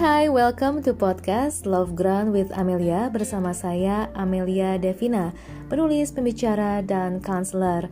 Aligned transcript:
hai, 0.00 0.32
welcome 0.32 0.80
to 0.80 0.96
podcast 0.96 1.68
Love 1.68 1.92
Ground 1.92 2.32
with 2.32 2.48
Amelia 2.56 3.12
bersama 3.12 3.52
saya 3.52 4.08
Amelia 4.16 4.80
Devina, 4.80 5.36
penulis, 5.68 6.08
pembicara, 6.08 6.80
dan 6.80 7.20
counselor. 7.20 7.84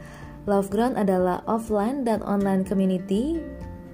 Love 0.48 0.72
Ground 0.72 0.96
adalah 0.96 1.44
offline 1.44 2.08
dan 2.08 2.24
online 2.24 2.64
community 2.64 3.36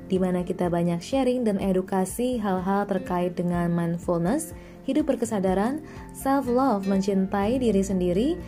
di 0.07 0.23
mana 0.23 0.47
kita 0.47 0.71
banyak 0.71 1.03
sharing 1.03 1.43
dan 1.43 1.59
edukasi 1.59 2.39
hal-hal 2.39 2.87
terkait 2.87 3.35
dengan 3.35 3.75
mindfulness, 3.75 4.55
hidup 4.87 5.11
berkesadaran, 5.11 5.83
self-love, 6.15 6.87
mencintai 6.87 7.59
diri 7.59 7.83
sendiri, 7.83 8.39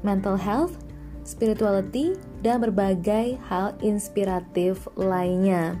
mental 0.00 0.40
health, 0.40 0.80
spirituality, 1.28 2.16
dan 2.40 2.64
berbagai 2.64 3.36
hal 3.52 3.76
inspiratif 3.84 4.88
lainnya. 4.96 5.76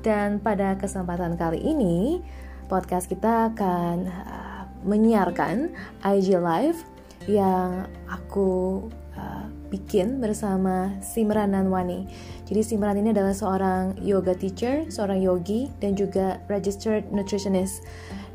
Dan 0.00 0.40
pada 0.40 0.78
kesempatan 0.80 1.36
kali 1.36 1.60
ini, 1.60 2.24
podcast 2.70 3.10
kita 3.10 3.50
akan 3.50 4.06
uh, 4.06 4.62
menyiarkan 4.86 5.74
IG 6.06 6.38
Live 6.38 6.86
yang 7.26 7.90
aku 8.06 8.86
uh, 9.18 9.50
bikin 9.74 10.22
bersama 10.22 10.94
Simran 11.02 11.50
Nanwani. 11.50 12.06
Jadi 12.46 12.62
Simran 12.62 12.94
ini 13.02 13.10
adalah 13.10 13.34
seorang 13.34 13.98
yoga 13.98 14.38
teacher, 14.38 14.86
seorang 14.86 15.18
yogi, 15.18 15.66
dan 15.82 15.98
juga 15.98 16.38
registered 16.46 17.10
nutritionist. 17.10 17.82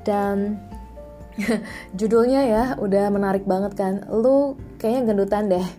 Dan 0.03 0.59
judulnya 1.99 2.41
ya 2.43 2.63
udah 2.75 3.07
menarik 3.07 3.47
banget 3.47 3.79
kan. 3.79 4.03
Lu 4.11 4.59
kayaknya 4.83 5.15
gendutan 5.15 5.47
deh. 5.47 5.67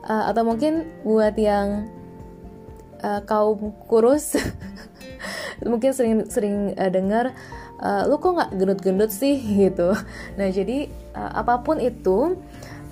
Uh, 0.00 0.32
atau 0.32 0.42
mungkin 0.42 0.88
buat 1.04 1.36
yang 1.36 1.86
uh, 3.04 3.20
kaum 3.28 3.76
kurus 3.84 4.32
mungkin 5.64 5.90
sering 5.92 6.26
sering 6.28 6.76
uh, 6.76 6.90
dengar 6.90 7.32
uh, 7.80 8.06
lu 8.06 8.20
kok 8.20 8.36
nggak 8.36 8.50
gendut-gendut 8.56 9.10
sih? 9.12 9.36
gitu. 9.68 9.92
Nah 10.36 10.48
jadi 10.48 10.88
uh, 11.16 11.40
apa 11.40 11.64
pun 11.64 11.80
itu 11.80 12.36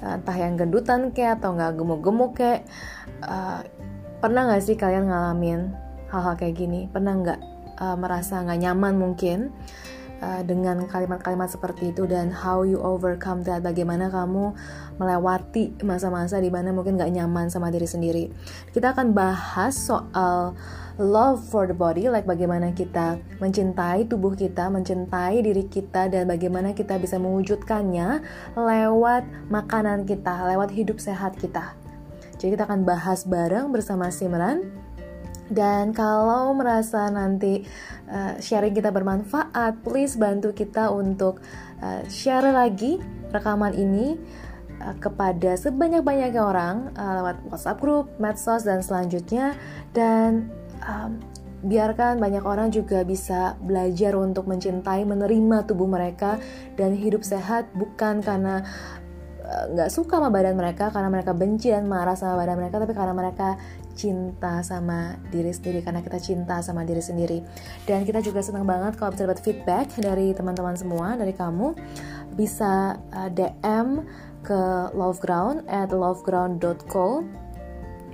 uh, 0.03 0.15
entah 0.19 0.37
yang 0.37 0.57
gendutan 0.57 1.11
kayak 1.13 1.43
atau 1.43 1.55
nggak 1.55 1.73
gemuk-gemuk 1.79 2.33
kayak 2.37 2.67
uh, 3.25 3.63
pernah 4.19 4.51
nggak 4.51 4.63
sih 4.65 4.77
kalian 4.77 5.09
ngalamin 5.09 5.73
hal-hal 6.11 6.35
kayak 6.37 6.57
gini? 6.57 6.89
Pernah 6.89 7.13
nggak 7.21 7.41
uh, 7.79 7.97
merasa 7.97 8.43
nggak 8.43 8.61
nyaman 8.65 8.95
mungkin 8.99 9.55
uh, 10.23 10.43
dengan 10.43 10.87
kalimat-kalimat 10.87 11.51
seperti 11.51 11.91
itu 11.95 12.07
dan 12.07 12.31
how 12.31 12.63
you 12.63 12.79
overcome 12.79 13.43
that. 13.47 13.63
Bagaimana 13.63 14.11
kamu 14.11 14.55
melewati 14.99 15.79
masa-masa 15.87 16.43
di 16.43 16.51
mana 16.51 16.75
mungkin 16.75 16.99
nggak 16.99 17.13
nyaman 17.15 17.51
sama 17.51 17.71
diri 17.71 17.87
sendiri. 17.87 18.31
Kita 18.71 18.95
akan 18.95 19.15
bahas 19.15 19.75
soal 19.79 20.55
love 20.99 21.39
for 21.39 21.71
the 21.71 21.77
body 21.77 22.11
like 22.11 22.27
bagaimana 22.27 22.75
kita 22.75 23.23
mencintai 23.39 24.11
tubuh 24.11 24.35
kita 24.35 24.67
mencintai 24.67 25.39
diri 25.47 25.71
kita 25.71 26.11
dan 26.11 26.27
bagaimana 26.27 26.75
kita 26.75 26.99
bisa 26.99 27.23
mewujudkannya 27.23 28.19
lewat 28.59 29.23
makanan 29.47 30.03
kita 30.11 30.43
lewat 30.51 30.75
hidup 30.75 30.99
sehat 30.99 31.39
kita. 31.39 31.79
Jadi 32.39 32.55
kita 32.55 32.67
akan 32.67 32.83
bahas 32.87 33.27
bareng 33.27 33.71
bersama 33.71 34.11
Simran 34.11 34.88
dan 35.49 35.97
kalau 35.97 36.53
merasa 36.53 37.09
nanti 37.09 37.65
uh, 38.09 38.37
sharing 38.37 38.77
kita 38.77 38.93
bermanfaat, 38.93 39.81
please 39.81 40.21
bantu 40.21 40.53
kita 40.53 40.93
untuk 40.93 41.41
uh, 41.81 42.05
share 42.13 42.53
lagi 42.53 43.01
rekaman 43.33 43.73
ini 43.73 44.21
uh, 44.85 44.93
kepada 45.01 45.57
sebanyak-banyaknya 45.57 46.43
orang 46.45 46.93
uh, 46.93 47.13
lewat 47.25 47.37
WhatsApp 47.49 47.81
group, 47.81 48.13
medsos 48.21 48.69
dan 48.69 48.85
selanjutnya. 48.85 49.57
Dan 49.97 50.53
um, 50.85 51.17
biarkan 51.65 52.23
banyak 52.23 52.45
orang 52.45 52.69
juga 52.71 53.03
bisa 53.03 53.57
belajar 53.65 54.15
untuk 54.15 54.47
mencintai, 54.47 55.03
menerima 55.09 55.65
tubuh 55.65 55.89
mereka 55.91 56.39
dan 56.79 56.95
hidup 56.95 57.25
sehat 57.27 57.67
bukan 57.75 58.21
karena 58.23 58.63
nggak 59.49 59.89
uh, 59.89 59.93
suka 59.93 60.21
sama 60.21 60.29
badan 60.29 60.55
mereka 60.61 60.93
karena 60.93 61.09
mereka 61.09 61.33
benci 61.33 61.73
dan 61.73 61.89
marah 61.89 62.13
sama 62.13 62.37
badan 62.37 62.61
mereka 62.61 62.77
tapi 62.85 62.93
karena 62.93 63.17
mereka 63.17 63.57
cinta 63.99 64.63
sama 64.63 65.19
diri 65.35 65.51
sendiri 65.51 65.83
karena 65.83 66.05
kita 66.05 66.23
cinta 66.23 66.63
sama 66.63 66.87
diri 66.87 67.03
sendiri. 67.03 67.43
Dan 67.83 68.07
kita 68.07 68.23
juga 68.23 68.45
senang 68.45 68.63
banget 68.63 68.95
kalau 68.95 69.11
bisa 69.11 69.27
dapat 69.27 69.43
feedback 69.43 69.91
dari 69.99 70.31
teman-teman 70.37 70.79
semua 70.79 71.19
dari 71.19 71.35
kamu. 71.35 71.75
Bisa 72.39 72.95
uh, 72.95 73.31
DM 73.33 74.07
ke 74.47 74.95
loveground 74.95 75.67
at 75.67 75.91
loveground.co 75.91 77.27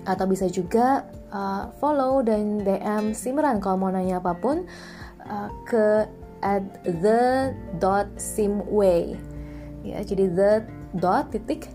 atau 0.05 0.27
bisa 0.29 0.49
juga 0.49 1.05
uh, 1.29 1.69
follow 1.77 2.25
dan 2.25 2.65
DM 2.65 3.13
Simran 3.13 3.61
kalau 3.61 3.77
mau 3.77 3.93
nanya 3.93 4.21
apa 4.25 4.33
pun 4.37 4.65
uh, 5.29 5.49
ke 5.69 6.09
at 6.45 6.65
the 6.85 7.53
dot 7.81 8.09
simway. 8.17 9.17
Ya 9.85 10.01
jadi 10.01 10.33
the 10.33 10.53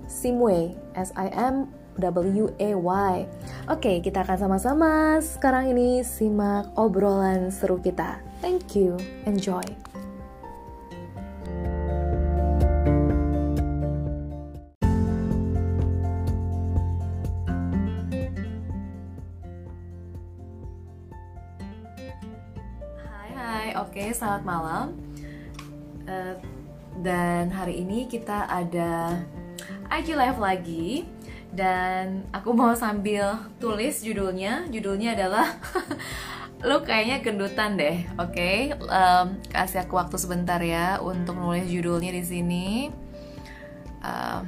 simway 0.08 0.72
s 0.96 1.12
i 1.20 1.28
m 1.36 1.68
W-A-Y 2.00 3.16
Oke, 3.68 4.00
kita 4.00 4.24
akan 4.24 4.38
sama-sama 4.40 5.20
sekarang 5.20 5.76
ini 5.76 6.02
simak 6.02 6.72
obrolan 6.80 7.52
seru 7.52 7.78
kita. 7.84 8.24
Thank 8.40 8.80
you, 8.80 8.96
enjoy. 9.28 9.62
Hai, 23.04 23.30
hai, 23.36 23.68
oke, 23.76 24.04
selamat 24.16 24.44
malam. 24.48 24.86
Uh, 26.08 26.59
dan 26.98 27.54
hari 27.54 27.86
ini 27.86 28.10
kita 28.10 28.50
ada 28.50 29.22
IG 29.94 30.18
Live 30.18 30.42
lagi 30.42 31.06
dan 31.50 32.26
aku 32.30 32.54
mau 32.54 32.74
sambil 32.78 33.42
tulis 33.58 34.06
judulnya 34.06 34.70
judulnya 34.70 35.18
adalah 35.18 35.58
lo 36.68 36.84
kayaknya 36.86 37.24
gendutan 37.26 37.80
deh 37.80 38.06
oke 38.20 38.36
okay? 38.36 38.74
um, 38.76 39.40
kasih 39.50 39.88
aku 39.88 39.98
waktu 39.98 40.18
sebentar 40.20 40.62
ya 40.62 41.02
untuk 41.02 41.40
nulis 41.40 41.66
judulnya 41.66 42.14
di 42.14 42.24
sini 42.24 42.68
um, 44.06 44.44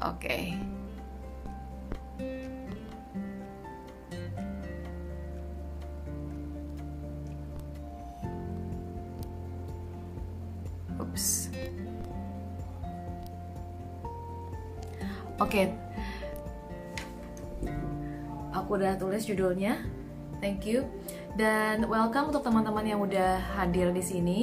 oke 0.00 0.16
okay. 0.16 0.56
Oke. 15.42 15.66
Okay. 15.66 15.66
Aku 18.52 18.76
udah 18.76 18.96
tulis 18.96 19.24
judulnya. 19.24 19.80
Thank 20.40 20.68
you. 20.68 20.84
Dan 21.36 21.88
welcome 21.88 22.28
untuk 22.28 22.44
teman-teman 22.44 22.84
yang 22.84 23.00
udah 23.00 23.40
hadir 23.56 23.88
di 23.92 24.04
sini 24.04 24.40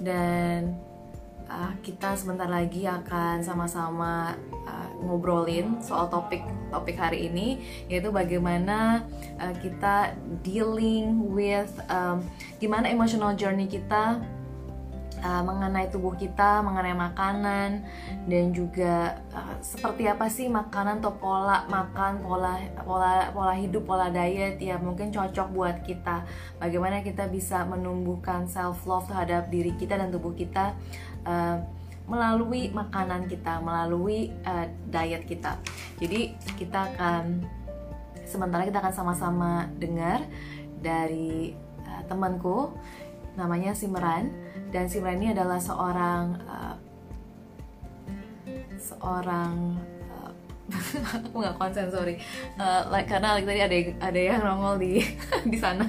dan 0.00 0.72
uh, 1.52 1.72
kita 1.84 2.16
sebentar 2.16 2.48
lagi 2.48 2.88
akan 2.88 3.44
sama-sama 3.44 4.32
uh, 4.64 4.88
ngobrolin 5.04 5.76
soal 5.84 6.08
topik 6.08 6.40
topik 6.72 6.96
hari 6.96 7.28
ini 7.28 7.60
yaitu 7.92 8.08
bagaimana 8.08 9.04
uh, 9.36 9.52
kita 9.60 10.16
dealing 10.40 11.28
with 11.28 11.70
um, 11.92 12.24
gimana 12.56 12.88
emotional 12.88 13.36
journey 13.36 13.68
kita 13.68 14.24
uh, 15.20 15.42
mengenai 15.44 15.92
tubuh 15.92 16.16
kita, 16.16 16.64
mengenai 16.64 16.96
makanan, 16.96 17.84
dan 18.24 18.44
juga 18.56 19.20
uh, 19.36 19.56
seperti 19.60 20.08
apa 20.08 20.30
sih 20.32 20.48
makanan 20.48 21.04
atau 21.04 21.12
pola 21.18 21.68
makan, 21.68 22.24
pola 22.24 22.56
pola 22.80 23.28
pola 23.34 23.54
hidup, 23.58 23.84
pola 23.84 24.08
diet 24.08 24.56
ya 24.62 24.80
mungkin 24.80 25.12
cocok 25.12 25.48
buat 25.52 25.76
kita. 25.84 26.24
Bagaimana 26.56 27.04
kita 27.04 27.28
bisa 27.28 27.66
menumbuhkan 27.68 28.48
self 28.48 28.86
love 28.88 29.10
terhadap 29.10 29.52
diri 29.52 29.76
kita 29.76 30.00
dan 30.00 30.08
tubuh 30.08 30.32
kita 30.32 30.72
uh, 31.28 31.60
melalui 32.08 32.72
makanan 32.72 33.28
kita, 33.28 33.60
melalui 33.60 34.32
uh, 34.48 34.66
diet 34.88 35.28
kita. 35.28 35.60
Jadi 36.00 36.34
kita 36.56 36.92
akan 36.94 37.44
sementara 38.24 38.64
kita 38.64 38.80
akan 38.80 38.94
sama-sama 38.94 39.68
dengar 39.76 40.24
dari 40.82 41.52
temanku 42.08 42.72
namanya 43.36 43.72
Simran 43.72 44.28
dan 44.72 44.88
Simran 44.88 45.20
ini 45.20 45.36
adalah 45.36 45.60
seorang 45.60 46.40
uh, 46.48 46.74
seorang 48.80 49.76
uh, 50.08 50.32
aku 51.28 51.36
nggak 51.36 51.56
konsen 51.60 51.92
sorry. 51.92 52.16
Uh, 52.56 52.88
like, 52.88 53.06
karena 53.06 53.36
like, 53.36 53.44
tadi 53.44 53.60
ada 53.60 53.76
ada 54.00 54.20
yang 54.20 54.40
nongol 54.40 54.80
di 54.80 55.04
di 55.52 55.58
sana. 55.60 55.84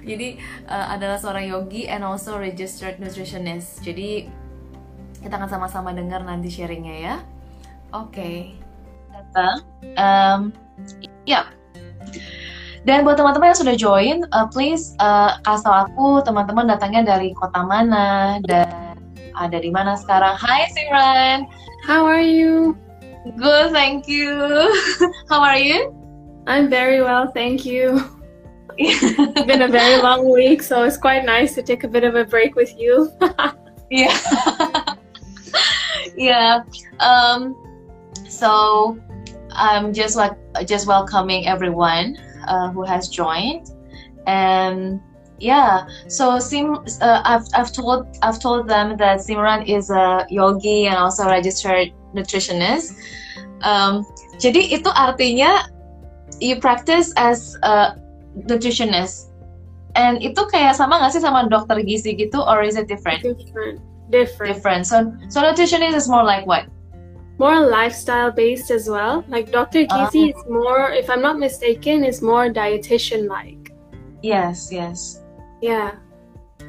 Jadi 0.00 0.40
uh, 0.64 0.96
adalah 0.96 1.20
seorang 1.20 1.44
yogi 1.44 1.84
and 1.86 2.02
also 2.02 2.40
registered 2.40 2.96
nutritionist. 2.96 3.84
Jadi 3.84 4.26
kita 5.22 5.38
akan 5.38 5.46
sama-sama 5.52 5.92
dengar 5.92 6.24
nanti 6.24 6.48
sharingnya 6.48 6.96
ya. 6.98 7.16
Oke. 7.92 8.16
Okay. 8.16 8.36
um, 10.00 10.52
ya 11.28 11.48
Dan 12.82 13.06
buat 13.06 13.14
teman-teman 13.14 13.54
yang 13.54 13.60
sudah 13.62 13.76
join, 13.78 14.16
uh, 14.34 14.50
please 14.50 14.98
uh, 14.98 15.38
kasih 15.46 15.70
tau 15.70 15.74
aku 15.86 16.06
teman-teman 16.26 16.66
datangnya 16.66 17.14
dari 17.14 17.30
kota 17.38 17.62
mana 17.62 18.42
dan 18.42 18.98
ada 19.38 19.58
di 19.62 19.70
mana 19.70 19.94
sekarang. 19.94 20.34
Hai 20.34 20.66
Simran. 20.74 21.46
How 21.86 22.02
are 22.02 22.22
you? 22.22 22.74
Good, 23.38 23.70
thank 23.70 24.10
you. 24.10 24.34
How 25.30 25.38
are 25.38 25.62
you? 25.62 25.94
I'm 26.50 26.66
very 26.66 27.06
well, 27.06 27.30
thank 27.30 27.62
you. 27.62 28.02
it's 28.74 29.46
been 29.46 29.62
a 29.62 29.70
very 29.70 30.02
long 30.02 30.26
week, 30.26 30.58
so 30.58 30.82
it's 30.82 30.98
quite 30.98 31.22
nice 31.22 31.54
to 31.54 31.62
take 31.62 31.86
a 31.86 31.88
bit 31.88 32.02
of 32.02 32.18
a 32.18 32.26
break 32.26 32.58
with 32.58 32.74
you. 32.74 33.14
yeah. 33.94 34.18
yeah. 36.18 36.66
Um, 36.98 37.54
so 38.26 38.98
I'm 39.54 39.94
just 39.94 40.18
like 40.18 40.34
just 40.66 40.90
welcoming 40.90 41.46
everyone 41.46 42.18
uh, 42.48 42.70
who 42.70 42.84
has 42.84 43.08
joined, 43.08 43.70
and 44.26 45.00
yeah. 45.38 45.86
So 46.08 46.38
Sim, 46.38 46.78
uh, 47.00 47.20
I've 47.24 47.46
I've 47.54 47.72
told 47.72 48.06
I've 48.22 48.38
told 48.38 48.68
them 48.68 48.96
that 48.98 49.20
Simran 49.20 49.68
is 49.68 49.90
a 49.90 50.26
yogi 50.30 50.86
and 50.86 50.96
also 50.96 51.26
registered 51.26 51.92
nutritionist. 52.14 52.94
Um, 53.62 54.06
jadi 54.38 54.74
itu 54.74 54.90
artinya 54.90 55.70
you 56.40 56.58
practice 56.58 57.14
as 57.16 57.54
a 57.62 57.98
nutritionist. 58.48 59.28
And 59.92 60.24
itu 60.24 60.40
kayak 60.48 60.72
sama 60.80 60.96
nggak 60.96 61.12
sih 61.12 61.20
sama 61.20 61.52
dokter 61.52 61.84
gizi 61.84 62.16
gitu, 62.16 62.40
or 62.40 62.64
is 62.64 62.80
it 62.80 62.88
different? 62.88 63.20
Different. 63.20 63.84
Different. 64.08 64.56
Different. 64.56 64.82
So, 64.88 65.12
so 65.28 65.44
nutritionist 65.44 65.92
is 65.92 66.08
more 66.08 66.24
like 66.24 66.48
what? 66.48 66.64
More 67.42 67.58
lifestyle 67.66 68.30
based 68.30 68.70
as 68.70 68.88
well. 68.88 69.24
Like 69.26 69.50
Dr. 69.50 69.82
Gizi 69.90 70.30
uh, 70.30 70.38
is 70.38 70.40
more, 70.48 70.94
if 70.94 71.10
I'm 71.10 71.20
not 71.20 71.42
mistaken, 71.42 72.04
is 72.04 72.22
more 72.22 72.46
dietitian 72.46 73.26
like. 73.26 73.74
Yes, 74.22 74.70
yes. 74.70 75.26
Yeah. 75.60 75.98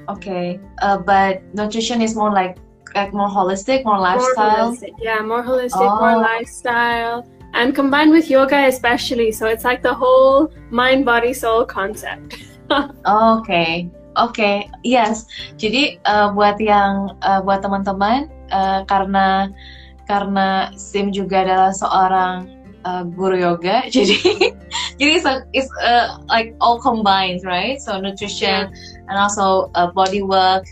Okay, 0.09 0.59
uh, 0.81 0.97
but 0.97 1.45
nutrition 1.53 2.01
is 2.01 2.17
more 2.17 2.33
like 2.33 2.57
like 2.97 3.13
more 3.13 3.29
holistic, 3.29 3.85
more 3.85 4.01
lifestyle. 4.01 4.73
More 4.73 4.75
holistic. 4.75 4.93
Yeah, 4.97 5.21
more 5.21 5.43
holistic, 5.45 5.89
oh. 5.93 6.01
more 6.01 6.17
lifestyle, 6.17 7.21
and 7.53 7.77
combined 7.77 8.09
with 8.09 8.29
yoga 8.29 8.65
especially. 8.65 9.31
So 9.31 9.45
it's 9.45 9.63
like 9.63 9.85
the 9.85 9.93
whole 9.93 10.49
mind, 10.73 11.05
body, 11.05 11.33
soul 11.37 11.65
concept. 11.69 12.41
okay. 13.05 13.93
Okay. 14.13 14.69
yes. 14.85 15.25
Jadi 15.57 16.01
uh, 16.05 16.33
buat 16.33 16.57
yang 16.61 17.17
uh, 17.21 17.41
buat 17.41 17.61
teman-teman 17.61 18.29
uh, 18.53 18.85
karena 18.85 19.49
karena 20.07 20.71
Sim 20.75 21.11
juga 21.11 21.43
adalah 21.47 21.71
seorang 21.71 22.49
uh, 22.83 23.03
guru 23.07 23.39
yoga 23.39 23.87
jadi 23.93 24.17
jadi 24.99 25.11
it's, 25.19 25.27
a, 25.27 25.43
it's 25.55 25.71
uh, 25.79 26.19
like 26.27 26.55
all 26.59 26.79
combined 26.79 27.41
right 27.43 27.79
so 27.79 27.99
nutrition 27.99 28.67
yeah. 28.67 29.07
and 29.07 29.15
also 29.15 29.71
uh, 29.75 29.87
body 29.91 30.21
work 30.21 30.67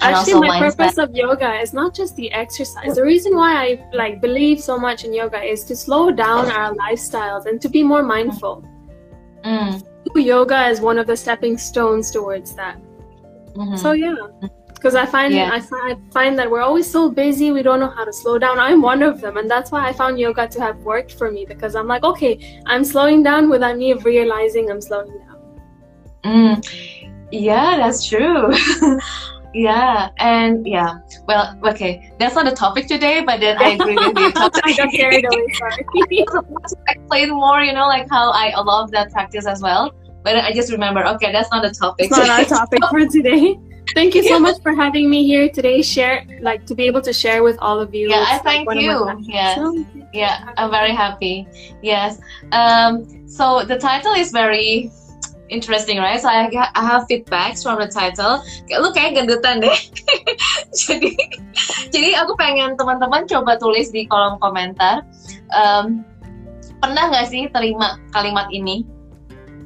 Actually, 0.00 0.46
my 0.46 0.58
purpose 0.60 0.98
of 0.98 1.14
yoga 1.14 1.60
is 1.60 1.72
not 1.72 1.94
just 1.94 2.16
the 2.16 2.30
exercise. 2.32 2.96
The 2.96 3.02
reason 3.02 3.34
why 3.34 3.56
I 3.56 3.68
like 3.94 4.20
believe 4.20 4.60
so 4.60 4.78
much 4.78 5.04
in 5.04 5.14
yoga 5.14 5.40
is 5.40 5.64
to 5.64 5.76
slow 5.76 6.10
down 6.10 6.50
our 6.50 6.74
lifestyles 6.74 7.46
and 7.46 7.60
to 7.62 7.68
be 7.68 7.82
more 7.82 8.02
mindful. 8.02 8.64
Mm. 9.44 9.82
Yoga 10.16 10.68
is 10.68 10.80
one 10.80 10.98
of 10.98 11.06
the 11.06 11.16
stepping 11.16 11.58
stones 11.58 12.10
towards 12.10 12.54
that. 12.56 12.76
Mm-hmm. 13.54 13.76
So 13.76 13.92
yeah. 13.92 14.16
Because 14.76 14.94
I 14.94 15.06
find 15.06 15.34
yeah. 15.34 15.50
I, 15.52 15.60
find, 15.60 15.92
I 15.92 16.12
find 16.12 16.38
that 16.38 16.50
we're 16.50 16.60
always 16.60 16.88
so 16.88 17.10
busy 17.10 17.50
we 17.50 17.62
don't 17.62 17.80
know 17.80 17.90
how 17.90 18.04
to 18.04 18.12
slow 18.12 18.38
down. 18.38 18.58
I'm 18.58 18.82
one 18.82 19.02
of 19.02 19.20
them 19.20 19.36
and 19.36 19.50
that's 19.50 19.70
why 19.70 19.86
i 19.88 19.92
found 19.92 20.18
yoga 20.18 20.46
to 20.48 20.60
have 20.60 20.76
worked 20.78 21.12
for 21.12 21.30
me 21.30 21.44
because 21.44 21.74
i'm 21.74 21.86
like 21.86 22.04
okay 22.04 22.60
i'm 22.66 22.84
slowing 22.84 23.22
down 23.22 23.48
without 23.48 23.76
me 23.76 23.92
realizing 23.94 24.70
i'm 24.70 24.80
slowing 24.80 25.12
down. 25.20 25.38
Mm. 26.24 27.08
yeah 27.30 27.76
that's 27.76 28.06
true. 28.06 28.52
Yeah 29.54 30.10
and 30.18 30.66
yeah. 30.66 30.98
Well 31.26 31.58
okay 31.64 32.12
that's 32.18 32.34
not 32.34 32.44
the 32.44 32.54
topic 32.54 32.88
today 32.88 33.22
but 33.24 33.40
then 33.40 33.56
i 33.56 33.68
agree 33.70 33.96
with 33.96 34.18
you. 34.18 34.32
I 34.64 34.74
got 34.76 34.92
carried 34.92 35.24
away 35.24 35.46
sorry. 35.54 35.86
Explain 36.88 37.30
more 37.30 37.62
you 37.62 37.72
know 37.72 37.86
like 37.86 38.06
how 38.10 38.32
i 38.32 38.52
love 38.60 38.90
that 38.90 39.10
practice 39.12 39.46
as 39.46 39.62
well 39.62 39.94
but 40.24 40.36
i 40.36 40.52
just 40.52 40.70
remember 40.70 41.06
okay 41.06 41.32
that's 41.32 41.50
not 41.50 41.62
the 41.62 41.70
topic 41.70 42.04
it's 42.04 42.18
not 42.18 42.28
our 42.28 42.44
topic 42.44 42.80
for 42.90 43.06
today 43.06 43.56
Thank 43.94 44.14
you 44.14 44.22
so 44.24 44.38
much 44.38 44.60
for 44.62 44.74
having 44.74 45.08
me 45.08 45.26
here 45.26 45.48
today. 45.48 45.82
Share, 45.82 46.24
like, 46.40 46.66
to 46.66 46.74
be 46.74 46.84
able 46.84 47.02
to 47.02 47.12
share 47.12 47.42
with 47.42 47.56
all 47.60 47.80
of 47.80 47.94
you. 47.94 48.10
Yeah, 48.10 48.24
I 48.26 48.38
thank 48.38 48.66
like 48.66 48.80
you. 48.80 49.06
Yes. 49.22 49.58
yeah, 50.12 50.52
I'm 50.56 50.70
very 50.70 50.92
happy. 50.92 51.46
Yes. 51.82 52.20
Um, 52.52 53.28
so 53.28 53.64
the 53.64 53.78
title 53.78 54.12
is 54.12 54.32
very 54.32 54.90
interesting, 55.48 55.98
right? 55.98 56.20
So 56.20 56.28
I, 56.28 56.50
I 56.74 56.84
have 56.84 57.06
feedbacks 57.08 57.62
from 57.62 57.78
the 57.78 57.86
title. 57.86 58.42
Lu 58.70 58.90
kayak 58.92 59.14
gendutan 59.14 59.62
deh. 59.62 59.78
jadi, 60.86 61.14
jadi 61.94 62.08
aku 62.26 62.34
pengen 62.34 62.74
teman-teman 62.74 63.30
coba 63.30 63.54
tulis 63.58 63.94
di 63.94 64.06
kolom 64.10 64.42
komentar. 64.42 65.06
Um, 65.54 66.02
pernah 66.82 67.08
nggak 67.10 67.30
sih 67.30 67.46
terima 67.54 68.02
kalimat 68.10 68.50
ini? 68.50 68.95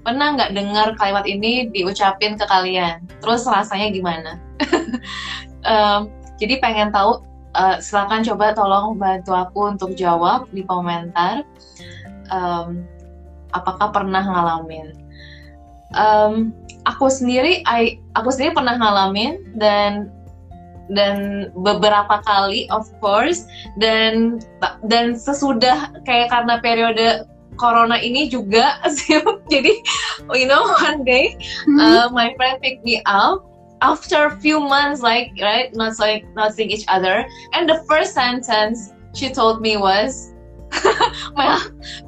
Pernah 0.02 0.37
nggak 0.37 0.52
dengar 0.56 0.88
kalimat 0.97 1.25
ini 1.29 1.69
diucapin 1.70 2.37
ke 2.37 2.44
kalian? 2.49 3.05
Terus 3.20 3.44
rasanya 3.47 3.93
gimana? 3.93 4.41
um, 5.70 6.08
jadi 6.41 6.61
pengen 6.61 6.91
tahu, 6.91 7.20
uh, 7.56 7.76
silakan 7.79 8.25
coba 8.25 8.56
tolong 8.56 8.97
bantu 8.97 9.37
aku 9.37 9.76
untuk 9.76 9.93
jawab 9.94 10.49
di 10.50 10.64
komentar. 10.64 11.44
Um, 12.31 12.87
apakah 13.52 13.91
pernah 13.91 14.23
ngalamin? 14.23 14.94
Um, 15.97 16.55
aku 16.87 17.11
sendiri, 17.11 17.67
I, 17.67 17.99
aku 18.14 18.31
sendiri 18.31 18.55
pernah 18.55 18.79
ngalamin 18.79 19.58
dan 19.58 20.08
dan 20.91 21.49
beberapa 21.55 22.19
kali 22.26 22.67
of 22.75 22.91
course 22.99 23.46
dan 23.79 24.43
dan 24.91 25.14
sesudah 25.14 25.94
kayak 26.03 26.35
karena 26.35 26.58
periode 26.58 27.31
corona 27.60 28.00
ini 28.00 28.32
juga 28.32 28.80
jadi 29.52 29.72
you 30.32 30.48
know 30.48 30.64
one 30.80 31.04
day 31.04 31.36
mm-hmm. 31.68 31.76
uh, 31.76 32.08
my 32.08 32.32
friend 32.40 32.56
picked 32.64 32.80
me 32.88 33.04
up 33.04 33.44
after 33.82 34.26
a 34.26 34.36
few 34.40 34.60
months 34.60 35.00
like 35.02 35.32
right 35.40 35.74
not 35.74 35.98
like 35.98 36.24
not 36.34 36.54
seeing 36.54 36.70
each 36.70 36.84
other. 36.88 37.26
And 37.52 37.68
the 37.68 37.82
first 37.88 38.14
sentence 38.14 38.92
she 39.14 39.30
told 39.30 39.60
me 39.60 39.76
was 39.76 40.32
Mel, 41.36 41.58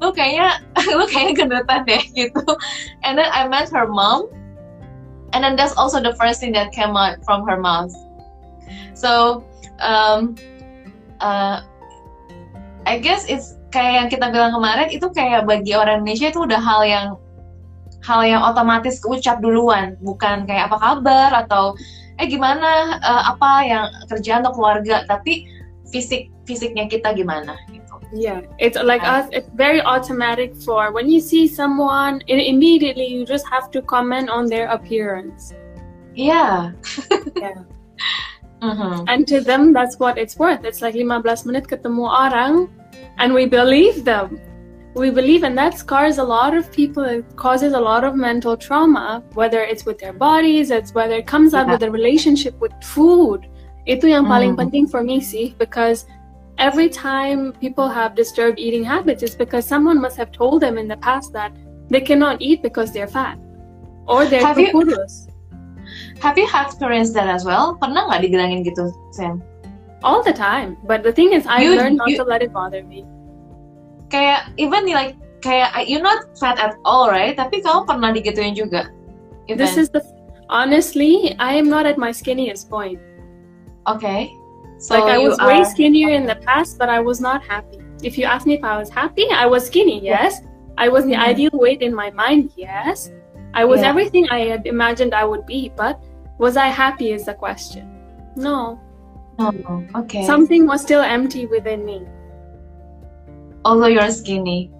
lu 0.00 0.12
kayaknya 0.14 0.62
lu 0.94 1.04
kayaknya 1.10 1.32
gendutan 1.34 1.80
deh 1.88 2.02
gitu. 2.14 2.44
And 3.02 3.18
then 3.18 3.28
I 3.32 3.48
met 3.48 3.70
her 3.74 3.88
mom. 3.88 4.30
And 5.32 5.42
then 5.42 5.56
that's 5.56 5.72
also 5.80 5.98
the 5.98 6.14
first 6.20 6.44
thing 6.44 6.52
that 6.52 6.76
came 6.76 6.92
out 6.92 7.24
from 7.24 7.48
her 7.48 7.56
mouth. 7.56 7.90
So 8.92 9.42
um, 9.80 10.36
uh, 11.24 11.64
I 12.84 13.00
guess 13.00 13.24
it's 13.26 13.56
kayak 13.72 13.92
yang 13.98 14.08
kita 14.12 14.26
bilang 14.28 14.52
kemarin 14.52 14.88
itu 14.92 15.06
kayak 15.10 15.48
bagi 15.48 15.72
orang 15.72 16.04
Indonesia 16.04 16.28
itu 16.28 16.44
udah 16.44 16.60
hal 16.60 16.80
yang 16.84 17.06
hal 18.04 18.20
yang 18.22 18.42
otomatis 18.44 19.00
keucap 19.00 19.40
duluan 19.40 19.96
bukan 20.04 20.44
kayak 20.44 20.68
apa 20.70 20.76
kabar 20.78 21.30
atau 21.46 21.72
eh 22.20 22.28
gimana 22.28 23.00
uh, 23.00 23.32
apa 23.32 23.50
yang 23.64 23.84
kerjaan 24.12 24.44
atau 24.44 24.54
keluarga 24.54 25.08
tapi 25.08 25.48
fisik 25.88 26.28
fisiknya 26.44 26.86
kita 26.86 27.16
gimana 27.16 27.56
gitu. 27.72 27.96
Yeah, 28.12 28.44
it's 28.60 28.76
like 28.76 29.00
us. 29.00 29.24
It's 29.32 29.48
very 29.56 29.80
automatic 29.80 30.52
for 30.60 30.92
when 30.92 31.08
you 31.08 31.16
see 31.16 31.48
someone, 31.48 32.20
immediately 32.28 33.08
you 33.08 33.24
just 33.24 33.48
have 33.48 33.72
to 33.72 33.80
comment 33.80 34.28
on 34.28 34.52
their 34.52 34.68
appearance. 34.68 35.56
Yeah. 36.12 36.76
yeah. 37.40 37.64
Mm-hmm. 38.62 39.10
And 39.10 39.26
to 39.26 39.40
them, 39.42 39.74
that's 39.74 39.98
what 39.98 40.16
it's 40.16 40.38
worth. 40.38 40.62
It's 40.62 40.80
like 40.80 40.94
15 40.94 41.10
menit 41.50 41.66
ketemu 41.66 42.06
orang, 42.06 42.70
and 43.18 43.32
we 43.32 43.46
believe 43.46 44.04
them. 44.04 44.40
We 44.94 45.10
believe 45.10 45.42
and 45.42 45.56
that 45.56 45.78
scars 45.78 46.18
a 46.18 46.24
lot 46.24 46.54
of 46.54 46.70
people 46.70 47.02
it 47.04 47.24
causes 47.36 47.72
a 47.72 47.80
lot 47.80 48.04
of 48.04 48.14
mental 48.14 48.58
trauma 48.58 49.24
whether 49.32 49.62
it's 49.62 49.86
with 49.86 49.98
their 49.98 50.12
bodies 50.12 50.70
it's 50.70 50.92
whether 50.92 51.14
it 51.14 51.26
comes 51.26 51.54
out 51.54 51.66
yeah. 51.66 51.72
with 51.72 51.82
a 51.84 51.90
relationship 51.90 52.60
with 52.60 52.72
food. 52.82 53.48
Itu 53.88 54.12
yang 54.12 54.28
paling 54.28 54.52
mm. 54.52 54.60
penting 54.60 54.86
for 54.86 55.02
me 55.02 55.20
see 55.20 55.56
because 55.56 56.04
every 56.58 56.92
time 56.92 57.56
people 57.56 57.88
have 57.88 58.14
disturbed 58.14 58.60
eating 58.60 58.84
habits 58.84 59.22
it's 59.22 59.34
because 59.34 59.64
someone 59.64 59.98
must 59.98 60.16
have 60.16 60.30
told 60.30 60.60
them 60.60 60.76
in 60.76 60.86
the 60.86 61.00
past 61.00 61.32
that 61.32 61.56
they 61.88 62.00
cannot 62.00 62.42
eat 62.42 62.62
because 62.62 62.92
they're 62.92 63.08
fat. 63.08 63.38
Or 64.06 64.26
they're 64.26 64.44
have 64.44 64.58
you, 64.58 64.68
have 66.20 66.36
you 66.36 66.46
had 66.46 66.66
experienced 66.66 67.14
that 67.14 67.28
as 67.28 67.44
well? 67.44 67.78
Pernah 67.80 68.12
nggak 68.12 68.28
digelangin 68.28 68.60
gitu 68.68 68.92
Sam 69.16 69.40
all 70.02 70.22
the 70.22 70.32
time 70.32 70.76
but 70.84 71.02
the 71.02 71.12
thing 71.12 71.32
is 71.32 71.46
i 71.46 71.62
you, 71.62 71.76
learned 71.76 71.96
not 71.96 72.08
you, 72.08 72.16
to 72.16 72.24
let 72.24 72.42
it 72.42 72.52
bother 72.52 72.82
me 72.84 73.04
kayak 74.10 74.52
even 74.56 74.86
like 74.86 75.16
kayak 75.40 75.72
you're 75.88 76.04
not 76.04 76.26
fat 76.38 76.58
at 76.58 76.76
all 76.84 77.10
right 77.10 77.36
tapi 77.36 77.62
kamu 77.62 77.86
pernah 77.88 78.10
digituin 78.12 78.54
juga 78.54 78.90
even. 79.48 79.58
this 79.58 79.76
is 79.80 79.88
the 79.90 80.02
honestly 80.52 81.34
i 81.40 81.54
am 81.54 81.66
not 81.66 81.86
at 81.88 81.96
my 81.96 82.12
skinniest 82.12 82.68
point 82.68 83.00
okay 83.88 84.30
so 84.78 84.94
like 84.94 85.08
i 85.08 85.18
was 85.18 85.38
way 85.40 85.64
skinnier 85.64 86.12
in 86.12 86.28
the 86.28 86.36
past 86.44 86.76
but 86.76 86.92
i 86.92 87.00
was 87.00 87.18
not 87.22 87.40
happy 87.42 87.80
if 88.04 88.18
you 88.18 88.26
ask 88.28 88.44
me 88.44 88.58
if 88.58 88.64
i 88.66 88.76
was 88.76 88.92
happy 88.92 89.24
i 89.32 89.46
was 89.48 89.66
skinny 89.66 89.98
yes 90.02 90.42
I 90.78 90.88
was 90.88 91.04
the 91.04 91.12
mm. 91.12 91.22
ideal 91.22 91.50
weight 91.52 91.82
in 91.82 91.94
my 91.94 92.10
mind, 92.10 92.52
yes. 92.56 93.12
I 93.54 93.64
was 93.64 93.80
yeah. 93.80 93.88
everything 93.88 94.28
I 94.30 94.40
had 94.40 94.66
imagined 94.66 95.14
I 95.14 95.24
would 95.24 95.46
be, 95.46 95.70
but 95.76 96.00
was 96.38 96.56
I 96.56 96.68
happy 96.68 97.12
is 97.12 97.26
the 97.26 97.34
question. 97.34 97.88
No. 98.36 98.80
No, 99.38 99.84
okay. 99.94 100.24
Something 100.26 100.66
was 100.66 100.82
still 100.82 101.00
empty 101.00 101.46
within 101.46 101.84
me. 101.84 102.04
Although 103.64 103.88
you're 103.88 104.10
skinny. 104.10 104.70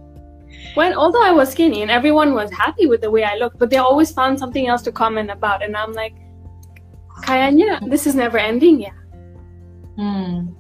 Well, 0.77 0.95
although 0.97 1.23
I 1.23 1.33
was 1.33 1.51
skinny 1.51 1.83
and 1.83 1.91
everyone 1.91 2.35
was 2.35 2.51
happy 2.51 2.87
with 2.87 3.01
the 3.01 3.11
way 3.11 3.25
I 3.25 3.37
looked, 3.37 3.59
but 3.59 3.71
they 3.71 3.79
always 3.79 4.13
found 4.13 4.39
something 4.39 4.67
else 4.67 4.83
to 4.83 4.93
comment 4.93 5.31
about. 5.31 5.63
And 5.63 5.77
I'm 5.77 5.93
like, 5.93 6.15
kayaknya 7.25 7.89
this 7.89 8.07
is 8.07 8.15
never 8.15 8.39
ending 8.39 8.81
ya. 8.81 8.95
Hmm. 9.97 10.53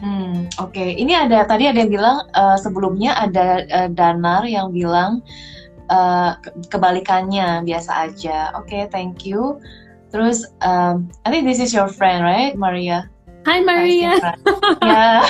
Hmm, 0.00 0.48
oke. 0.56 0.72
Okay. 0.72 0.96
Ini 0.96 1.28
ada 1.28 1.44
tadi 1.44 1.68
ada 1.68 1.76
yang 1.84 1.92
bilang 1.92 2.24
uh, 2.32 2.56
sebelumnya 2.56 3.12
ada 3.20 3.68
uh, 3.68 3.88
Danar 3.92 4.48
yang 4.48 4.72
bilang 4.72 5.20
uh, 5.92 6.40
kebalikannya 6.72 7.68
biasa 7.68 8.08
aja. 8.08 8.56
Oke, 8.56 8.72
okay, 8.72 8.82
thank 8.88 9.28
you. 9.28 9.60
Terus 10.10 10.46
um, 10.62 11.10
I 11.24 11.30
think 11.30 11.46
this 11.46 11.62
is 11.62 11.70
your 11.70 11.86
friend, 11.86 12.22
right, 12.22 12.54
Maria? 12.58 13.10
Hi 13.46 13.62
Maria. 13.62 14.18
Ya. 14.20 14.34
yeah. 14.84 15.20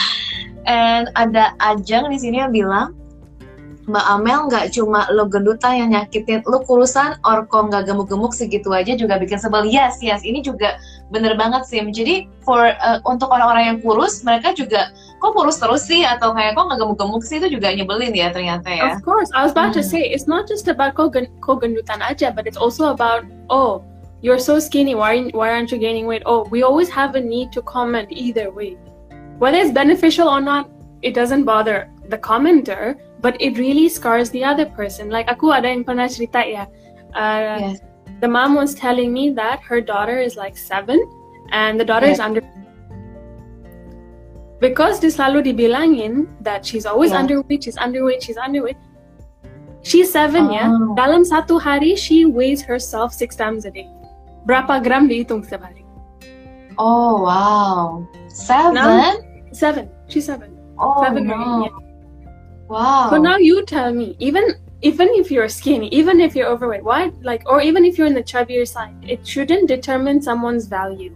And 0.66 1.08
ada 1.16 1.56
Ajeng 1.62 2.10
di 2.12 2.18
sini 2.20 2.42
yang 2.42 2.52
bilang 2.52 3.00
Mbak 3.90 4.06
Amel 4.06 4.40
nggak 4.46 4.66
cuma 4.76 5.10
lo 5.10 5.26
gendutan 5.26 5.82
yang 5.82 5.90
nyakitin 5.90 6.46
lo 6.46 6.62
kurusan 6.62 7.18
orko 7.26 7.66
nggak 7.66 7.90
gemuk-gemuk 7.90 8.30
segitu 8.30 8.70
aja 8.70 8.94
juga 8.94 9.18
bikin 9.18 9.40
sebel 9.40 9.66
yes 9.66 9.98
yes 9.98 10.22
ini 10.22 10.44
juga 10.46 10.78
bener 11.10 11.34
banget 11.34 11.66
sih 11.66 11.82
jadi 11.90 12.30
for 12.46 12.70
uh, 12.70 13.02
untuk 13.02 13.34
orang-orang 13.34 13.74
yang 13.74 13.78
kurus 13.82 14.22
mereka 14.22 14.54
juga 14.54 14.94
kok 15.18 15.34
kurus 15.34 15.58
terus 15.58 15.82
sih 15.90 16.06
atau 16.06 16.30
kayak 16.30 16.54
kok 16.54 16.70
nggak 16.70 16.78
gemuk-gemuk 16.78 17.22
sih 17.26 17.42
itu 17.42 17.58
juga 17.58 17.74
nyebelin 17.74 18.14
ya 18.14 18.30
ternyata 18.30 18.68
ya 18.70 18.94
of 18.94 19.02
course 19.02 19.32
I 19.34 19.42
was 19.42 19.56
about 19.56 19.74
hmm. 19.74 19.80
to 19.80 19.82
say 19.82 20.06
it's 20.06 20.30
not 20.30 20.46
just 20.46 20.70
about 20.70 20.94
kok, 20.94 21.10
gen 21.10 21.26
kok 21.42 21.58
gendutan 21.58 21.98
aja 21.98 22.30
but 22.30 22.46
it's 22.46 22.60
also 22.60 22.94
about 22.94 23.26
oh 23.50 23.82
you're 24.22 24.38
so 24.38 24.58
skinny 24.58 24.94
why 24.94 25.28
why 25.30 25.50
aren't 25.50 25.70
you 25.72 25.78
gaining 25.78 26.06
weight 26.06 26.22
oh 26.26 26.44
we 26.50 26.62
always 26.62 26.88
have 26.88 27.14
a 27.14 27.20
need 27.20 27.52
to 27.52 27.62
comment 27.62 28.08
either 28.10 28.50
way 28.50 28.76
whether 29.38 29.56
it's 29.56 29.72
beneficial 29.72 30.28
or 30.28 30.40
not 30.40 30.70
it 31.02 31.14
doesn't 31.14 31.44
bother 31.44 31.90
the 32.08 32.18
commenter 32.18 32.98
but 33.20 33.40
it 33.40 33.58
really 33.58 33.88
scars 33.88 34.30
the 34.30 34.44
other 34.44 34.66
person. 34.66 35.10
Like 35.10 35.28
aku 35.28 35.52
ada 35.52 35.68
yang 35.68 35.84
pernah 35.84 36.08
cerita 36.08 36.40
ya. 36.44 36.64
Uh, 37.12 37.76
yes. 37.76 37.80
The 38.20 38.28
mom 38.28 38.54
was 38.54 38.74
telling 38.74 39.12
me 39.12 39.30
that 39.36 39.60
her 39.64 39.80
daughter 39.80 40.20
is 40.20 40.36
like 40.36 40.56
seven, 40.56 41.00
and 41.52 41.80
the 41.80 41.84
daughter 41.84 42.08
yes. 42.08 42.16
is 42.16 42.20
under. 42.20 42.42
Because 44.60 45.00
dia 45.00 45.08
selalu 45.08 45.52
dibilangin 45.52 46.28
that 46.44 46.68
she's 46.68 46.84
always 46.84 47.16
yeah. 47.16 47.24
underweight, 47.24 47.64
she's 47.64 47.80
underweight, 47.80 48.20
she's 48.20 48.36
underweight. 48.36 48.76
She's 49.80 50.12
seven 50.12 50.52
oh. 50.52 50.56
ya. 50.56 50.64
Dalam 50.92 51.24
satu 51.24 51.56
hari 51.56 51.96
she 51.96 52.28
weighs 52.28 52.60
herself 52.60 53.16
six 53.16 53.32
times 53.36 53.64
a 53.64 53.72
day. 53.72 53.88
Berapa 54.46 54.82
gram 54.82 55.08
dihitung 55.08 55.44
setiap 55.44 55.68
hari? 55.68 55.84
Oh 56.80 57.22
wow, 57.24 58.08
seven. 58.28 58.74
Now, 58.74 59.16
seven. 59.52 59.90
She's 60.08 60.24
seven. 60.26 60.56
Oh 60.80 61.02
seven 61.04 61.28
no. 61.28 61.68
yeah. 61.68 61.76
Wow. 62.70 63.10
But 63.10 63.20
now 63.20 63.36
you 63.36 63.66
tell 63.66 63.92
me, 63.92 64.16
even 64.18 64.54
even 64.82 65.08
if 65.12 65.30
you're 65.30 65.48
skinny, 65.48 65.88
even 65.92 66.20
if 66.20 66.34
you're 66.34 66.48
overweight, 66.48 66.84
why 66.84 67.12
like 67.22 67.42
or 67.44 67.60
even 67.60 67.84
if 67.84 67.98
you're 67.98 68.06
in 68.06 68.14
the 68.14 68.22
chubbier 68.22 68.66
side, 68.66 68.94
it 69.06 69.26
shouldn't 69.26 69.68
determine 69.68 70.22
someone's 70.22 70.66
value. 70.66 71.14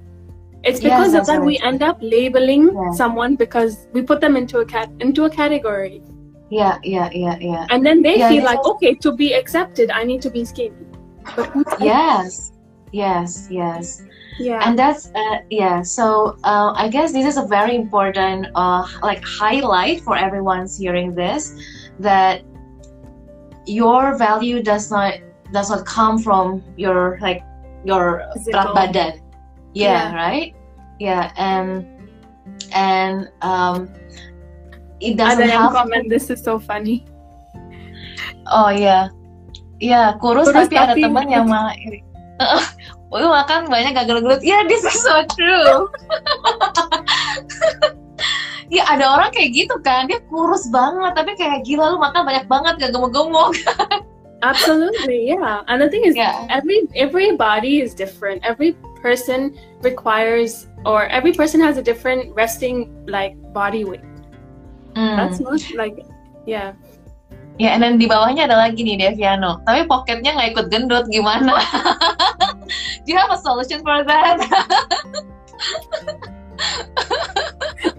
It's 0.64 0.80
because 0.80 1.12
yes, 1.12 1.20
of 1.20 1.26
that 1.28 1.42
we 1.42 1.58
end 1.60 1.82
up 1.82 1.98
labeling 2.00 2.72
yeah. 2.72 2.92
someone 2.92 3.36
because 3.36 3.86
we 3.92 4.00
put 4.02 4.20
them 4.20 4.36
into 4.36 4.58
a 4.58 4.66
cat 4.66 4.90
into 5.00 5.24
a 5.24 5.30
category. 5.30 6.02
Yeah, 6.50 6.78
yeah, 6.82 7.10
yeah, 7.12 7.36
yeah. 7.40 7.66
And 7.70 7.84
then 7.84 8.02
they 8.02 8.18
yeah, 8.18 8.28
feel 8.28 8.44
like, 8.44 8.64
okay, 8.64 8.94
to 8.96 9.12
be 9.12 9.34
accepted, 9.34 9.90
I 9.90 10.04
need 10.04 10.22
to 10.22 10.30
be 10.30 10.44
skinny. 10.44 10.76
But 11.36 11.50
yes, 11.80 12.52
yes, 12.94 13.50
yes. 13.50 14.06
Yeah. 14.38 14.62
And 14.62 14.78
that's 14.78 15.10
uh, 15.14 15.38
yeah. 15.50 15.82
So 15.82 16.38
uh, 16.42 16.74
I 16.74 16.88
guess 16.88 17.12
this 17.12 17.26
is 17.26 17.36
a 17.36 17.46
very 17.46 17.74
important 17.74 18.46
uh, 18.54 18.86
like 19.02 19.22
highlight 19.22 20.02
for 20.02 20.16
everyone's 20.16 20.78
hearing 20.78 21.14
this 21.14 21.54
that 21.98 22.42
your 23.66 24.18
value 24.18 24.62
does 24.62 24.90
not 24.90 25.14
does 25.52 25.70
not 25.70 25.86
come 25.86 26.18
from 26.18 26.62
your 26.76 27.18
like 27.22 27.42
your 27.84 28.26
berat 28.46 28.74
badan. 28.74 29.22
Yeah, 29.74 30.10
yeah, 30.10 30.14
right. 30.14 30.50
Yeah, 30.98 31.30
and 31.38 31.86
and 32.74 33.30
um, 33.42 33.90
it 34.98 35.16
doesn't 35.16 35.48
have. 35.48 35.72
comment. 35.72 36.10
This 36.10 36.30
is 36.30 36.42
so 36.42 36.58
funny. 36.58 37.06
Oh 38.50 38.70
yeah, 38.70 39.14
yeah 39.78 40.18
kurus, 40.18 40.50
kurus 40.50 40.66
tapi, 40.66 40.74
tapi 40.74 40.76
ada 40.78 40.94
teman 40.98 41.26
yang 41.30 41.46
malah 41.46 41.74
iri. 41.86 42.02
lu 43.14 43.30
makan 43.30 43.70
banyak 43.70 43.94
gagal 43.94 44.18
gelut 44.22 44.42
ya 44.42 44.58
yeah, 44.58 44.62
this 44.66 44.82
is 44.82 44.98
so 44.98 45.22
true 45.38 45.86
ya 48.74 48.82
ada 48.90 49.06
orang 49.06 49.30
kayak 49.30 49.54
gitu 49.54 49.76
kan 49.86 50.10
dia 50.10 50.18
kurus 50.26 50.66
banget 50.74 51.14
tapi 51.14 51.38
kayak 51.38 51.62
gila 51.62 51.94
lu 51.94 51.98
makan 52.02 52.26
banyak 52.26 52.46
banget 52.50 52.74
gak 52.80 52.90
gemuk-gemuk 52.90 53.54
absolutely 54.42 55.30
yeah 55.30 55.62
and 55.70 55.78
the 55.78 55.88
thing 55.88 56.02
is 56.02 56.18
yeah. 56.18 56.42
every 56.50 56.88
every 56.98 57.38
body 57.38 57.78
is 57.78 57.94
different 57.94 58.42
every 58.42 58.74
person 58.98 59.54
requires 59.86 60.66
or 60.82 61.06
every 61.12 61.32
person 61.32 61.62
has 61.62 61.78
a 61.78 61.84
different 61.84 62.34
resting 62.34 62.90
like 63.06 63.38
body 63.54 63.86
weight 63.86 64.04
mm. 64.98 65.14
that's 65.14 65.38
not 65.38 65.60
like 65.78 66.02
yeah 66.48 66.74
Ya, 67.54 67.70
yeah, 67.70 67.86
dan 67.86 68.02
di 68.02 68.10
bawahnya 68.10 68.50
ada 68.50 68.66
lagi 68.66 68.82
nih 68.82 68.98
Deviano. 68.98 69.62
Tapi 69.62 69.86
poketnya 69.86 70.34
nggak 70.34 70.58
ikut 70.58 70.66
gendut, 70.74 71.06
gimana? 71.06 71.54
Do 73.04 73.08
you 73.12 73.18
have 73.18 73.30
a 73.30 73.38
solution 73.38 73.80
for 73.80 74.04
that? 74.04 74.38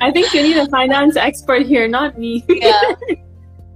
I 0.01 0.11
think 0.11 0.33
you 0.33 0.43
need 0.43 0.57
a 0.57 0.67
finance 0.67 1.15
expert 1.15 1.65
here, 1.65 1.87
not 1.87 2.17
me. 2.17 2.43
yeah. 2.49 2.95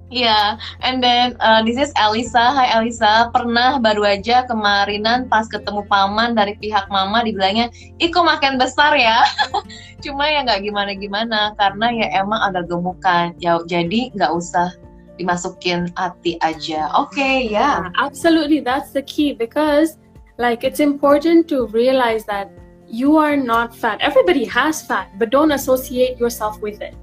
Yeah, 0.09 0.57
and 0.81 1.05
then 1.05 1.37
uh, 1.37 1.61
this 1.61 1.77
is 1.77 1.93
Elisa. 1.93 2.41
Hai 2.41 2.73
Elisa, 2.81 3.29
pernah 3.29 3.77
baru 3.77 4.09
aja 4.09 4.41
kemarinan 4.49 5.29
pas 5.29 5.45
ketemu 5.45 5.85
paman 5.85 6.33
dari 6.33 6.57
pihak 6.57 6.89
mama 6.89 7.21
dibilangnya, 7.21 7.69
iko 8.01 8.25
makin 8.25 8.57
besar 8.57 8.97
ya. 8.97 9.21
Cuma 10.03 10.25
ya 10.25 10.41
nggak 10.41 10.65
gimana-gimana 10.65 11.53
karena 11.61 11.93
ya 11.93 12.25
emang 12.25 12.41
agak 12.41 12.65
gemukan. 12.73 13.37
Ya, 13.37 13.61
jadi 13.69 14.09
nggak 14.17 14.33
usah 14.33 14.73
dimasukin 15.21 15.93
hati 15.93 16.41
aja. 16.41 16.89
Oke, 16.97 17.21
okay, 17.21 17.37
ya. 17.45 17.85
Yeah. 17.85 18.01
Absolutely, 18.01 18.65
that's 18.65 18.89
the 18.89 19.05
key 19.05 19.37
because 19.37 20.01
like 20.39 20.63
it's 20.63 20.79
important 20.79 21.49
to 21.49 21.67
realize 21.67 22.23
that 22.25 22.49
you 22.87 23.17
are 23.17 23.35
not 23.35 23.75
fat. 23.75 23.99
Everybody 24.01 24.45
has 24.45 24.81
fat, 24.81 25.11
but 25.19 25.29
don't 25.29 25.51
associate 25.51 26.17
yourself 26.17 26.59
with 26.61 26.81
it. 26.81 26.95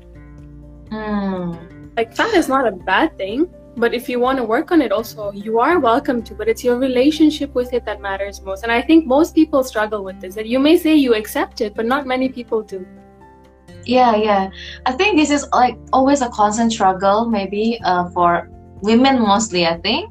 Mm. 0.90 1.92
Like 1.96 2.16
fat 2.16 2.34
is 2.34 2.48
not 2.48 2.66
a 2.66 2.72
bad 2.72 3.16
thing, 3.18 3.46
but 3.76 3.92
if 3.92 4.08
you 4.08 4.18
want 4.18 4.38
to 4.38 4.44
work 4.44 4.72
on 4.72 4.80
it 4.80 4.90
also, 4.90 5.32
you 5.32 5.60
are 5.60 5.78
welcome 5.78 6.22
to, 6.24 6.34
but 6.34 6.48
it's 6.48 6.64
your 6.64 6.78
relationship 6.78 7.54
with 7.54 7.74
it 7.74 7.84
that 7.84 8.00
matters 8.00 8.40
most. 8.40 8.62
And 8.62 8.72
I 8.72 8.80
think 8.80 9.06
most 9.06 9.34
people 9.34 9.62
struggle 9.62 10.02
with 10.02 10.18
this. 10.18 10.34
That 10.34 10.46
you 10.46 10.58
may 10.58 10.78
say 10.78 10.94
you 10.94 11.14
accept 11.14 11.60
it, 11.60 11.74
but 11.74 11.84
not 11.84 12.06
many 12.06 12.30
people 12.30 12.62
do. 12.62 12.86
Yeah, 13.84 14.16
yeah. 14.16 14.50
I 14.86 14.92
think 14.92 15.18
this 15.18 15.30
is 15.30 15.46
like 15.52 15.76
always 15.92 16.22
a 16.22 16.30
constant 16.30 16.72
struggle, 16.72 17.28
maybe 17.28 17.78
uh, 17.84 18.08
for 18.10 18.48
women 18.80 19.20
mostly. 19.20 19.66
I 19.66 19.76
think 19.76 20.10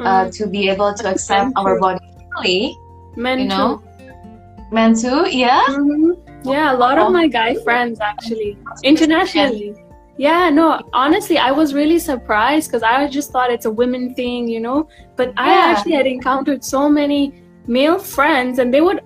uh, 0.00 0.24
hmm. 0.24 0.30
to 0.30 0.46
be 0.46 0.70
able 0.70 0.94
to 0.94 1.08
accept 1.08 1.52
our 1.56 1.78
body 1.78 2.09
fully. 2.34 2.78
Men 3.16 3.40
you 3.40 3.44
know, 3.46 3.82
too. 3.98 4.72
men 4.72 4.94
too. 4.94 5.28
Yeah. 5.30 5.64
Mm-hmm. 5.68 6.48
Yeah, 6.48 6.74
a 6.74 6.76
lot 6.76 6.98
of 6.98 7.12
my 7.12 7.26
guy 7.26 7.54
friends 7.56 8.00
actually 8.00 8.56
internationally. 8.82 9.74
Yeah, 10.16 10.50
no, 10.50 10.80
honestly, 10.92 11.38
I 11.38 11.50
was 11.50 11.72
really 11.72 11.98
surprised 11.98 12.70
because 12.70 12.82
I 12.82 13.08
just 13.08 13.30
thought 13.30 13.50
it's 13.50 13.64
a 13.64 13.70
women 13.70 14.14
thing, 14.14 14.48
you 14.48 14.60
know. 14.60 14.88
But 15.16 15.28
yeah. 15.28 15.34
I 15.38 15.50
actually 15.70 15.92
had 15.92 16.06
encountered 16.06 16.62
so 16.62 16.88
many 16.88 17.42
male 17.66 17.98
friends, 17.98 18.58
and 18.58 18.72
they 18.72 18.80
would 18.80 19.00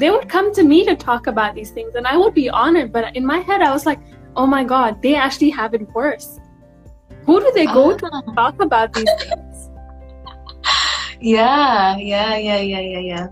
they 0.00 0.10
would 0.10 0.28
come 0.28 0.52
to 0.54 0.62
me 0.62 0.84
to 0.86 0.96
talk 0.96 1.26
about 1.26 1.54
these 1.54 1.70
things 1.70 1.94
and 1.94 2.06
I 2.06 2.16
would 2.16 2.34
be 2.34 2.48
honored. 2.48 2.92
But 2.92 3.14
in 3.16 3.24
my 3.24 3.38
head, 3.38 3.60
I 3.60 3.70
was 3.70 3.86
like, 3.86 4.00
oh 4.36 4.46
my 4.46 4.64
God, 4.64 5.02
they 5.02 5.14
actually 5.14 5.50
have 5.50 5.74
it 5.74 5.82
worse. 5.94 6.40
Who 7.26 7.40
do 7.40 7.52
they 7.54 7.66
go 7.66 7.96
to 7.96 8.10
ah. 8.12 8.22
talk 8.34 8.62
about 8.62 8.92
these 8.94 9.10
things? 9.20 9.49
Yeah, 11.20 11.96
yeah, 11.96 12.36
yeah, 12.36 12.60
yeah, 12.60 12.80
yeah, 12.80 12.98
yeah. 12.98 13.28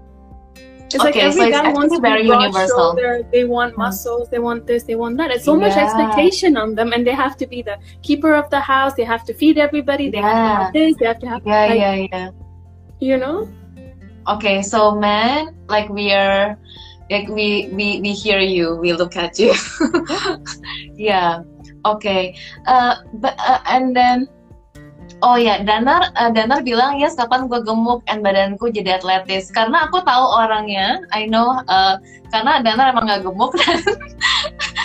It's 0.86 0.94
okay, 0.94 1.04
like 1.04 1.16
every 1.16 1.40
so 1.40 1.50
guy 1.50 1.72
wants 1.72 1.94
to 1.94 2.00
very 2.00 2.22
universal. 2.22 2.94
Shoulder, 2.96 3.22
they 3.30 3.44
want 3.44 3.74
hmm. 3.74 3.82
muscles, 3.82 4.30
they 4.30 4.38
want 4.38 4.66
this, 4.66 4.84
they 4.84 4.94
want 4.94 5.18
that. 5.18 5.30
It's 5.30 5.44
so 5.44 5.54
yeah. 5.54 5.68
much 5.68 5.76
expectation 5.76 6.56
on 6.56 6.74
them, 6.74 6.92
and 6.92 7.06
they 7.06 7.12
have 7.12 7.36
to 7.38 7.46
be 7.46 7.60
the 7.60 7.78
keeper 8.02 8.34
of 8.34 8.48
the 8.48 8.60
house. 8.60 8.94
They 8.94 9.04
have 9.04 9.24
to 9.24 9.34
feed 9.34 9.58
everybody. 9.58 10.08
They 10.10 10.18
yeah. 10.18 10.32
have 10.32 10.48
to 10.48 10.64
have 10.64 10.72
this. 10.72 10.96
They 10.96 11.06
have 11.06 11.18
to 11.20 11.28
have 11.28 11.42
yeah, 11.44 11.66
like, 11.66 11.78
yeah, 11.78 12.06
yeah. 12.10 12.30
You 13.00 13.16
know, 13.16 13.48
okay 14.28 14.60
so 14.60 14.94
man 14.94 15.56
like 15.68 15.88
we 15.88 16.12
are 16.12 16.58
like 17.10 17.26
we 17.28 17.68
we 17.72 18.00
we 18.00 18.12
hear 18.12 18.38
you 18.38 18.76
we 18.76 18.92
look 18.92 19.16
at 19.16 19.38
you 19.38 19.54
yeah 20.94 21.40
okay 21.86 22.36
uh 22.66 22.96
but 23.14 23.34
uh, 23.38 23.58
and 23.66 23.96
then 23.96 24.28
Oh 25.18 25.34
ya, 25.34 25.66
Danar, 25.66 26.14
uh, 26.14 26.30
Danar 26.30 26.62
bilang 26.62 27.02
yes 27.02 27.18
kapan 27.18 27.50
gue 27.50 27.58
gemuk 27.66 28.06
dan 28.06 28.22
badanku 28.22 28.70
jadi 28.70 29.02
atletis. 29.02 29.50
Karena 29.50 29.90
aku 29.90 29.98
tahu 30.06 30.24
orangnya, 30.38 31.02
I 31.10 31.26
know. 31.26 31.58
Uh, 31.66 31.98
karena 32.30 32.62
Danar 32.62 32.94
emang 32.94 33.10
gak 33.10 33.26
gemuk 33.26 33.50
dan 33.66 33.78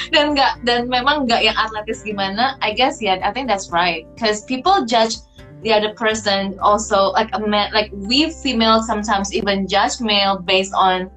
dan 0.10 0.26
nggak 0.34 0.54
dan 0.66 0.90
memang 0.90 1.30
nggak 1.30 1.46
yang 1.46 1.54
atletis 1.54 2.02
gimana. 2.02 2.58
I 2.66 2.74
guess 2.74 2.98
yeah, 2.98 3.22
I 3.22 3.30
think 3.30 3.46
that's 3.46 3.70
right. 3.70 4.10
Because 4.18 4.42
people 4.42 4.90
judge 4.90 5.22
the 5.62 5.70
other 5.70 5.94
person 5.94 6.58
also 6.58 7.14
like 7.14 7.30
a 7.38 7.42
man, 7.42 7.70
like 7.70 7.94
we 7.94 8.34
females 8.34 8.90
sometimes 8.90 9.38
even 9.38 9.70
judge 9.70 10.02
male 10.02 10.42
based 10.42 10.74
on 10.74 11.14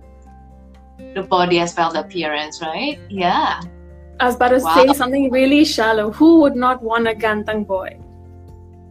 the 1.17 1.25
body 1.25 1.61
as 1.61 1.73
well 1.73 1.89
the 1.89 2.05
appearance, 2.05 2.61
right? 2.61 3.01
Yeah. 3.09 3.65
I 4.21 4.25
was 4.29 4.37
about 4.37 4.57
to 4.57 4.61
wow. 4.61 4.77
say 4.77 4.93
something 4.93 5.33
really 5.33 5.65
shallow. 5.65 6.13
Who 6.13 6.41
would 6.41 6.57
not 6.57 6.83
want 6.83 7.09
a 7.09 7.13
ganteng 7.13 7.67
boy? 7.67 8.01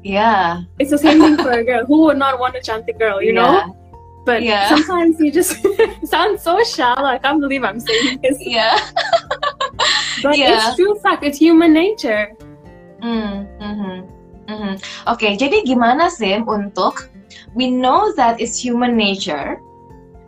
Yeah. 0.05 0.61
It's 0.77 0.91
the 0.91 0.99
same 0.99 1.19
thing 1.19 1.35
for 1.37 1.49
a 1.49 1.63
girl. 1.63 1.83
Who 1.83 2.05
would 2.05 2.17
not 2.17 2.37
want 2.39 2.55
a 2.55 2.61
chanty 2.61 2.93
girl, 2.93 3.23
you 3.23 3.33
yeah. 3.33 3.41
know? 3.41 3.75
But 4.23 4.43
yeah. 4.43 4.69
sometimes 4.69 5.19
you 5.19 5.31
just 5.31 5.65
sound 6.05 6.39
so 6.39 6.63
shallow. 6.63 7.09
I 7.09 7.17
can't 7.17 7.41
believe 7.41 7.63
I'm 7.63 7.79
saying 7.79 8.21
this. 8.21 8.37
Yeah. 8.45 8.77
but 10.21 10.37
yeah. 10.37 10.69
it's 10.69 10.75
true 10.77 10.93
fact. 11.01 11.23
It's 11.23 11.39
human 11.39 11.73
nature. 11.73 12.37
Mm, 13.01 13.49
mm-hmm. 13.57 13.97
Mm-hmm. 14.45 14.73
Oke, 15.09 15.25
okay, 15.25 15.33
jadi 15.33 15.65
gimana 15.65 16.05
sih 16.13 16.37
untuk 16.45 17.09
we 17.57 17.73
know 17.73 18.13
that 18.13 18.37
it's 18.37 18.61
human 18.61 18.93
nature, 18.93 19.57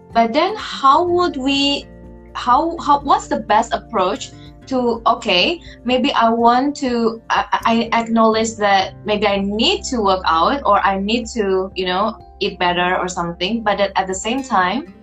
but 0.10 0.34
then 0.34 0.58
how 0.58 1.06
would 1.06 1.38
we, 1.38 1.86
how 2.34 2.74
how 2.82 2.98
what's 3.06 3.30
the 3.30 3.46
best 3.46 3.78
approach 3.78 4.34
to 4.68 5.02
okay 5.08 5.62
maybe 5.84 6.12
i 6.14 6.30
want 6.30 6.76
to 6.76 7.22
I, 7.30 7.90
I, 7.94 8.02
acknowledge 8.02 8.56
that 8.56 8.96
maybe 9.06 9.28
i 9.28 9.38
need 9.38 9.84
to 9.86 10.02
work 10.02 10.24
out 10.26 10.62
or 10.66 10.80
i 10.80 11.00
need 11.00 11.28
to 11.36 11.72
you 11.76 11.86
know 11.86 12.18
eat 12.40 12.60
better 12.60 12.98
or 12.98 13.08
something 13.08 13.64
but 13.64 13.80
at 13.80 14.08
the 14.08 14.16
same 14.16 14.44
time 14.44 14.94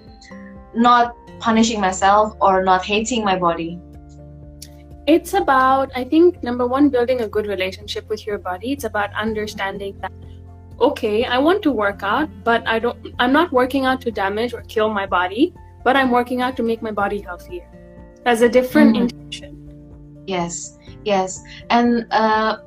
not 0.74 1.16
punishing 1.38 1.80
myself 1.80 2.34
or 2.40 2.62
not 2.64 2.84
hating 2.84 3.24
my 3.24 3.38
body. 3.38 3.78
It's 5.06 5.34
about 5.34 5.90
i 5.94 6.02
think 6.02 6.42
number 6.42 6.66
one 6.66 6.88
building 6.88 7.20
a 7.20 7.28
good 7.28 7.46
relationship 7.46 8.08
with 8.08 8.26
your 8.26 8.38
body. 8.38 8.72
It's 8.72 8.84
about 8.84 9.12
understanding 9.14 9.98
that 10.00 10.12
okay 10.80 11.24
i 11.24 11.38
want 11.38 11.62
to 11.62 11.70
work 11.70 12.02
out 12.02 12.28
but 12.42 12.66
i 12.66 12.80
don't 12.80 13.10
i'm 13.20 13.32
not 13.32 13.52
working 13.52 13.84
out 13.86 14.00
to 14.00 14.10
damage 14.10 14.52
or 14.52 14.62
kill 14.62 14.88
my 14.92 15.06
body 15.06 15.54
but 15.84 15.94
i'm 15.94 16.10
working 16.10 16.40
out 16.42 16.56
to 16.56 16.64
make 16.64 16.82
my 16.82 16.90
body 16.90 17.20
healthier 17.20 17.83
as 18.24 18.42
a 18.42 18.48
different 18.48 18.96
mm-hmm. 18.96 19.08
intention 19.08 19.54
Yes, 20.26 20.78
yes. 21.04 21.42
And 21.70 22.06
uh, 22.10 22.64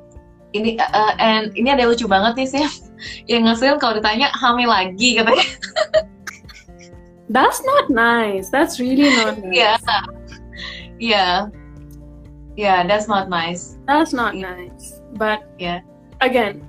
ini 0.54 0.78
uh, 0.78 1.14
and 1.18 1.50
ini 1.58 1.74
ada 1.74 1.90
lucu 1.90 2.06
banget 2.06 2.38
nih 2.38 2.48
sih 2.48 2.64
yang 3.30 3.46
ngesil 3.46 3.78
kalau 3.82 3.98
ditanya 3.98 4.30
hamil 4.34 4.70
lagi 4.70 5.18
katanya. 5.18 5.46
That's 7.34 7.60
not 7.60 7.92
nice. 7.92 8.48
That's 8.48 8.80
really 8.80 9.10
not 9.10 9.36
nice. 9.44 9.52
Yeah. 9.52 9.76
Yeah. 10.98 11.36
Yeah, 12.58 12.82
that's 12.90 13.06
not 13.06 13.30
nice. 13.30 13.78
That's 13.86 14.10
not 14.10 14.34
yeah. 14.34 14.50
nice. 14.50 14.98
But 15.14 15.46
yeah. 15.62 15.84
Again, 16.18 16.66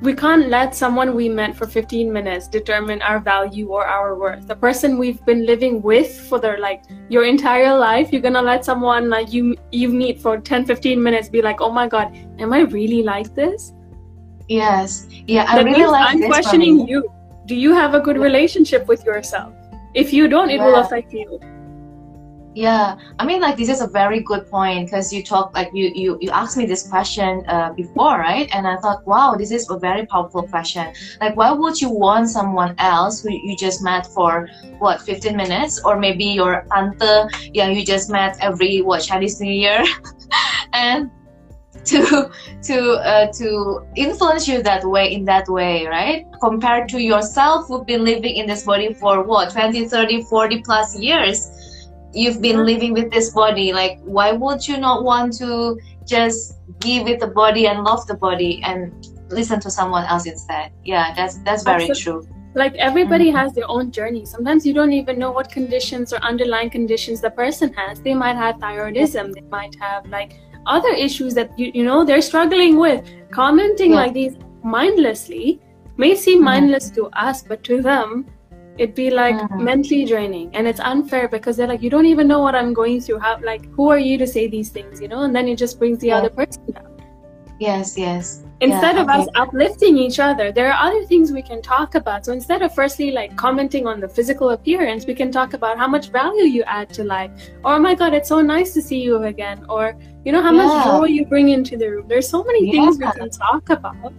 we 0.00 0.14
can't 0.14 0.48
let 0.48 0.74
someone 0.74 1.14
we 1.14 1.28
met 1.28 1.56
for 1.56 1.66
15 1.66 2.12
minutes 2.12 2.46
determine 2.46 3.02
our 3.02 3.18
value 3.18 3.68
or 3.68 3.84
our 3.84 4.14
worth. 4.14 4.46
The 4.46 4.54
person 4.54 4.96
we've 4.96 5.24
been 5.24 5.44
living 5.44 5.82
with 5.82 6.20
for 6.28 6.38
their 6.38 6.58
like 6.58 6.84
your 7.08 7.24
entire 7.24 7.76
life 7.76 8.12
you're 8.12 8.22
gonna 8.22 8.42
let 8.42 8.64
someone 8.64 9.08
like 9.08 9.32
you 9.32 9.56
you 9.72 9.88
meet 9.88 10.20
for 10.20 10.38
10 10.38 10.66
15 10.66 11.02
minutes 11.02 11.28
be 11.28 11.42
like 11.42 11.60
oh 11.60 11.72
my 11.72 11.88
god 11.88 12.16
am 12.38 12.52
i 12.52 12.60
really 12.60 13.02
like 13.02 13.34
this? 13.34 13.72
Yes. 14.48 15.08
Yeah 15.26 15.46
i 15.48 15.56
that 15.56 15.64
really 15.64 15.86
like 15.86 16.14
i'm 16.14 16.22
questioning 16.26 16.86
you. 16.86 17.10
Do 17.46 17.54
you 17.54 17.74
have 17.74 17.94
a 17.94 18.00
good 18.00 18.18
relationship 18.18 18.86
with 18.86 19.04
yourself? 19.04 19.54
If 19.94 20.12
you 20.12 20.28
don't 20.28 20.50
it 20.50 20.56
yeah. 20.56 20.66
will 20.66 20.76
affect 20.76 21.12
you 21.12 21.40
yeah, 22.58 22.96
I 23.20 23.24
mean, 23.24 23.40
like 23.40 23.56
this 23.56 23.68
is 23.68 23.80
a 23.80 23.86
very 23.86 24.18
good 24.18 24.50
point 24.50 24.86
because 24.86 25.12
you 25.12 25.22
talk 25.22 25.54
like 25.54 25.70
you 25.72 25.92
you 25.94 26.18
you 26.20 26.30
asked 26.32 26.56
me 26.56 26.66
this 26.66 26.88
question 26.88 27.44
uh, 27.46 27.72
before, 27.72 28.18
right? 28.18 28.48
And 28.52 28.66
I 28.66 28.76
thought, 28.78 29.06
wow, 29.06 29.36
this 29.38 29.52
is 29.52 29.70
a 29.70 29.78
very 29.78 30.04
powerful 30.06 30.42
question. 30.42 30.92
Like, 31.20 31.36
why 31.36 31.52
would 31.52 31.80
you 31.80 31.88
want 31.88 32.30
someone 32.30 32.74
else 32.78 33.22
who 33.22 33.30
you 33.30 33.56
just 33.56 33.80
met 33.80 34.08
for 34.08 34.48
what 34.80 35.00
15 35.02 35.36
minutes, 35.36 35.80
or 35.84 36.00
maybe 36.00 36.24
your 36.24 36.66
tante, 36.72 37.28
yeah, 37.54 37.68
you 37.68 37.84
just 37.84 38.10
met 38.10 38.36
every 38.40 38.82
what 38.82 39.02
Chinese 39.02 39.40
New 39.40 39.52
Year, 39.52 39.84
and 40.72 41.12
to 41.84 42.30
to 42.62 42.78
uh, 43.12 43.30
to 43.38 43.86
influence 43.94 44.48
you 44.48 44.62
that 44.62 44.84
way 44.84 45.12
in 45.12 45.24
that 45.24 45.48
way 45.48 45.86
right 45.86 46.26
compared 46.40 46.88
to 46.88 47.00
yourself 47.00 47.68
who've 47.68 47.86
been 47.86 48.04
living 48.04 48.34
in 48.34 48.46
this 48.46 48.64
body 48.64 48.92
for 48.94 49.22
what 49.22 49.52
20 49.52 49.88
30 49.88 50.22
40 50.24 50.62
plus 50.62 50.98
years 50.98 51.50
you've 52.12 52.40
been 52.40 52.64
living 52.64 52.92
with 52.92 53.10
this 53.10 53.30
body 53.30 53.72
like 53.72 53.98
why 54.02 54.32
would 54.32 54.66
you 54.66 54.78
not 54.78 55.04
want 55.04 55.32
to 55.32 55.78
just 56.06 56.54
give 56.80 57.06
it 57.06 57.20
the 57.20 57.26
body 57.26 57.66
and 57.66 57.84
love 57.84 58.06
the 58.06 58.14
body 58.14 58.60
and 58.64 59.08
listen 59.30 59.60
to 59.60 59.70
someone 59.70 60.04
else 60.06 60.26
instead 60.26 60.72
yeah 60.84 61.12
that's 61.14 61.38
that's 61.38 61.62
very 61.62 61.88
Absolutely. 61.90 62.28
true 62.28 62.38
like 62.54 62.74
everybody 62.76 63.28
mm-hmm. 63.28 63.36
has 63.36 63.52
their 63.52 63.68
own 63.68 63.90
journey 63.90 64.24
sometimes 64.24 64.66
you 64.66 64.72
don't 64.72 64.92
even 64.92 65.18
know 65.18 65.30
what 65.30 65.50
conditions 65.50 66.12
or 66.12 66.16
underlying 66.18 66.70
conditions 66.70 67.20
the 67.20 67.30
person 67.30 67.72
has 67.74 68.00
they 68.00 68.14
might 68.14 68.36
have 68.36 68.56
thyroidism 68.56 69.34
they 69.34 69.42
might 69.42 69.74
have 69.78 70.06
like 70.06 70.40
other 70.66 70.90
issues 70.90 71.34
that 71.34 71.56
you, 71.58 71.70
you 71.74 71.84
know 71.84 72.04
they're 72.04 72.22
struggling 72.22 72.78
with 72.78 73.04
commenting 73.30 73.90
yeah. 73.90 73.96
like 73.96 74.14
these 74.14 74.36
mindlessly 74.62 75.60
may 75.96 76.14
seem 76.14 76.38
mm-hmm. 76.38 76.44
mindless 76.44 76.90
to 76.90 77.06
us 77.08 77.42
but 77.42 77.62
to 77.62 77.82
them 77.82 78.26
it'd 78.78 78.94
be 78.94 79.10
like 79.10 79.50
mentally 79.50 80.04
draining 80.04 80.54
and 80.54 80.66
it's 80.66 80.80
unfair 80.80 81.28
because 81.28 81.56
they're 81.56 81.66
like 81.66 81.82
you 81.82 81.90
don't 81.90 82.06
even 82.06 82.28
know 82.28 82.40
what 82.40 82.54
i'm 82.54 82.72
going 82.72 83.00
through. 83.00 83.18
How 83.18 83.38
like 83.42 83.64
who 83.72 83.90
are 83.90 83.98
you 83.98 84.16
to 84.18 84.26
say 84.26 84.46
these 84.46 84.70
things? 84.70 85.00
You 85.00 85.08
know? 85.08 85.22
And 85.22 85.34
then 85.34 85.48
it 85.48 85.56
just 85.56 85.78
brings 85.78 85.98
the 85.98 86.08
yeah. 86.08 86.18
other 86.18 86.30
person 86.30 86.62
down. 86.72 86.84
Yes 87.58 87.98
yes. 87.98 88.44
Instead 88.60 88.96
yeah, 88.96 89.02
of 89.02 89.08
okay. 89.08 89.20
us 89.20 89.28
uplifting 89.34 89.98
each 89.98 90.18
other 90.20 90.52
there 90.52 90.72
are 90.72 90.86
other 90.86 91.04
things 91.06 91.32
we 91.32 91.42
can 91.42 91.60
talk 91.60 91.96
about. 91.96 92.24
So 92.24 92.32
instead 92.32 92.62
of 92.62 92.74
firstly 92.74 93.10
like 93.10 93.36
commenting 93.36 93.86
on 93.86 94.00
the 94.00 94.08
physical 94.08 94.50
appearance 94.50 95.06
we 95.06 95.14
can 95.14 95.32
talk 95.32 95.54
about 95.54 95.76
how 95.76 95.88
much 95.88 96.10
value 96.10 96.44
you 96.44 96.62
add 96.64 96.88
to 96.94 97.04
life. 97.04 97.32
Or 97.64 97.74
oh 97.74 97.78
my 97.80 97.94
god 97.94 98.14
it's 98.14 98.28
so 98.28 98.40
nice 98.40 98.72
to 98.74 98.82
see 98.82 99.00
you 99.00 99.22
again. 99.24 99.64
Or 99.68 99.98
you 100.24 100.32
know 100.32 100.42
how 100.42 100.52
yeah. 100.52 100.66
much 100.66 100.84
joy 100.84 101.06
you 101.06 101.26
bring 101.26 101.48
into 101.48 101.76
the 101.76 101.90
room. 101.90 102.06
There's 102.06 102.28
so 102.28 102.44
many 102.44 102.70
things 102.70 102.98
we 102.98 103.10
can 103.10 103.30
talk 103.30 103.70
about 103.70 104.12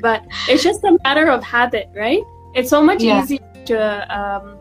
but 0.00 0.24
it's 0.48 0.62
just 0.62 0.84
a 0.84 0.98
matter 1.04 1.28
of 1.30 1.42
habit 1.42 1.88
right? 1.94 2.22
It's 2.54 2.70
so 2.70 2.82
much 2.82 3.02
easier 3.02 3.45
to 3.66 4.16
um, 4.16 4.58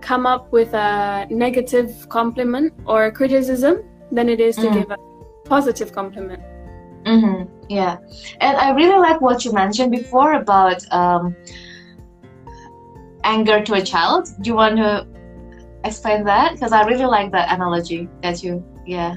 come 0.00 0.26
up 0.26 0.52
with 0.52 0.74
a 0.74 1.26
negative 1.30 2.08
compliment 2.08 2.72
or 2.86 3.10
criticism 3.10 3.82
than 4.12 4.28
it 4.28 4.40
is 4.40 4.56
to 4.56 4.62
mm. 4.62 4.74
give 4.74 4.90
a 4.90 4.98
positive 5.44 5.92
compliment. 5.92 6.42
Mm-hmm. 7.04 7.66
Yeah, 7.68 7.98
and 8.40 8.56
I 8.56 8.70
really 8.70 8.98
like 8.98 9.20
what 9.20 9.44
you 9.44 9.52
mentioned 9.52 9.90
before 9.90 10.34
about 10.34 10.80
um, 10.92 11.34
anger 13.24 13.62
to 13.62 13.74
a 13.74 13.82
child. 13.82 14.28
Do 14.40 14.48
you 14.50 14.56
want 14.56 14.76
to 14.76 15.06
explain 15.84 16.24
that? 16.24 16.52
Because 16.52 16.72
I 16.72 16.84
really 16.86 17.04
like 17.04 17.32
that 17.32 17.52
analogy 17.52 18.08
that 18.22 18.42
you, 18.42 18.64
yeah. 18.86 19.16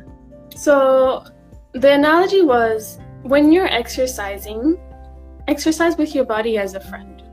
So 0.56 1.26
the 1.74 1.94
analogy 1.94 2.42
was 2.42 3.00
when 3.24 3.52
you're 3.52 3.68
exercising, 3.68 4.78
exercise 5.48 5.98
with 5.98 6.16
your 6.16 6.26
body 6.26 6.58
as 6.58 6.74
a 6.74 6.80
friend. 6.80 7.24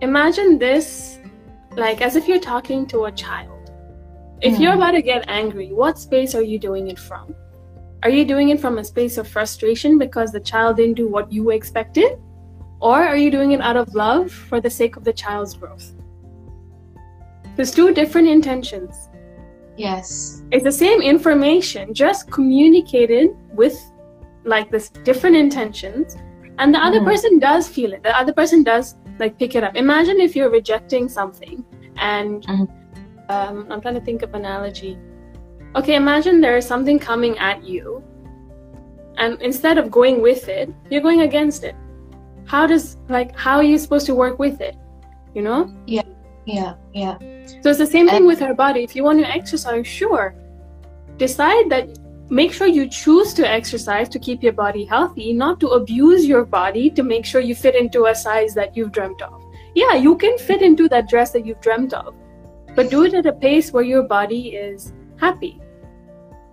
Imagine 0.00 0.58
this 0.58 1.17
like 1.78 2.02
as 2.02 2.16
if 2.16 2.26
you're 2.26 2.40
talking 2.40 2.86
to 2.88 3.04
a 3.04 3.12
child. 3.12 3.70
If 4.40 4.56
mm. 4.56 4.60
you're 4.60 4.74
about 4.74 4.92
to 4.92 5.02
get 5.02 5.28
angry, 5.28 5.72
what 5.72 5.98
space 5.98 6.34
are 6.34 6.42
you 6.42 6.58
doing 6.58 6.88
it 6.88 6.98
from? 6.98 7.34
Are 8.02 8.10
you 8.10 8.24
doing 8.24 8.50
it 8.50 8.60
from 8.60 8.78
a 8.78 8.84
space 8.84 9.18
of 9.18 9.26
frustration 9.26 9.98
because 9.98 10.32
the 10.32 10.40
child 10.40 10.76
didn't 10.76 10.94
do 10.94 11.08
what 11.08 11.32
you 11.32 11.50
expected? 11.50 12.18
Or 12.80 13.02
are 13.02 13.16
you 13.16 13.30
doing 13.30 13.52
it 13.52 13.60
out 13.60 13.76
of 13.76 13.94
love 13.94 14.30
for 14.30 14.60
the 14.60 14.70
sake 14.70 14.96
of 14.96 15.04
the 15.04 15.12
child's 15.12 15.54
growth? 15.54 15.92
There's 17.56 17.72
two 17.72 17.92
different 17.92 18.28
intentions. 18.28 19.08
Yes. 19.76 20.42
It's 20.52 20.64
the 20.64 20.72
same 20.72 21.02
information, 21.02 21.92
just 21.94 22.30
communicated 22.30 23.30
with 23.52 23.76
like 24.44 24.70
this 24.70 24.90
different 24.90 25.36
intentions. 25.36 26.16
And 26.58 26.74
the 26.74 26.78
other 26.78 27.00
mm. 27.00 27.04
person 27.04 27.38
does 27.38 27.68
feel 27.68 27.92
it. 27.92 28.02
The 28.02 28.16
other 28.16 28.32
person 28.32 28.62
does 28.62 28.94
like 29.18 29.38
pick 29.38 29.54
it 29.54 29.64
up. 29.64 29.76
Imagine 29.76 30.20
if 30.20 30.36
you're 30.36 30.50
rejecting 30.50 31.08
something 31.08 31.64
and 31.96 32.46
mm-hmm. 32.46 33.30
um, 33.30 33.66
I'm 33.70 33.80
trying 33.80 33.94
to 33.94 34.00
think 34.00 34.22
of 34.22 34.34
analogy. 34.34 34.98
Okay, 35.76 35.96
imagine 35.96 36.40
there 36.40 36.56
is 36.56 36.66
something 36.66 36.98
coming 36.98 37.36
at 37.38 37.62
you, 37.62 38.02
and 39.18 39.40
instead 39.42 39.76
of 39.78 39.90
going 39.90 40.22
with 40.22 40.48
it, 40.48 40.72
you're 40.90 41.02
going 41.02 41.20
against 41.22 41.64
it. 41.64 41.76
How 42.46 42.66
does 42.66 42.96
like 43.08 43.36
how 43.36 43.56
are 43.56 43.62
you 43.62 43.76
supposed 43.78 44.06
to 44.06 44.14
work 44.14 44.38
with 44.38 44.60
it? 44.60 44.76
You 45.34 45.42
know? 45.42 45.74
Yeah, 45.86 46.02
yeah, 46.46 46.74
yeah. 46.94 47.18
So 47.62 47.70
it's 47.70 47.78
the 47.78 47.86
same 47.86 48.08
thing 48.08 48.26
with 48.26 48.40
our 48.40 48.54
body. 48.54 48.82
If 48.82 48.96
you 48.96 49.04
want 49.04 49.20
to 49.20 49.28
exercise, 49.28 49.86
sure, 49.86 50.34
decide 51.18 51.68
that 51.68 51.98
make 52.30 52.52
sure 52.52 52.66
you 52.66 52.88
choose 52.88 53.32
to 53.34 53.48
exercise 53.48 54.08
to 54.10 54.18
keep 54.18 54.42
your 54.42 54.52
body 54.52 54.84
healthy, 54.84 55.32
not 55.32 55.60
to 55.60 55.68
abuse 55.68 56.26
your 56.26 56.44
body 56.44 56.90
to 56.90 57.02
make 57.02 57.24
sure 57.24 57.40
you 57.40 57.54
fit 57.54 57.74
into 57.74 58.06
a 58.06 58.14
size 58.14 58.54
that 58.54 58.76
you've 58.76 58.92
dreamt 58.92 59.22
of. 59.22 59.42
Yeah, 59.74 59.94
you 59.94 60.16
can 60.16 60.36
fit 60.38 60.62
into 60.62 60.88
that 60.88 61.08
dress 61.08 61.30
that 61.32 61.46
you've 61.46 61.60
dreamt 61.60 61.94
of, 61.94 62.14
but 62.74 62.90
do 62.90 63.04
it 63.04 63.14
at 63.14 63.26
a 63.26 63.32
pace 63.32 63.72
where 63.72 63.84
your 63.84 64.02
body 64.02 64.48
is 64.48 64.92
happy. 65.16 65.60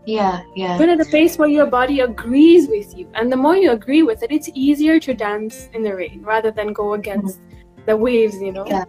Yeah, 0.05 0.41
yeah. 0.55 0.77
Do 0.77 0.83
it 0.83 0.89
at 0.89 1.01
a 1.01 1.09
pace 1.09 1.38
where 1.38 1.49
your 1.49 1.65
body 1.65 2.01
agrees 2.01 2.67
with 2.67 2.95
you. 2.95 3.09
And 3.15 3.31
the 3.31 3.38
more 3.38 3.55
you 3.55 3.71
agree 3.71 4.03
with 4.03 4.21
it, 4.21 4.31
it's 4.31 4.49
easier 4.53 4.99
to 4.99 5.13
dance 5.13 5.69
in 5.73 5.81
the 5.81 5.95
rain 5.95 6.21
rather 6.21 6.51
than 6.51 6.73
go 6.73 6.93
against 6.93 7.39
mm-hmm. 7.39 7.85
the 7.88 7.97
waves, 7.97 8.35
you 8.35 8.51
know? 8.51 8.65
Yeah. 8.67 8.85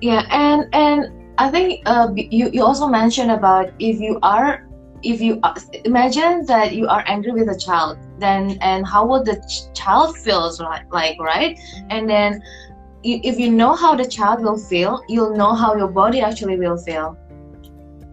Yeah, 0.00 0.26
and 0.30 0.68
and 0.72 1.12
I 1.38 1.48
think 1.48 1.82
uh, 1.86 2.08
you, 2.14 2.50
you 2.50 2.64
also 2.64 2.88
mentioned 2.88 3.30
about 3.30 3.70
if 3.78 4.00
you 4.00 4.18
are 4.22 4.66
if 5.02 5.20
you 5.20 5.38
uh, 5.42 5.54
imagine 5.84 6.44
that 6.46 6.74
you 6.74 6.86
are 6.86 7.04
angry 7.06 7.32
with 7.32 7.48
a 7.48 7.58
child 7.58 7.98
then 8.18 8.58
and 8.60 8.86
how 8.86 9.06
would 9.06 9.24
the 9.24 9.36
ch- 9.48 9.72
child 9.76 10.16
feels 10.16 10.60
like, 10.60 10.92
like 10.92 11.20
right 11.20 11.58
and 11.90 12.08
then 12.08 12.42
if 13.02 13.38
you 13.38 13.50
know 13.50 13.74
how 13.74 13.94
the 13.94 14.06
child 14.06 14.42
will 14.42 14.58
feel 14.58 15.02
you'll 15.08 15.36
know 15.36 15.54
how 15.54 15.74
your 15.74 15.88
body 15.88 16.20
actually 16.20 16.56
will 16.56 16.76
feel 16.76 17.16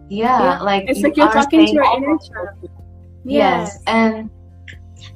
yeah, 0.09 0.41
yeah. 0.41 0.61
like 0.61 0.89
it's 0.89 0.99
you 0.99 1.05
like 1.05 1.17
you're 1.17 1.31
talking 1.31 1.65
to 1.65 1.71
your 1.71 1.97
inner 1.97 2.17
child 2.17 2.69
yes. 3.23 3.75
yes 3.75 3.83
and 3.87 4.29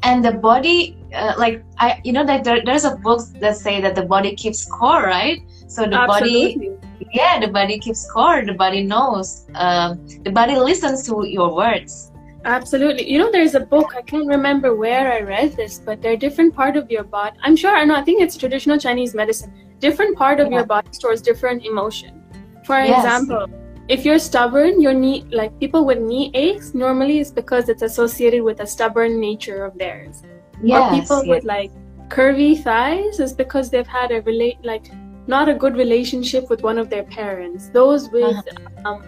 and 0.03 0.23
the 0.23 0.31
body 0.31 0.97
uh, 1.13 1.33
like 1.38 1.63
i 1.79 1.99
you 2.03 2.13
know 2.13 2.25
that 2.25 2.43
there, 2.43 2.63
there's 2.63 2.86
a 2.86 2.95
book 2.97 3.21
that 3.39 3.57
say 3.57 3.81
that 3.81 3.95
the 3.95 4.03
body 4.03 4.36
keeps 4.36 4.59
score 4.59 5.01
right 5.01 5.39
so 5.67 5.86
the 5.86 5.95
Absolutely. 5.95 6.69
body 6.69 6.83
yeah 7.13 7.39
the 7.39 7.47
body 7.47 7.79
keeps 7.79 8.01
score 8.01 8.45
the 8.45 8.53
body 8.53 8.84
knows 8.84 9.47
um, 9.56 10.06
the 10.23 10.32
body 10.32 10.56
listens 10.56 11.06
to 11.08 11.25
your 11.27 11.56
words 11.56 12.12
absolutely 12.45 13.10
you 13.10 13.17
know 13.17 13.32
there's 13.32 13.56
a 13.56 13.60
book 13.60 13.93
i 13.95 14.01
can't 14.01 14.27
remember 14.27 14.75
where 14.75 15.12
i 15.13 15.21
read 15.21 15.53
this 15.53 15.79
but 15.79 16.01
there 16.01 16.12
are 16.13 16.17
different 16.17 16.53
part 16.53 16.75
of 16.75 16.91
your 16.91 17.03
body 17.03 17.38
i'm 17.41 17.56
sure 17.56 17.75
i 17.75 17.84
know 17.86 17.95
i 17.95 18.01
think 18.01 18.21
it's 18.21 18.36
traditional 18.36 18.77
chinese 18.77 19.15
medicine 19.15 19.53
different 19.79 20.17
part 20.17 20.39
of 20.39 20.51
yeah. 20.51 20.58
your 20.58 20.65
body 20.65 20.89
stores 20.91 21.21
different 21.21 21.65
emotion 21.65 22.21
for 22.65 22.79
yes. 22.79 23.03
example 23.03 23.47
if 23.88 24.06
you're 24.06 24.19
stubborn 24.19 24.82
your 24.82 24.93
knee 24.93 25.25
like 25.32 25.58
people 25.60 25.86
with 25.86 25.99
knee 25.99 26.32
aches 26.34 26.73
normally 26.73 27.19
is 27.19 27.32
because 27.32 27.69
it's 27.69 27.82
associated 27.82 28.43
with 28.43 28.60
a 28.60 28.67
stubborn 28.67 29.19
nature 29.19 29.65
of 29.65 29.77
theirs 29.77 30.23
yes, 30.62 30.82
or 30.82 30.99
people 30.99 31.25
yes. 31.25 31.27
with 31.27 31.43
like 31.43 31.71
curvy 32.10 32.62
thighs 32.62 33.19
is 33.19 33.34
because 33.34 33.69
they've 33.69 33.88
had 33.88 34.12
a 34.12 34.21
relate 34.21 34.58
like 34.63 34.86
not 35.27 35.49
a 35.49 35.53
good 35.53 35.75
relationship 35.75 36.49
with 36.49 36.63
one 36.63 36.77
of 36.77 36.89
their 36.89 37.03
parents. 37.03 37.69
Those 37.69 38.09
with 38.09 38.36
uh-huh. 38.36 38.89
um, 38.89 39.03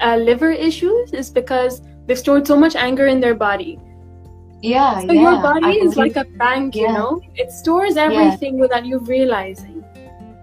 uh, 0.00 0.16
liver 0.16 0.50
issues 0.50 1.12
is 1.12 1.30
because 1.30 1.82
they've 2.06 2.18
stored 2.18 2.46
so 2.46 2.56
much 2.56 2.76
anger 2.76 3.06
in 3.06 3.20
their 3.20 3.34
body. 3.34 3.78
Yeah, 4.62 5.00
so 5.00 5.12
yeah. 5.12 5.22
your 5.22 5.42
body 5.42 5.78
is 5.78 5.96
like 5.96 6.16
a 6.16 6.24
bank, 6.24 6.74
yeah. 6.74 6.82
you 6.82 6.92
know. 6.92 7.22
It 7.34 7.50
stores 7.50 7.96
everything 7.96 8.56
yeah. 8.56 8.60
without 8.60 8.84
you 8.84 8.98
realizing. 8.98 9.82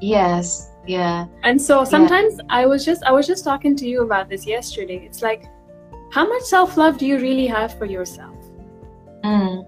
Yes. 0.01 0.71
Yeah. 0.87 1.27
And 1.43 1.61
so 1.61 1.83
sometimes. 1.83 2.39
I 2.49 2.65
was 2.65 2.85
just 2.85 3.03
I 3.03 3.11
was 3.11 3.27
just 3.27 3.43
talking 3.43 3.75
to 3.75 3.87
you 3.87 4.01
about 4.01 4.29
this 4.29 4.47
yesterday. 4.47 5.05
It's 5.05 5.21
like, 5.21 5.49
how 6.11 6.27
much 6.27 6.43
self 6.43 6.77
love 6.77 6.97
do 6.97 7.05
you 7.05 7.17
really 7.17 7.45
have 7.45 7.77
for 7.77 7.85
yourself? 7.85 8.35
Mm. 9.23 9.65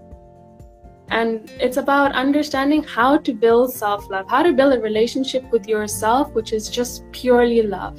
And 1.10 1.52
it's 1.60 1.78
about 1.78 2.14
understanding 2.14 2.84
how 2.84 3.18
to 3.18 3.34
build 3.34 3.74
self 3.74 4.10
love, 4.10 4.30
how 4.30 4.44
to 4.44 4.54
build 4.54 4.74
a 4.74 4.80
relationship 4.80 5.44
with 5.52 5.68
yourself, 5.68 6.32
which 6.34 6.54
is 6.54 6.70
just 6.70 7.04
purely 7.12 7.64
love. 7.64 7.98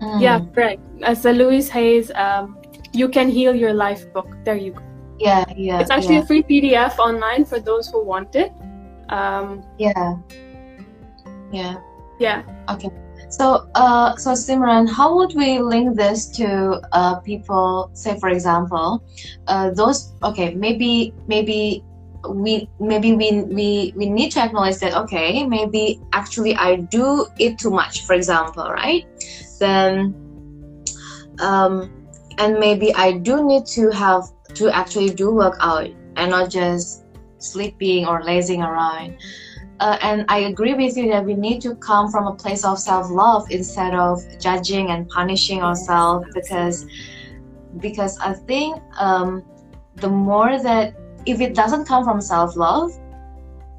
Mm. 0.00 0.20
Yeah, 0.20 0.40
correct. 0.54 0.80
As 1.02 1.22
the 1.22 1.32
Louise 1.32 1.68
Hay's, 1.70 2.10
um, 2.14 2.58
You 2.92 3.08
Can 3.08 3.28
Heal 3.28 3.54
Your 3.54 3.74
Life 3.74 4.12
book. 4.12 4.28
There 4.44 4.56
you 4.56 4.72
go. 4.72 4.82
Yeah, 5.18 5.44
yeah. 5.56 5.80
It's 5.80 5.90
actually 5.90 6.16
yeah. 6.16 6.22
a 6.22 6.26
free 6.26 6.42
PDF 6.42 6.98
online 6.98 7.44
for 7.44 7.60
those 7.60 7.88
who 7.88 8.04
want 8.04 8.34
it. 8.36 8.52
Um, 9.08 9.64
yeah. 9.78 10.16
Yeah. 11.52 11.76
Yeah. 12.18 12.42
Okay. 12.68 12.90
So, 13.28 13.68
uh, 13.74 14.16
so 14.16 14.32
Simran, 14.32 14.88
how 14.88 15.16
would 15.16 15.34
we 15.34 15.58
link 15.58 15.96
this 15.96 16.28
to 16.36 16.80
uh, 16.92 17.16
people? 17.20 17.90
Say, 17.92 18.18
for 18.20 18.28
example, 18.28 19.02
uh, 19.46 19.70
those. 19.70 20.12
Okay, 20.22 20.54
maybe 20.54 21.12
maybe 21.26 21.84
we 22.30 22.68
maybe 22.80 23.14
we, 23.14 23.42
we 23.42 23.92
we 23.96 24.08
need 24.08 24.30
to 24.32 24.40
acknowledge 24.40 24.78
that 24.78 24.94
okay 24.94 25.46
maybe 25.46 26.00
actually 26.12 26.54
i 26.56 26.76
do 26.76 27.26
eat 27.38 27.58
too 27.58 27.70
much 27.70 28.04
for 28.04 28.14
example 28.14 28.68
right? 28.70 29.06
Then 29.58 30.14
um 31.40 32.04
and 32.38 32.58
maybe 32.58 32.94
i 32.94 33.12
do 33.12 33.46
need 33.46 33.66
to 33.66 33.90
have 33.90 34.24
to 34.54 34.70
actually 34.70 35.10
do 35.10 35.34
workout 35.34 35.88
and 36.16 36.30
not 36.30 36.50
just 36.50 37.04
sleeping 37.38 38.06
or 38.06 38.22
lazing 38.22 38.62
around. 38.62 39.16
Uh, 39.78 39.98
and 40.00 40.24
i 40.28 40.38
agree 40.38 40.72
with 40.72 40.96
you 40.96 41.10
that 41.10 41.22
we 41.22 41.34
need 41.34 41.60
to 41.60 41.74
come 41.76 42.10
from 42.10 42.26
a 42.26 42.34
place 42.34 42.64
of 42.64 42.78
self-love 42.78 43.46
instead 43.50 43.94
of 43.94 44.22
judging 44.40 44.90
and 44.90 45.06
punishing 45.10 45.60
ourselves 45.62 46.26
because 46.32 46.86
because 47.78 48.18
i 48.20 48.32
think 48.32 48.80
um, 48.98 49.44
the 49.96 50.08
more 50.08 50.62
that 50.62 50.94
if 51.26 51.40
it 51.40 51.54
doesn't 51.54 51.84
come 51.86 52.04
from 52.04 52.20
self-love 52.20 52.92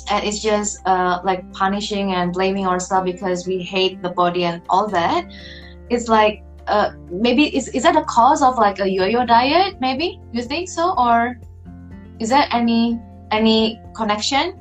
and 0.10 0.26
it's 0.26 0.40
just 0.40 0.80
uh, 0.86 1.20
like 1.24 1.52
punishing 1.54 2.14
and 2.14 2.34
blaming 2.34 2.66
ourselves 2.66 3.12
because 3.12 3.48
we 3.48 3.62
hate 3.62 4.02
the 4.02 4.10
body 4.10 4.44
and 4.46 4.62
all 4.70 4.88
that 4.88 5.26
it's 5.90 6.08
like 6.08 6.44
uh, 6.68 6.92
maybe 7.10 7.56
is, 7.56 7.70
is 7.70 7.84
that 7.84 7.96
a 7.96 8.04
cause 8.04 8.42
of 8.42 8.58
like 8.58 8.80
a 8.80 8.88
yo-yo 8.90 9.26
diet 9.26 9.80
maybe? 9.80 10.20
You 10.34 10.44
think 10.44 10.68
so? 10.68 10.94
Or 10.98 11.40
is 12.20 12.30
there 12.30 12.46
any 12.52 13.00
any 13.32 13.82
connection 13.96 14.60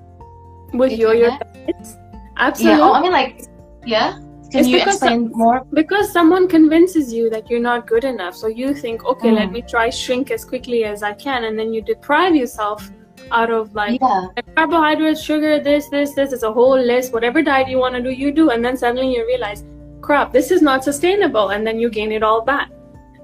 with 0.73 0.93
yo-yo 0.93 1.31
diets? 1.31 1.97
Absolutely 2.37 2.79
yeah 2.79 2.91
i 2.91 3.01
mean 3.01 3.13
like 3.13 3.47
yeah 3.85 4.19
can 4.57 4.65
it's 4.65 4.69
you 4.69 4.79
explain 4.79 5.31
some, 5.31 5.39
more? 5.39 5.65
Because 5.73 6.13
someone 6.13 6.49
convinces 6.49 7.13
you 7.13 7.29
that 7.31 7.51
you're 7.51 7.61
not 7.61 7.87
good 7.87 8.05
enough. 8.05 8.35
So 8.35 8.47
you 8.47 8.75
think, 8.75 9.05
okay, 9.05 9.29
mm. 9.29 9.35
let 9.35 9.53
me 9.53 9.63
try 9.63 9.91
shrink 9.91 10.31
as 10.31 10.45
quickly 10.45 10.85
as 10.85 11.03
I 11.03 11.13
can. 11.13 11.45
And 11.45 11.59
then 11.59 11.73
you 11.75 11.83
deprive 11.83 12.35
yourself 12.35 12.91
out 13.31 13.51
of 13.51 13.75
like 13.75 14.01
yeah. 14.01 14.29
carbohydrates, 14.55 15.21
sugar, 15.23 15.61
this, 15.63 15.89
this, 15.91 16.15
this. 16.15 16.33
It's 16.33 16.43
a 16.43 16.53
whole 16.53 16.79
list. 16.79 17.13
Whatever 17.13 17.43
diet 17.43 17.69
you 17.69 17.79
want 17.79 17.95
to 17.97 18.03
do, 18.03 18.11
you 18.11 18.33
do. 18.33 18.51
And 18.51 18.65
then 18.65 18.77
suddenly 18.77 19.15
you 19.15 19.27
realize, 19.27 19.65
crap, 20.01 20.33
this 20.33 20.51
is 20.51 20.63
not 20.63 20.85
sustainable. 20.85 21.51
And 21.51 21.67
then 21.67 21.79
you 21.79 21.91
gain 21.91 22.13
it 22.13 22.23
all 22.23 22.43
back. 22.43 22.71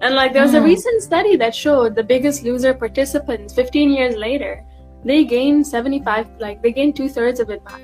And 0.03 0.15
like 0.15 0.33
there 0.33 0.43
was 0.43 0.53
mm. 0.53 0.61
a 0.61 0.63
recent 0.63 1.03
study 1.03 1.37
that 1.37 1.55
showed 1.55 1.95
the 1.95 2.03
biggest 2.03 2.43
loser 2.43 2.75
participants 2.75 3.55
15 3.55 3.91
years 3.91 4.17
later, 4.17 4.65
they 5.05 5.25
gained 5.25 5.67
75, 5.67 6.29
like 6.41 6.63
they 6.63 6.73
gained 6.73 6.97
two 6.97 7.09
thirds 7.09 7.41
of 7.41 7.51
it 7.51 7.65
back. 7.65 7.81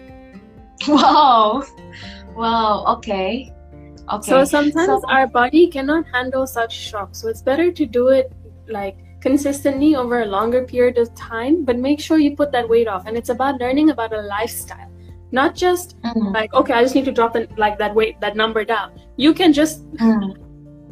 Wow. 0.86 1.64
Wow, 2.38 2.84
okay. 2.86 3.52
Okay. 4.10 4.30
So 4.30 4.44
sometimes 4.44 5.02
so, 5.02 5.02
our 5.08 5.26
body 5.26 5.66
cannot 5.66 6.06
handle 6.12 6.46
such 6.46 6.72
shock. 6.72 7.16
So 7.16 7.28
it's 7.28 7.42
better 7.42 7.72
to 7.72 7.84
do 7.84 8.08
it 8.08 8.32
like 8.68 8.96
consistently 9.20 9.96
over 9.96 10.22
a 10.22 10.24
longer 10.26 10.64
period 10.64 10.98
of 10.98 11.12
time, 11.16 11.64
but 11.64 11.76
make 11.76 11.98
sure 11.98 12.18
you 12.18 12.36
put 12.36 12.52
that 12.52 12.68
weight 12.68 12.86
off. 12.86 13.06
And 13.06 13.16
it's 13.16 13.28
about 13.28 13.60
learning 13.60 13.90
about 13.90 14.12
a 14.12 14.22
lifestyle. 14.22 14.88
Not 15.32 15.56
just 15.56 16.00
mm-hmm. 16.02 16.32
like, 16.32 16.54
okay, 16.54 16.74
I 16.74 16.82
just 16.82 16.94
need 16.94 17.04
to 17.06 17.12
drop 17.12 17.34
it 17.34 17.58
like 17.58 17.76
that 17.78 17.92
weight, 17.92 18.20
that 18.20 18.36
number 18.36 18.64
down. 18.64 18.98
You 19.16 19.34
can 19.34 19.52
just 19.52 19.84
mm-hmm. 19.96 20.40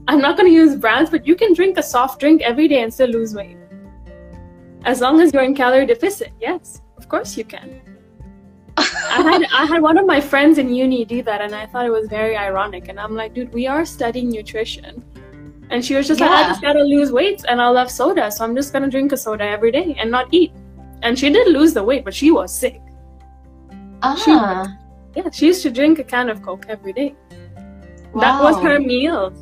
I'm 0.09 0.21
not 0.21 0.37
gonna 0.37 0.51
use 0.51 0.75
brands, 0.75 1.11
but 1.11 1.27
you 1.27 1.37
can 1.37 1.55
drink 1.55 1.79
a 1.79 1.83
soft 1.83 2.19
drink 2.19 2.43
every 2.43 2.67
day 2.67 2.83
and 2.83 2.93
still 2.93 3.09
lose 3.09 3.35
weight. 3.37 3.57
As 4.85 5.01
long 5.01 5.21
as 5.21 5.33
you're 5.33 5.45
in 5.45 5.55
calorie 5.55 5.87
deficit, 5.87 6.33
yes, 6.41 6.83
of 6.99 7.09
course 7.09 7.37
you 7.37 7.45
can. 7.45 7.86
I 8.77 9.23
had 9.23 9.43
I 9.53 9.65
had 9.65 9.83
one 9.83 9.99
of 9.99 10.07
my 10.07 10.21
friends 10.21 10.59
in 10.59 10.73
uni 10.73 11.05
do 11.05 11.23
that, 11.23 11.41
and 11.41 11.55
I 11.55 11.67
thought 11.67 11.87
it 11.87 11.91
was 11.91 12.09
very 12.09 12.37
ironic. 12.37 12.89
And 12.89 13.01
I'm 13.01 13.15
like, 13.15 13.35
dude, 13.35 13.53
we 13.53 13.67
are 13.67 13.85
studying 13.85 14.31
nutrition, 14.31 15.03
and 15.71 15.85
she 15.85 15.95
was 15.95 16.07
just 16.07 16.21
yeah. 16.21 16.29
like, 16.29 16.47
I 16.47 16.49
just 16.49 16.63
gotta 16.63 16.83
lose 16.83 17.13
weight, 17.13 17.45
and 17.49 17.61
I 17.61 17.69
love 17.69 17.91
soda, 17.91 18.31
so 18.31 18.45
I'm 18.45 18.55
just 18.55 18.73
gonna 18.73 18.91
drink 18.91 19.13
a 19.13 19.17
soda 19.17 19.45
every 19.45 19.73
day 19.73 19.97
and 19.99 20.11
not 20.11 20.29
eat. 20.33 20.53
And 21.03 21.19
she 21.19 21.31
did 21.31 21.49
lose 21.49 21.73
the 21.75 21.83
weight, 21.83 22.05
but 22.05 22.15
she 22.15 22.31
was 22.31 22.53
sick. 22.53 22.81
Ah. 24.03 24.17
She, 24.25 25.21
yeah, 25.21 25.31
she 25.31 25.47
used 25.47 25.63
to 25.63 25.71
drink 25.71 25.99
a 25.99 26.05
can 26.05 26.29
of 26.29 26.43
Coke 26.43 26.67
every 26.69 26.93
day. 26.93 27.15
Wow. 28.13 28.21
That 28.21 28.43
was 28.43 28.63
her 28.63 28.79
meal. 28.79 29.33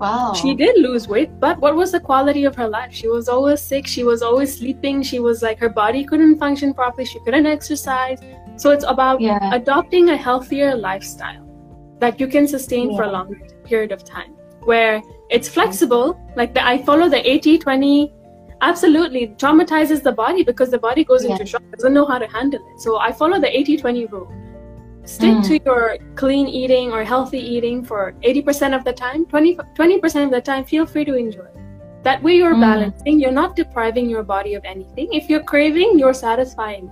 Wow. 0.00 0.32
She 0.32 0.54
did 0.54 0.78
lose 0.78 1.06
weight, 1.08 1.38
but 1.38 1.58
what 1.60 1.76
was 1.76 1.92
the 1.92 2.00
quality 2.00 2.44
of 2.44 2.56
her 2.56 2.66
life? 2.66 2.90
She 2.92 3.06
was 3.06 3.28
always 3.28 3.60
sick. 3.60 3.86
She 3.86 4.02
was 4.02 4.22
always 4.22 4.56
sleeping. 4.56 5.02
She 5.02 5.20
was 5.20 5.42
like, 5.42 5.58
her 5.58 5.68
body 5.68 6.04
couldn't 6.04 6.38
function 6.38 6.72
properly. 6.72 7.04
She 7.04 7.20
couldn't 7.20 7.44
exercise. 7.44 8.18
So 8.56 8.70
it's 8.70 8.84
about 8.84 9.20
yeah. 9.20 9.54
adopting 9.54 10.08
a 10.08 10.16
healthier 10.16 10.74
lifestyle 10.74 11.46
that 11.98 12.18
you 12.18 12.28
can 12.28 12.48
sustain 12.48 12.90
yeah. 12.90 12.96
for 12.96 13.02
a 13.02 13.12
long 13.12 13.34
period 13.64 13.92
of 13.92 14.02
time, 14.02 14.32
where 14.64 15.02
it's 15.28 15.50
flexible. 15.50 16.18
Like 16.34 16.54
the, 16.54 16.66
I 16.66 16.82
follow 16.82 17.10
the 17.10 17.20
80 17.30 17.58
20 17.58 18.14
absolutely 18.62 19.28
traumatizes 19.36 20.02
the 20.02 20.12
body 20.12 20.42
because 20.42 20.70
the 20.70 20.78
body 20.78 21.04
goes 21.04 21.24
yeah. 21.24 21.32
into 21.32 21.44
shock, 21.44 21.62
doesn't 21.72 21.92
know 21.92 22.06
how 22.06 22.18
to 22.18 22.26
handle 22.26 22.60
it. 22.72 22.80
So 22.80 22.98
I 22.98 23.12
follow 23.12 23.38
the 23.38 23.54
80 23.54 23.76
20 23.76 24.06
rule 24.06 24.32
stick 25.04 25.36
mm. 25.36 25.46
to 25.46 25.60
your 25.64 25.98
clean 26.14 26.46
eating 26.46 26.92
or 26.92 27.04
healthy 27.04 27.38
eating 27.38 27.84
for 27.84 28.14
80% 28.22 28.76
of 28.76 28.84
the 28.84 28.92
time 28.92 29.26
20, 29.26 29.56
20% 29.56 30.24
of 30.24 30.30
the 30.30 30.40
time 30.40 30.64
feel 30.64 30.86
free 30.86 31.04
to 31.04 31.14
enjoy 31.14 31.48
That 32.02 32.22
way 32.22 32.36
you're 32.36 32.54
mm. 32.54 32.60
balancing, 32.60 33.20
you're 33.20 33.32
not 33.32 33.56
depriving 33.56 34.08
your 34.08 34.22
body 34.22 34.54
of 34.54 34.64
anything. 34.64 35.12
If 35.12 35.28
you're 35.28 35.42
craving, 35.42 35.98
you're 35.98 36.14
satisfying. 36.14 36.90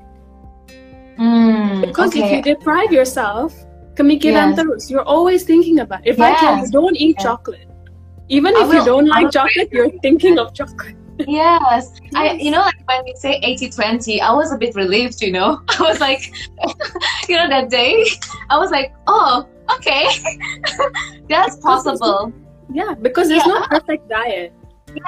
Mm, 1.19 1.87
because 1.87 2.11
okay. 2.11 2.25
if 2.25 2.47
you 2.47 2.55
deprive 2.55 2.93
yourself, 2.93 3.55
yes. 3.99 4.91
You're 4.91 5.03
always 5.03 5.45
thinking 5.45 5.81
about 5.81 6.07
it. 6.07 6.11
If 6.11 6.19
yes. 6.19 6.37
I 6.37 6.41
tell 6.41 6.65
you 6.65 6.71
don't 6.71 6.97
eat 6.97 7.17
yes. 7.19 7.25
chocolate, 7.25 7.69
even 8.29 8.55
if 8.57 8.73
you 8.73 8.85
don't 8.85 9.07
like 9.07 9.31
chocolate, 9.33 9.73
you're 9.73 9.91
thinking 10.01 10.39
of 10.39 10.55
chocolate. 10.55 10.97
Yes. 11.27 12.01
I 12.15 12.33
you 12.33 12.51
know 12.51 12.61
like 12.61 12.87
when 12.87 13.05
we 13.05 13.15
say 13.17 13.41
80-20, 13.41 14.21
I 14.21 14.33
was 14.33 14.53
a 14.53 14.57
bit 14.57 14.75
relieved, 14.75 15.21
you 15.23 15.33
know. 15.33 15.63
I 15.69 15.83
was 15.83 16.01
like 16.01 16.33
you 17.29 17.37
know 17.37 17.49
that 17.49 17.71
day 17.71 18.05
I 18.51 18.59
was 18.59 18.71
like, 18.71 18.95
"Oh, 19.07 19.49
okay. 19.77 20.09
That's 21.29 21.57
possible." 21.57 22.33
Yeah, 22.73 22.95
because 23.01 23.31
it's 23.31 23.47
yeah. 23.47 23.53
not 23.53 23.71
perfect 23.71 24.09
diet. 24.09 24.53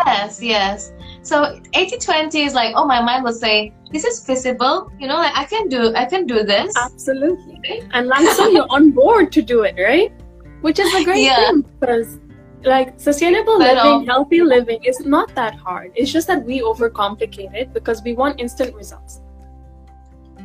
Yes, 0.06 0.42
yes. 0.42 0.92
So 1.22 1.60
80-20 1.74 2.46
is 2.46 2.54
like, 2.54 2.74
oh 2.76 2.86
my 2.86 3.02
mind 3.02 3.24
will 3.24 3.32
say, 3.32 3.74
this 3.92 4.04
is 4.04 4.24
feasible, 4.24 4.90
you 4.98 5.08
know, 5.08 5.16
like 5.16 5.36
I 5.36 5.44
can 5.44 5.68
do 5.68 5.94
I 5.94 6.04
can 6.04 6.26
do 6.26 6.42
this. 6.42 6.74
Absolutely. 6.76 7.82
And 7.92 8.06
like 8.08 8.26
so 8.28 8.48
you're 8.48 8.70
on 8.70 8.92
board 8.92 9.32
to 9.32 9.42
do 9.42 9.62
it, 9.62 9.74
right? 9.78 10.12
Which 10.60 10.78
is 10.78 10.92
a 10.94 11.04
great 11.04 11.24
yeah. 11.24 11.36
thing 11.36 11.62
because 11.80 12.18
like 12.64 12.98
sustainable 12.98 13.58
living, 13.58 14.06
healthy 14.06 14.42
living 14.42 14.82
is 14.84 15.00
not 15.00 15.34
that 15.34 15.54
hard. 15.54 15.92
It's 15.94 16.12
just 16.12 16.26
that 16.28 16.44
we 16.44 16.60
overcomplicate 16.60 17.54
it 17.54 17.72
because 17.72 18.02
we 18.02 18.14
want 18.14 18.40
instant 18.40 18.74
results. 18.74 19.20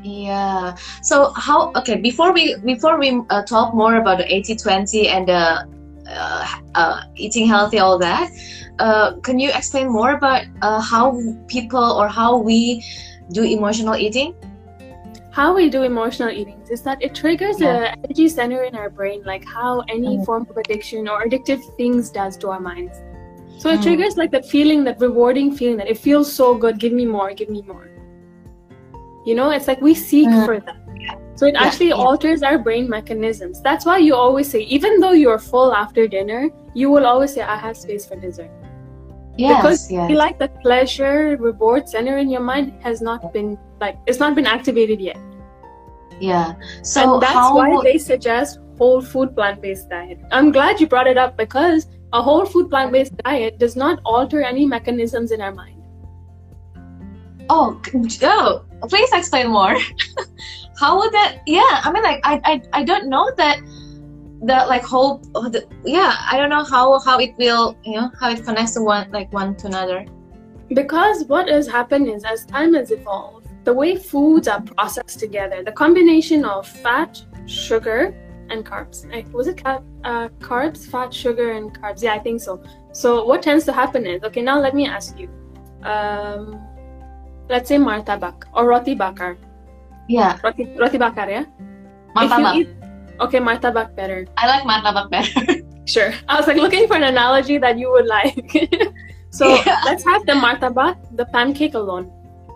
Yeah. 0.03 0.75
So 1.01 1.33
how? 1.33 1.71
Okay. 1.75 1.95
Before 1.95 2.31
we 2.31 2.55
before 2.63 2.99
we 2.99 3.21
uh, 3.29 3.43
talk 3.43 3.73
more 3.73 3.95
about 3.95 4.19
the 4.19 4.25
80-20 4.25 5.07
and 5.07 5.27
the 5.27 5.67
uh, 6.07 6.47
uh, 6.75 7.01
eating 7.15 7.47
healthy, 7.47 7.79
all 7.79 7.97
that, 7.97 8.29
uh, 8.79 9.15
can 9.21 9.39
you 9.39 9.49
explain 9.49 9.89
more 9.89 10.11
about 10.11 10.45
uh, 10.61 10.79
how 10.79 11.19
people 11.47 11.83
or 11.83 12.07
how 12.07 12.37
we 12.37 12.85
do 13.31 13.43
emotional 13.43 13.95
eating? 13.95 14.35
How 15.35 15.53
we 15.53 15.69
do 15.69 15.83
emotional 15.83 16.29
eating 16.29 16.61
is 16.71 16.81
that 16.81 17.01
it 17.01 17.13
triggers 17.13 17.59
yeah. 17.59 17.71
a 17.77 17.97
energy 18.03 18.29
center 18.29 18.63
in 18.63 18.73
our 18.73 18.89
brain 18.89 19.21
like 19.25 19.43
how 19.43 19.81
any 19.89 20.15
mm. 20.17 20.25
form 20.25 20.47
of 20.49 20.55
addiction 20.55 21.09
or 21.09 21.25
addictive 21.25 21.61
things 21.75 22.09
does 22.09 22.37
to 22.37 22.49
our 22.49 22.59
minds 22.59 23.01
so 23.57 23.69
it 23.69 23.79
mm. 23.79 23.83
triggers 23.83 24.15
like 24.15 24.31
that 24.31 24.45
feeling 24.45 24.85
that 24.85 24.97
rewarding 25.01 25.53
feeling 25.53 25.75
that 25.75 25.89
it 25.89 25.97
feels 25.97 26.33
so 26.33 26.55
good 26.55 26.79
give 26.79 26.93
me 26.93 27.05
more 27.05 27.33
give 27.33 27.49
me 27.49 27.61
more 27.63 27.89
you 29.25 29.35
know 29.35 29.49
it's 29.49 29.67
like 29.67 29.81
we 29.81 29.93
seek 29.93 30.29
mm. 30.29 30.45
for 30.45 30.61
that 30.61 30.77
so 31.35 31.45
it 31.45 31.53
yeah. 31.53 31.63
actually 31.63 31.89
yeah. 31.89 32.05
alters 32.05 32.41
our 32.41 32.57
brain 32.57 32.89
mechanisms 32.89 33.61
that's 33.61 33.85
why 33.85 33.97
you 33.97 34.15
always 34.15 34.49
say 34.49 34.61
even 34.61 35.01
though 35.01 35.11
you're 35.11 35.37
full 35.37 35.75
after 35.75 36.07
dinner 36.07 36.49
you 36.73 36.89
will 36.89 37.05
always 37.05 37.33
say 37.33 37.41
i 37.41 37.57
have 37.57 37.75
space 37.75 38.05
for 38.05 38.15
dessert 38.15 38.51
Yes, 39.37 39.61
because 39.61 39.91
yes. 39.91 40.09
you 40.09 40.15
like 40.15 40.39
the 40.39 40.47
pleasure 40.47 41.35
reward 41.39 41.89
center 41.89 42.17
in 42.17 42.29
your 42.29 42.41
mind 42.41 42.73
has 42.81 43.01
not 43.01 43.33
been 43.33 43.57
like 43.81 43.97
it's 44.07 44.19
not 44.19 44.33
been 44.35 44.45
activated 44.45 45.01
yet. 45.01 45.17
Yeah. 46.19 46.55
So 46.83 47.15
and 47.15 47.21
that's 47.21 47.33
how... 47.33 47.55
why 47.57 47.81
they 47.83 47.97
suggest 47.97 48.59
whole 48.77 49.01
food 49.01 49.35
plant-based 49.35 49.89
diet. 49.89 50.19
I'm 50.31 50.51
glad 50.51 50.79
you 50.79 50.87
brought 50.87 51.07
it 51.07 51.17
up 51.17 51.37
because 51.37 51.87
a 52.13 52.21
whole 52.21 52.45
food 52.45 52.69
plant-based 52.69 53.17
diet 53.17 53.57
does 53.57 53.75
not 53.75 53.99
alter 54.05 54.41
any 54.41 54.65
mechanisms 54.65 55.31
in 55.31 55.41
our 55.41 55.53
mind. 55.53 55.81
Oh, 57.49 57.79
oh 58.23 58.65
please 58.87 59.09
explain 59.13 59.47
more. 59.49 59.75
how 60.79 60.97
would 60.97 61.11
that? 61.13 61.39
Yeah, 61.45 61.81
I 61.83 61.91
mean, 61.91 62.03
like 62.03 62.21
I, 62.23 62.41
I, 62.43 62.61
I 62.73 62.83
don't 62.83 63.09
know 63.09 63.31
that 63.37 63.59
the 64.41 64.65
like 64.67 64.83
whole 64.83 65.17
the, 65.33 65.65
yeah 65.85 66.17
i 66.31 66.37
don't 66.37 66.49
know 66.49 66.63
how 66.63 66.99
how 66.99 67.17
it 67.19 67.33
will 67.37 67.77
you 67.83 67.93
know 67.93 68.11
how 68.19 68.29
it 68.29 68.43
connects 68.43 68.73
to 68.73 68.81
one 68.81 69.09
like 69.11 69.31
one 69.33 69.55
to 69.55 69.67
another. 69.67 70.05
Because 70.69 71.25
what 71.25 71.47
has 71.47 71.67
happened 71.67 72.09
is 72.09 72.23
as 72.23 72.43
time 72.45 72.73
has 72.73 72.89
evolved 72.89 73.47
the 73.65 73.73
way 73.73 73.95
foods 73.95 74.47
are 74.47 74.61
processed 74.61 75.19
together 75.19 75.63
the 75.63 75.71
combination 75.71 76.43
of 76.43 76.67
fat 76.67 77.23
sugar 77.45 78.15
and 78.49 78.65
carbs. 78.65 79.09
Like, 79.11 79.31
was 79.33 79.47
it 79.47 79.61
uh, 79.65 79.79
carbs? 80.39 80.85
Fat 80.85 81.13
sugar 81.13 81.51
and 81.51 81.73
carbs. 81.73 82.03
Yeah 82.03 82.13
i 82.13 82.19
think 82.19 82.41
so. 82.41 82.61
So 82.91 83.25
what 83.25 83.41
tends 83.41 83.65
to 83.65 83.73
happen 83.73 84.05
is 84.05 84.23
okay 84.23 84.41
now 84.41 84.59
let 84.59 84.75
me 84.75 84.87
ask 84.87 85.19
you 85.19 85.29
um, 85.83 86.59
let's 87.49 87.69
say 87.69 87.77
martabak 87.77 88.43
or 88.53 88.67
roti 88.67 88.95
bakar. 88.95 89.37
Yeah. 90.09 90.39
Roti, 90.43 90.65
roti 90.77 90.97
bakar 90.97 91.29
yeah? 91.29 91.45
Martabak 92.15 92.84
Okay, 93.19 93.39
martabak 93.39 93.95
better. 93.95 94.27
I 94.37 94.47
like 94.47 94.63
martabak 94.63 95.09
better. 95.09 95.63
sure. 95.85 96.13
I 96.27 96.37
was 96.37 96.47
like 96.47 96.57
looking 96.57 96.87
for 96.87 96.95
an 96.95 97.03
analogy 97.03 97.57
that 97.57 97.77
you 97.77 97.91
would 97.91 98.07
like. 98.07 98.35
so 99.29 99.47
yeah. 99.47 99.81
let's 99.85 100.03
have 100.03 100.25
the 100.25 100.33
martabak, 100.33 100.99
the 101.15 101.25
pancake 101.25 101.75
alone. 101.75 102.11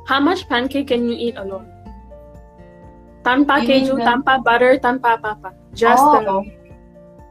How 0.07 0.19
much 0.19 0.47
pancake 0.49 0.87
can 0.87 1.07
you 1.07 1.15
eat 1.15 1.37
alone? 1.37 1.71
Tanpa 3.23 3.63
keju, 3.63 3.99
the... 3.99 4.03
tanpa 4.03 4.43
butter, 4.43 4.79
tanpa 4.79 5.19
apa 5.21 5.53
Just 5.73 6.03
oh. 6.03 6.23
the. 6.23 6.59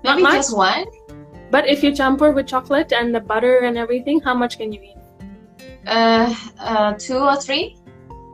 Maybe 0.04 0.22
much, 0.22 0.46
just 0.46 0.56
one. 0.56 0.86
But 1.50 1.66
if 1.66 1.82
you 1.82 1.92
campur 1.92 2.34
with 2.34 2.46
chocolate 2.46 2.92
and 2.92 3.14
the 3.14 3.20
butter 3.20 3.60
and 3.64 3.76
everything, 3.76 4.20
how 4.20 4.34
much 4.34 4.58
can 4.58 4.72
you 4.72 4.80
eat? 4.80 4.96
Uh, 5.86 6.34
uh, 6.60 6.92
two 6.94 7.18
or 7.18 7.36
three. 7.36 7.76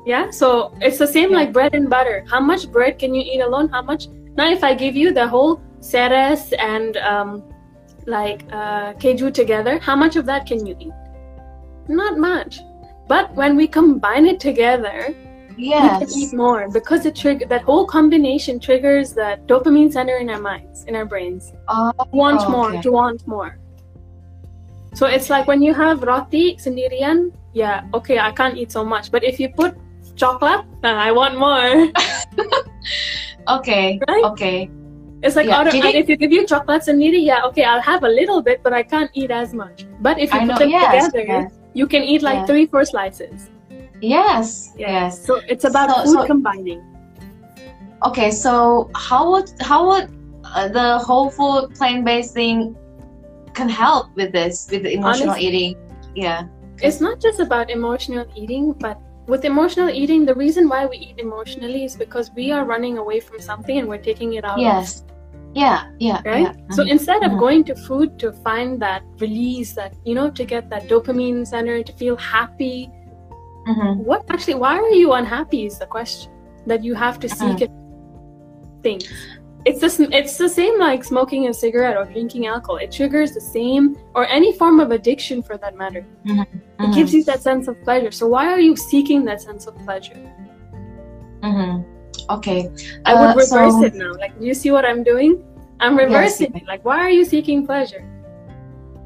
Yeah, 0.05 0.31
so 0.31 0.75
it's 0.83 0.99
the 0.99 1.07
same 1.07 1.31
yeah. 1.31 1.47
like 1.47 1.53
bread 1.53 1.75
and 1.75 1.89
butter. 1.89 2.25
How 2.29 2.41
much 2.41 2.71
bread 2.71 2.99
can 2.99 3.15
you 3.15 3.23
eat 3.23 3.41
alone? 3.41 3.69
How 3.69 3.81
much 3.81 4.09
now, 4.37 4.51
if 4.51 4.65
I 4.65 4.75
give 4.75 4.97
you 4.97 5.13
the 5.13 5.29
whole 5.29 5.61
Ceres 5.81 6.53
and 6.55 6.97
um, 6.97 7.43
like 8.07 8.45
uh, 8.51 8.95
keju 8.95 9.33
together, 9.33 9.79
how 9.79 9.95
much 9.95 10.17
of 10.17 10.27
that 10.27 10.47
can 10.47 10.67
you 10.67 10.77
eat? 10.81 10.93
Not 11.89 12.19
much. 12.19 12.61
But 13.07 13.33
when 13.35 13.57
we 13.57 13.69
combine 13.69 14.27
it 14.27 14.41
together, 14.41 15.15
yes. 15.57 16.01
we 16.01 16.07
can 16.07 16.19
eat 16.19 16.33
more 16.35 16.69
because 16.71 17.07
it 17.07 17.15
trigger 17.15 17.47
that 17.47 17.63
whole 17.63 17.87
combination 17.87 18.59
triggers 18.59 19.13
the 19.13 19.39
dopamine 19.47 19.93
center 19.93 20.17
in 20.17 20.31
our 20.31 20.41
minds, 20.41 20.85
in 20.85 20.97
our 20.97 21.05
brains. 21.05 21.53
Oh, 21.69 21.93
want 22.13 22.41
okay. 22.41 22.51
more, 22.51 22.83
to 22.83 22.91
want 22.91 23.27
more. 23.27 23.59
So 24.95 25.07
it's 25.07 25.29
like 25.29 25.47
when 25.47 25.63
you 25.63 25.75
have 25.75 26.03
roti 26.03 26.57
sendirian, 26.57 27.33
yeah, 27.53 27.85
okay, 27.95 28.19
I 28.19 28.33
can't 28.33 28.57
eat 28.57 28.73
so 28.73 28.85
much. 28.85 29.13
But 29.13 29.23
if 29.23 29.39
you 29.39 29.49
put 29.49 29.77
chocolate, 30.17 30.65
then 30.83 30.97
I 30.97 31.13
want 31.13 31.39
more. 31.39 31.93
Okay. 33.49 34.01
Right? 34.09 34.25
Okay. 34.25 34.71
It's 35.23 35.37
like, 35.37 35.47
yeah. 35.47 35.61
and 35.61 35.97
if 35.97 36.09
you 36.09 36.17
give 36.17 36.33
you 36.33 36.47
chocolates 36.47 36.89
and 36.89 37.03
eat 37.03 37.15
it, 37.15 37.21
yeah, 37.21 37.45
okay, 37.45 37.65
I'll 37.65 37.81
have 37.81 38.05
a 38.05 38.09
little 38.09 38.43
bit, 38.43 38.63
but 38.63 38.73
I 38.75 38.83
can't 38.83 39.11
eat 39.15 39.31
as 39.31 39.55
much. 39.55 39.87
But 40.01 40.19
if 40.19 40.33
you 40.33 40.41
I 40.41 40.43
put 40.43 40.49
know, 40.49 40.59
them 40.59 40.71
yes, 40.71 41.07
together, 41.07 41.27
yes. 41.27 41.53
you 41.73 41.87
can 41.87 42.03
eat 42.03 42.21
like 42.23 42.41
yes. 42.41 42.47
three, 42.47 42.67
four 42.67 42.85
slices. 42.85 43.51
Yes. 44.03 44.73
Yes. 44.77 45.25
So 45.25 45.41
it's 45.49 45.65
about 45.65 45.91
so, 45.91 46.05
food 46.05 46.13
so, 46.13 46.27
combining. 46.27 46.85
Okay, 48.05 48.31
so 48.31 48.91
how 48.95 49.31
would 49.33 49.51
how 49.61 49.89
would 49.89 50.11
uh, 50.45 50.69
the 50.69 50.99
whole 50.99 51.31
food 51.31 51.75
plant 51.75 52.05
based 52.05 52.35
thing 52.35 52.77
can 53.55 53.69
help 53.71 54.15
with 54.15 54.31
this 54.33 54.69
with 54.71 54.83
the 54.83 54.93
emotional 54.93 55.31
Honestly, 55.31 55.47
eating? 55.47 55.77
Yeah. 56.15 56.49
It's 56.83 57.01
not 57.01 57.19
just 57.19 57.41
about 57.41 57.71
emotional 57.71 58.27
eating, 58.37 58.73
but 58.73 59.01
with 59.27 59.45
emotional 59.45 59.89
eating, 59.89 60.25
the 60.25 60.35
reason 60.35 60.69
why 60.69 60.87
we 60.87 60.97
eat 60.99 61.19
emotionally 61.19 61.85
is 61.85 61.97
because 61.97 62.31
we 62.35 62.53
are 62.53 62.65
running 62.65 62.99
away 62.99 63.21
from 63.21 63.41
something 63.41 63.79
and 63.79 63.89
we're 63.89 64.03
taking 64.03 64.35
it 64.35 64.45
out. 64.45 64.59
Yes. 64.59 65.05
Yeah, 65.55 65.91
yeah. 65.99 66.21
Right? 66.25 66.43
Yeah. 66.43 66.75
So 66.75 66.83
mm-hmm. 66.83 66.91
instead 66.91 67.23
of 67.23 67.31
mm-hmm. 67.31 67.41
going 67.41 67.65
to 67.65 67.75
food 67.75 68.19
to 68.19 68.33
find 68.33 68.81
that 68.83 69.03
release, 69.19 69.73
that, 69.75 69.95
you 70.05 70.15
know, 70.15 70.31
to 70.31 70.45
get 70.45 70.69
that 70.71 70.89
dopamine 70.89 71.47
center, 71.47 71.83
to 71.83 71.93
feel 71.93 72.17
happy, 72.17 72.91
mm-hmm. 73.67 74.03
what 74.05 74.25
actually, 74.31 74.55
why 74.55 74.77
are 74.77 74.91
you 74.91 75.13
unhappy 75.13 75.65
is 75.67 75.79
the 75.79 75.87
question 75.87 76.33
that 76.67 76.83
you 76.83 76.95
have 76.95 77.21
to 77.21 77.29
seek 77.29 77.59
mm-hmm. 77.59 78.81
things 78.83 79.09
it's 79.67 79.81
the, 79.97 80.09
it's 80.13 80.37
the 80.37 80.49
same 80.49 80.79
like 80.79 81.05
smoking 81.05 81.49
a 81.49 81.55
cigarette 81.55 81.97
or 81.97 82.05
drinking 82.05 82.47
alcohol. 82.47 82.77
It 82.77 82.93
triggers 82.93 83.33
the 83.33 83.41
same, 83.41 83.97
or 84.15 84.27
any 84.27 84.53
form 84.53 84.79
of 84.81 84.91
addiction 84.91 85.43
for 85.43 85.57
that 85.59 85.77
matter. 85.77 86.05
Mm-hmm. 86.27 86.41
Mm-hmm. 86.41 86.85
It 86.85 86.95
gives 86.95 87.15
you 87.15 87.25
that 87.25 87.43
sense 87.43 87.67
of 87.69 87.83
pleasure. 87.83 88.11
So 88.11 88.27
why 88.27 88.49
are 88.49 88.61
you 88.61 88.77
seeking 88.77 89.25
that 89.25 89.41
sense 89.41 89.67
of 89.67 89.77
pleasure? 89.79 90.15
Mm-hmm. 91.41 92.31
Okay. 92.31 92.71
I 93.07 93.15
would 93.15 93.31
uh, 93.31 93.35
reverse 93.37 93.73
so... 93.75 93.85
it 93.85 93.95
now. 93.95 94.13
Like, 94.13 94.39
do 94.39 94.47
you 94.47 94.55
see 94.55 94.71
what 94.71 94.85
I'm 94.85 95.03
doing? 95.03 95.43
I'm 95.81 95.97
reversing 95.97 96.53
yes. 96.53 96.63
it. 96.63 96.67
Like, 96.67 96.85
why 96.85 96.99
are 96.99 97.11
you 97.11 97.25
seeking 97.25 97.67
pleasure? 97.67 98.09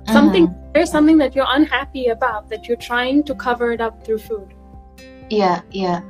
Something 0.06 0.48
mm-hmm. 0.48 0.72
there's 0.72 0.90
something 0.90 1.18
that 1.18 1.34
you're 1.34 1.46
unhappy 1.50 2.06
about 2.06 2.48
that 2.48 2.66
you're 2.66 2.78
trying 2.78 3.22
to 3.24 3.34
cover 3.34 3.72
it 3.72 3.80
up 3.80 4.04
through 4.04 4.18
food. 4.18 4.54
Yeah, 5.28 5.60
yeah, 5.70 6.00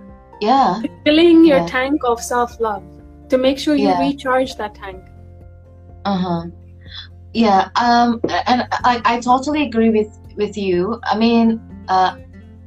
yeah. 0.41 0.81
filling 1.05 1.45
your 1.45 1.59
yeah. 1.59 1.67
tank 1.67 2.03
of 2.05 2.23
self 2.23 2.61
love 2.61 2.85
to 3.31 3.39
make 3.39 3.59
sure 3.59 3.75
you 3.75 3.89
yeah. 3.89 4.01
recharge 4.01 4.57
that 4.57 4.75
tank. 4.75 5.05
Uh 6.05 6.17
huh. 6.17 6.47
Yeah. 7.33 7.69
Um. 7.77 8.21
And 8.47 8.67
I 8.85 9.01
I 9.05 9.21
totally 9.21 9.65
agree 9.67 9.91
with 9.91 10.13
with 10.37 10.57
you. 10.57 11.01
I 11.05 11.19
mean, 11.19 11.61
uh, 11.89 12.17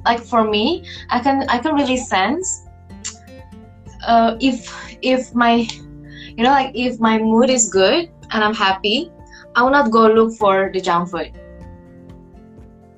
like 0.06 0.22
for 0.22 0.44
me, 0.44 0.84
I 1.10 1.20
can 1.20 1.50
I 1.50 1.58
can 1.58 1.76
really 1.76 1.98
sense. 1.98 2.68
Uh, 4.06 4.36
if 4.40 4.70
if 5.02 5.34
my, 5.34 5.68
you 6.38 6.44
know, 6.44 6.50
like 6.52 6.72
if 6.74 7.00
my 7.00 7.18
mood 7.18 7.50
is 7.50 7.70
good 7.70 8.10
and 8.32 8.44
I'm 8.44 8.54
happy, 8.56 9.12
I 9.56 9.64
will 9.64 9.72
not 9.72 9.92
go 9.92 10.08
look 10.08 10.34
for 10.38 10.72
the 10.74 10.82
junk 10.82 11.10
food. 11.10 11.32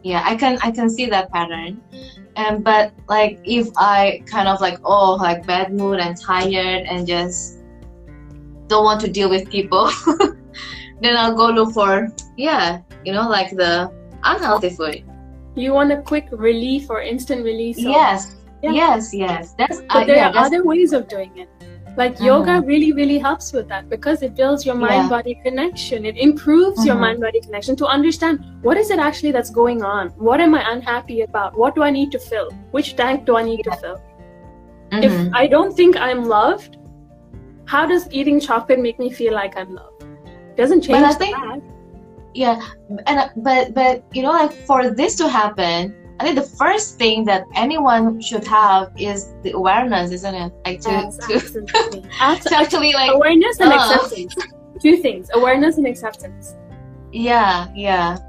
yeah 0.03 0.21
i 0.25 0.35
can 0.35 0.57
i 0.61 0.69
can 0.71 0.89
see 0.89 1.05
that 1.05 1.31
pattern 1.31 1.81
and 2.35 2.63
but 2.63 2.93
like 3.07 3.39
if 3.43 3.67
i 3.77 4.23
kind 4.25 4.47
of 4.47 4.59
like 4.61 4.79
oh 4.83 5.15
like 5.15 5.45
bad 5.45 5.73
mood 5.73 5.99
and 5.99 6.19
tired 6.19 6.83
and 6.87 7.05
just 7.05 7.59
don't 8.67 8.83
want 8.83 8.99
to 8.99 9.09
deal 9.09 9.29
with 9.29 9.49
people 9.49 9.91
then 11.01 11.15
i'll 11.17 11.35
go 11.35 11.47
look 11.47 11.73
for 11.73 12.07
yeah 12.37 12.81
you 13.05 13.13
know 13.13 13.27
like 13.29 13.51
the 13.51 13.91
unhealthy 14.23 14.69
food. 14.69 15.03
You 15.55 15.73
want 15.73 15.91
a 15.91 16.01
quick 16.01 16.27
relief 16.31 16.89
or 16.89 17.01
instant 17.01 17.43
release? 17.43 17.77
Yes. 17.77 18.35
Yeah. 18.61 18.71
yes 18.71 19.13
yes. 19.13 19.53
That's 19.57 19.81
but 19.81 20.03
uh, 20.03 20.05
there 20.05 20.15
yeah, 20.15 20.29
are 20.29 20.45
other 20.45 20.63
ways 20.63 20.93
of 20.93 21.07
doing 21.07 21.35
it 21.37 21.49
like 21.95 22.15
mm-hmm. 22.15 22.25
yoga 22.25 22.61
really 22.61 22.91
really 22.91 23.17
helps 23.17 23.53
with 23.53 23.67
that 23.67 23.89
because 23.89 24.21
it 24.21 24.35
builds 24.35 24.65
your 24.65 24.75
mind 24.75 25.09
body 25.09 25.35
connection 25.43 26.05
it 26.05 26.17
improves 26.17 26.79
mm-hmm. 26.79 26.87
your 26.87 26.95
mind 26.95 27.19
body 27.19 27.41
connection 27.41 27.75
to 27.75 27.85
understand 27.85 28.43
what 28.61 28.77
is 28.77 28.89
it 28.89 28.99
actually 28.99 29.31
that's 29.31 29.49
going 29.49 29.83
on 29.83 30.09
what 30.29 30.41
am 30.41 30.55
i 30.55 30.71
unhappy 30.71 31.21
about 31.21 31.57
what 31.57 31.75
do 31.75 31.83
i 31.83 31.89
need 31.89 32.11
to 32.11 32.19
fill 32.19 32.51
which 32.71 32.95
tank 32.95 33.25
do 33.25 33.35
i 33.37 33.43
need 33.43 33.61
yeah. 33.65 33.75
to 33.75 33.81
fill 33.81 34.01
mm-hmm. 34.91 35.03
if 35.03 35.33
i 35.33 35.45
don't 35.45 35.75
think 35.75 35.95
i'm 35.97 36.23
loved 36.25 36.77
how 37.65 37.85
does 37.85 38.07
eating 38.11 38.39
chocolate 38.39 38.79
make 38.79 38.99
me 38.99 39.11
feel 39.11 39.33
like 39.33 39.57
i'm 39.57 39.73
loved 39.73 40.05
doesn't 40.55 40.81
change 40.81 40.99
but 40.99 41.03
I 41.03 41.13
think, 41.13 41.35
that. 41.35 41.61
yeah 42.33 42.61
and 43.07 43.31
but 43.43 43.73
but 43.73 44.03
you 44.11 44.23
know 44.23 44.31
like 44.31 44.51
for 44.51 44.89
this 44.89 45.15
to 45.15 45.27
happen 45.27 45.95
I 46.23 46.27
think 46.27 46.39
the 46.39 46.55
first 46.55 46.97
thing 46.97 47.25
that 47.25 47.43
anyone 47.53 48.21
should 48.21 48.47
have 48.47 48.93
is 48.97 49.33
the 49.43 49.51
awareness, 49.51 50.09
isn't 50.11 50.33
it? 50.33 50.53
Like 50.65 50.79
to, 50.83 50.89
yes, 50.89 51.51
to, 51.51 51.61
to 52.49 52.55
actually 52.55 52.93
like 52.93 53.11
awareness 53.11 53.59
and 53.59 53.73
uh, 53.73 53.75
acceptance. 53.75 54.33
Two 54.81 54.95
things: 54.95 55.29
awareness 55.33 55.75
and 55.75 55.85
acceptance. 55.85 56.55
Yeah, 57.11 57.67
yeah, 57.75 58.19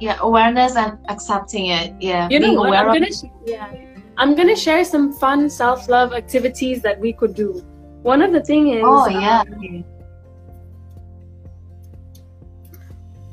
yeah. 0.00 0.16
Awareness 0.20 0.74
and 0.74 0.96
accepting 1.10 1.66
it. 1.66 1.92
Yeah. 2.00 2.30
You 2.30 2.40
know 2.40 2.54
what? 2.54 2.78
I'm 2.78 2.86
gonna 2.86 3.12
sh- 3.12 3.28
yeah. 3.44 3.70
I'm 4.16 4.34
gonna 4.34 4.56
share 4.56 4.82
some 4.82 5.12
fun 5.12 5.50
self-love 5.50 6.14
activities 6.14 6.80
that 6.80 6.98
we 6.98 7.12
could 7.12 7.34
do. 7.34 7.60
One 8.00 8.22
of 8.22 8.32
the 8.32 8.40
thing 8.42 8.68
is. 8.68 8.82
Oh 8.86 9.06
yeah. 9.06 9.42
Um, 9.42 9.84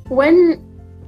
when 0.09 0.35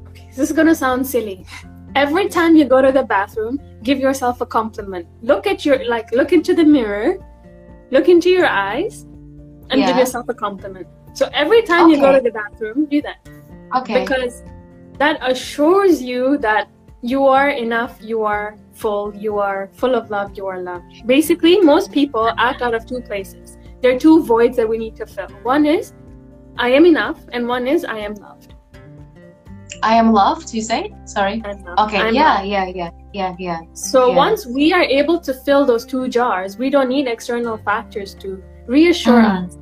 okay, 0.07 0.29
this 0.37 0.49
is 0.49 0.55
gonna 0.55 0.73
sound 0.73 1.05
silly 1.05 1.45
every 1.95 2.27
time 2.27 2.55
you 2.55 2.65
go 2.65 2.81
to 2.81 2.91
the 2.91 3.03
bathroom 3.03 3.59
give 3.83 3.99
yourself 3.99 4.41
a 4.41 4.45
compliment. 4.45 5.07
Look 5.21 5.45
at 5.47 5.65
your 5.65 5.85
like 5.85 6.11
look 6.11 6.33
into 6.33 6.53
the 6.53 6.63
mirror 6.63 7.17
look 7.91 8.09
into 8.09 8.29
your 8.29 8.47
eyes 8.47 9.03
and 9.69 9.79
yeah. 9.79 9.87
give 9.87 9.97
yourself 9.97 10.27
a 10.29 10.33
compliment. 10.33 10.87
So 11.13 11.29
every 11.33 11.61
time 11.61 11.85
okay. 11.85 11.95
you 11.95 11.99
go 11.99 12.11
to 12.11 12.21
the 12.21 12.31
bathroom 12.31 12.85
do 12.85 13.01
that. 13.01 13.27
Okay. 13.75 14.01
Because 14.01 14.43
that 14.97 15.19
assures 15.21 16.01
you 16.01 16.37
that 16.39 16.69
you 17.01 17.25
are 17.25 17.49
enough 17.49 17.97
you 18.01 18.23
are 18.23 18.55
full 18.71 19.15
you 19.15 19.37
are 19.37 19.69
full 19.73 19.93
of 19.93 20.09
love 20.09 20.35
you 20.37 20.47
are 20.47 20.61
loved. 20.61 21.05
Basically 21.05 21.59
most 21.59 21.91
people 21.91 22.33
act 22.37 22.61
out 22.61 22.73
of 22.73 22.85
two 22.85 23.01
places. 23.01 23.57
There 23.81 23.93
are 23.93 23.99
two 23.99 24.23
voids 24.23 24.55
that 24.57 24.67
we 24.67 24.77
need 24.77 24.95
to 24.95 25.05
fill. 25.05 25.27
One 25.43 25.65
is 25.65 25.93
i 26.57 26.69
am 26.69 26.85
enough 26.85 27.19
and 27.31 27.47
one 27.47 27.67
is 27.67 27.83
i 27.83 27.97
am 27.97 28.13
loved 28.15 28.32
I 29.83 29.95
am 29.95 30.13
loved, 30.13 30.53
you 30.53 30.61
say? 30.61 30.93
Sorry. 31.05 31.43
Okay, 31.77 31.99
I'm 31.99 32.13
yeah, 32.13 32.35
loved. 32.35 32.47
yeah, 32.47 32.67
yeah, 32.67 32.89
yeah, 33.13 33.35
yeah. 33.37 33.59
So 33.73 34.09
yeah. 34.09 34.15
once 34.15 34.45
we 34.45 34.71
are 34.71 34.81
able 34.81 35.19
to 35.19 35.33
fill 35.33 35.65
those 35.65 35.85
two 35.85 36.07
jars, 36.07 36.57
we 36.57 36.69
don't 36.69 36.87
need 36.87 37.07
external 37.07 37.57
factors 37.57 38.15
to 38.15 38.41
reassure 38.65 39.21
mm. 39.21 39.45
us. 39.45 39.57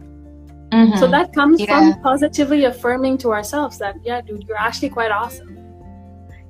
Mm-hmm. 0.71 0.99
So 0.99 1.07
that 1.07 1.33
comes 1.33 1.59
yeah. 1.59 1.93
from 1.93 2.01
positively 2.01 2.65
affirming 2.65 3.17
to 3.19 3.31
ourselves 3.31 3.79
that, 3.79 3.95
yeah, 4.03 4.21
dude, 4.21 4.43
you're 4.47 4.57
actually 4.57 4.89
quite 4.89 5.11
awesome. 5.11 5.57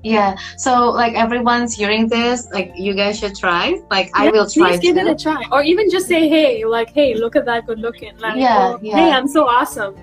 Yeah. 0.03 0.35
So 0.57 0.89
like 0.89 1.13
everyone's 1.13 1.73
hearing 1.73 2.07
this, 2.09 2.47
like 2.51 2.73
you 2.75 2.93
guys 2.93 3.19
should 3.19 3.35
try. 3.35 3.79
Like 3.89 4.07
yeah, 4.07 4.23
I 4.23 4.29
will 4.31 4.49
try. 4.49 4.71
Please 4.71 4.79
give 4.79 4.97
it 4.97 5.07
a 5.07 5.15
try, 5.15 5.43
or 5.51 5.61
even 5.61 5.91
just 5.91 6.07
say, 6.07 6.27
"Hey, 6.27 6.65
like, 6.65 6.89
hey, 6.89 7.13
look 7.13 7.35
at 7.35 7.45
that 7.45 7.67
good 7.67 7.77
looking." 7.77 8.17
Like, 8.17 8.35
yeah, 8.35 8.73
oh, 8.73 8.79
yeah. 8.81 8.95
Hey, 8.95 9.11
I'm 9.11 9.27
so 9.27 9.47
awesome. 9.47 9.95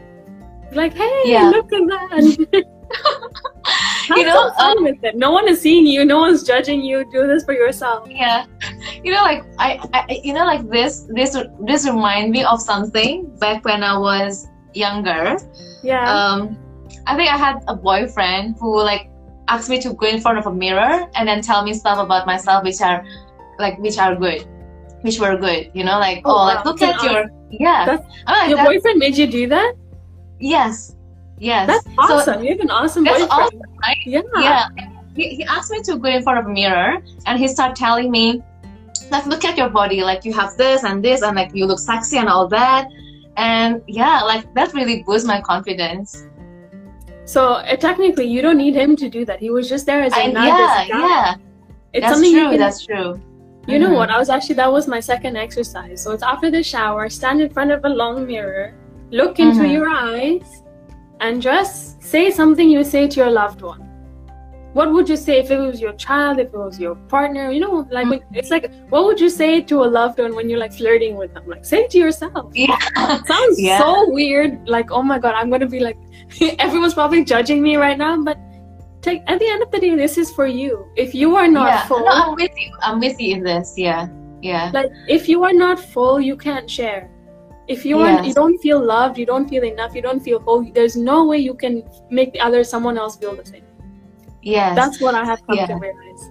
Like, 0.70 0.94
hey, 0.94 1.22
yeah. 1.24 1.50
look 1.50 1.72
at 1.72 1.82
that. 1.88 2.64
you 4.16 4.24
know, 4.24 4.50
fun 4.52 4.78
um, 4.78 4.84
with 4.84 5.02
it. 5.02 5.16
No 5.16 5.30
one 5.30 5.48
is 5.48 5.60
seeing 5.60 5.86
you. 5.86 6.04
No 6.04 6.18
one's 6.18 6.42
judging 6.42 6.82
you. 6.82 7.04
Do 7.12 7.26
this 7.26 7.44
for 7.44 7.52
yourself. 7.52 8.08
Yeah, 8.08 8.46
you 9.04 9.12
know, 9.12 9.22
like 9.22 9.44
I, 9.58 9.80
I, 9.92 10.20
you 10.22 10.32
know, 10.32 10.44
like 10.44 10.68
this, 10.70 11.06
this, 11.14 11.36
this 11.66 11.86
remind 11.86 12.30
me 12.30 12.44
of 12.44 12.60
something 12.60 13.34
back 13.38 13.64
when 13.64 13.82
I 13.82 13.98
was 13.98 14.48
younger. 14.74 15.36
Yeah. 15.82 16.10
Um, 16.10 16.58
I 17.06 17.16
think 17.16 17.32
I 17.32 17.36
had 17.36 17.62
a 17.68 17.74
boyfriend 17.74 18.56
who 18.58 18.80
like 18.82 19.10
asked 19.48 19.68
me 19.68 19.80
to 19.80 19.94
go 19.94 20.06
in 20.06 20.20
front 20.20 20.38
of 20.38 20.46
a 20.46 20.52
mirror 20.52 21.08
and 21.14 21.28
then 21.28 21.42
tell 21.42 21.64
me 21.64 21.74
stuff 21.74 21.98
about 21.98 22.26
myself, 22.26 22.64
which 22.64 22.80
are 22.80 23.04
like 23.58 23.78
which 23.78 23.98
are 23.98 24.14
good, 24.14 24.46
which 25.02 25.18
were 25.18 25.36
good. 25.36 25.70
You 25.74 25.84
know, 25.84 25.98
like 25.98 26.22
oh, 26.24 26.30
oh 26.30 26.34
wow. 26.34 26.44
like 26.46 26.64
look 26.64 26.82
at 26.82 27.02
your 27.02 27.30
yeah. 27.50 27.98
Like, 28.26 28.50
your 28.50 28.64
boyfriend 28.64 28.98
made 28.98 29.16
you 29.16 29.26
do 29.26 29.46
that. 29.48 29.74
Yes, 30.38 30.94
Yes. 31.38 31.66
That's 31.66 31.86
awesome. 31.98 32.34
So, 32.34 32.40
you 32.40 32.50
have 32.50 32.60
an 32.60 32.70
awesome 32.70 33.04
that's 33.04 33.20
boyfriend. 33.20 33.42
Awesome, 33.42 33.62
right? 33.82 33.98
Yeah. 34.04 34.22
Yeah. 34.38 34.68
He, 35.14 35.36
he 35.36 35.44
asked 35.44 35.70
me 35.70 35.82
to 35.82 35.96
go 35.96 36.08
in 36.08 36.22
front 36.22 36.38
of 36.38 36.46
a 36.46 36.48
mirror 36.48 36.98
and 37.26 37.38
he 37.38 37.48
started 37.48 37.76
telling 37.76 38.10
me, 38.10 38.42
like, 39.10 39.26
look 39.26 39.44
at 39.44 39.56
your 39.56 39.70
body. 39.70 40.02
Like, 40.02 40.24
you 40.24 40.32
have 40.34 40.56
this 40.56 40.84
and 40.84 41.02
this, 41.02 41.22
and 41.22 41.36
like, 41.36 41.54
you 41.54 41.66
look 41.66 41.78
sexy 41.78 42.18
and 42.18 42.28
all 42.28 42.46
that. 42.48 42.88
And 43.36 43.82
yeah, 43.86 44.22
like, 44.22 44.52
that 44.54 44.74
really 44.74 45.02
boosts 45.02 45.26
my 45.26 45.40
confidence. 45.40 46.26
So 47.24 47.52
uh, 47.52 47.76
technically, 47.76 48.26
you 48.26 48.40
don't 48.42 48.56
need 48.56 48.74
him 48.74 48.96
to 48.96 49.08
do 49.08 49.24
that. 49.26 49.38
He 49.38 49.50
was 49.50 49.68
just 49.68 49.84
there 49.86 50.02
as 50.02 50.12
a 50.14 50.16
I, 50.16 50.26
yeah, 50.28 50.84
yeah. 50.88 51.34
It's 51.92 52.02
that's 52.02 52.14
something 52.14 52.32
true. 52.32 52.50
Can, 52.50 52.58
that's 52.58 52.86
true. 52.86 52.96
You 52.96 53.74
mm-hmm. 53.74 53.82
know 53.82 53.92
what? 53.92 54.08
I 54.08 54.18
was 54.18 54.30
actually 54.30 54.54
that 54.54 54.72
was 54.72 54.88
my 54.88 54.98
second 54.98 55.36
exercise. 55.36 56.02
So 56.02 56.12
it's 56.12 56.22
after 56.22 56.50
the 56.50 56.62
shower, 56.62 57.10
stand 57.10 57.42
in 57.42 57.50
front 57.50 57.70
of 57.70 57.84
a 57.84 57.88
long 57.88 58.26
mirror, 58.26 58.74
look 59.10 59.38
into 59.38 59.60
mm-hmm. 59.60 59.72
your 59.72 59.88
eyes, 59.90 60.62
and 61.20 61.42
just 61.42 62.02
say 62.02 62.30
something 62.30 62.68
you 62.68 62.84
say 62.84 63.08
to 63.08 63.20
your 63.20 63.30
loved 63.30 63.62
one. 63.62 63.84
What 64.74 64.92
would 64.92 65.08
you 65.08 65.16
say 65.16 65.38
if 65.38 65.50
it 65.50 65.58
was 65.58 65.80
your 65.80 65.94
child 65.94 66.38
if 66.38 66.48
it 66.48 66.56
was 66.56 66.78
your 66.78 66.94
partner 66.94 67.50
you 67.50 67.58
know 67.58 67.88
like 67.90 68.08
when, 68.08 68.20
it's 68.32 68.50
like 68.50 68.70
what 68.90 69.04
would 69.04 69.18
you 69.18 69.30
say 69.30 69.60
to 69.62 69.82
a 69.84 69.88
loved 69.98 70.18
one 70.18 70.36
when 70.36 70.48
you're 70.48 70.58
like 70.58 70.72
flirting 70.72 71.16
with 71.16 71.32
them? 71.34 71.48
Like 71.48 71.64
say 71.64 71.84
it 71.84 71.90
to 71.92 71.98
yourself. 71.98 72.52
Yeah. 72.54 72.78
Sounds 73.24 73.60
yeah. 73.68 73.78
so 73.78 74.10
weird 74.10 74.68
like 74.68 74.90
oh 74.90 75.02
my 75.02 75.18
god 75.18 75.34
i'm 75.34 75.50
gonna 75.50 75.66
be 75.66 75.80
like 75.80 75.96
everyone's 76.58 76.94
probably 76.94 77.24
judging 77.24 77.62
me 77.62 77.76
right 77.76 77.96
now 77.96 78.22
but 78.22 78.38
take 79.00 79.22
at 79.26 79.38
the 79.38 79.48
end 79.48 79.62
of 79.62 79.70
the 79.70 79.80
day 79.80 79.94
this 79.96 80.18
is 80.18 80.30
for 80.30 80.46
you. 80.46 80.86
If 80.96 81.14
you 81.14 81.34
are 81.34 81.48
not 81.48 81.68
yeah. 81.68 81.86
full 81.86 82.00
no, 82.00 82.10
i'm 82.10 82.34
with 82.34 82.52
you. 82.56 82.72
I'm 82.82 83.00
with 83.00 83.18
you 83.20 83.36
in 83.36 83.42
this. 83.42 83.74
Yeah. 83.76 84.08
Yeah. 84.42 84.70
Like 84.72 84.90
if 85.08 85.28
you 85.28 85.44
are 85.44 85.52
not 85.52 85.80
full 85.80 86.20
you 86.20 86.36
can't 86.36 86.70
share 86.70 87.10
if 87.68 87.84
you 87.84 87.98
yes. 88.00 88.26
you 88.26 88.32
don't 88.32 88.58
feel 88.58 88.82
loved 88.82 89.18
you 89.18 89.26
don't 89.26 89.48
feel 89.48 89.62
enough 89.62 89.94
you 89.94 90.02
don't 90.02 90.20
feel 90.20 90.40
whole 90.40 90.64
there's 90.72 90.96
no 90.96 91.26
way 91.26 91.36
you 91.36 91.54
can 91.54 91.82
make 92.10 92.32
the 92.32 92.40
other 92.40 92.64
someone 92.64 92.96
else 92.98 93.16
feel 93.16 93.36
the 93.36 93.44
same. 93.44 93.62
Yes. 94.42 94.74
That's 94.74 95.00
what 95.00 95.14
i 95.14 95.24
have 95.24 95.46
come 95.46 95.56
yeah. 95.56 95.66
to 95.66 95.74
realize. 95.74 96.30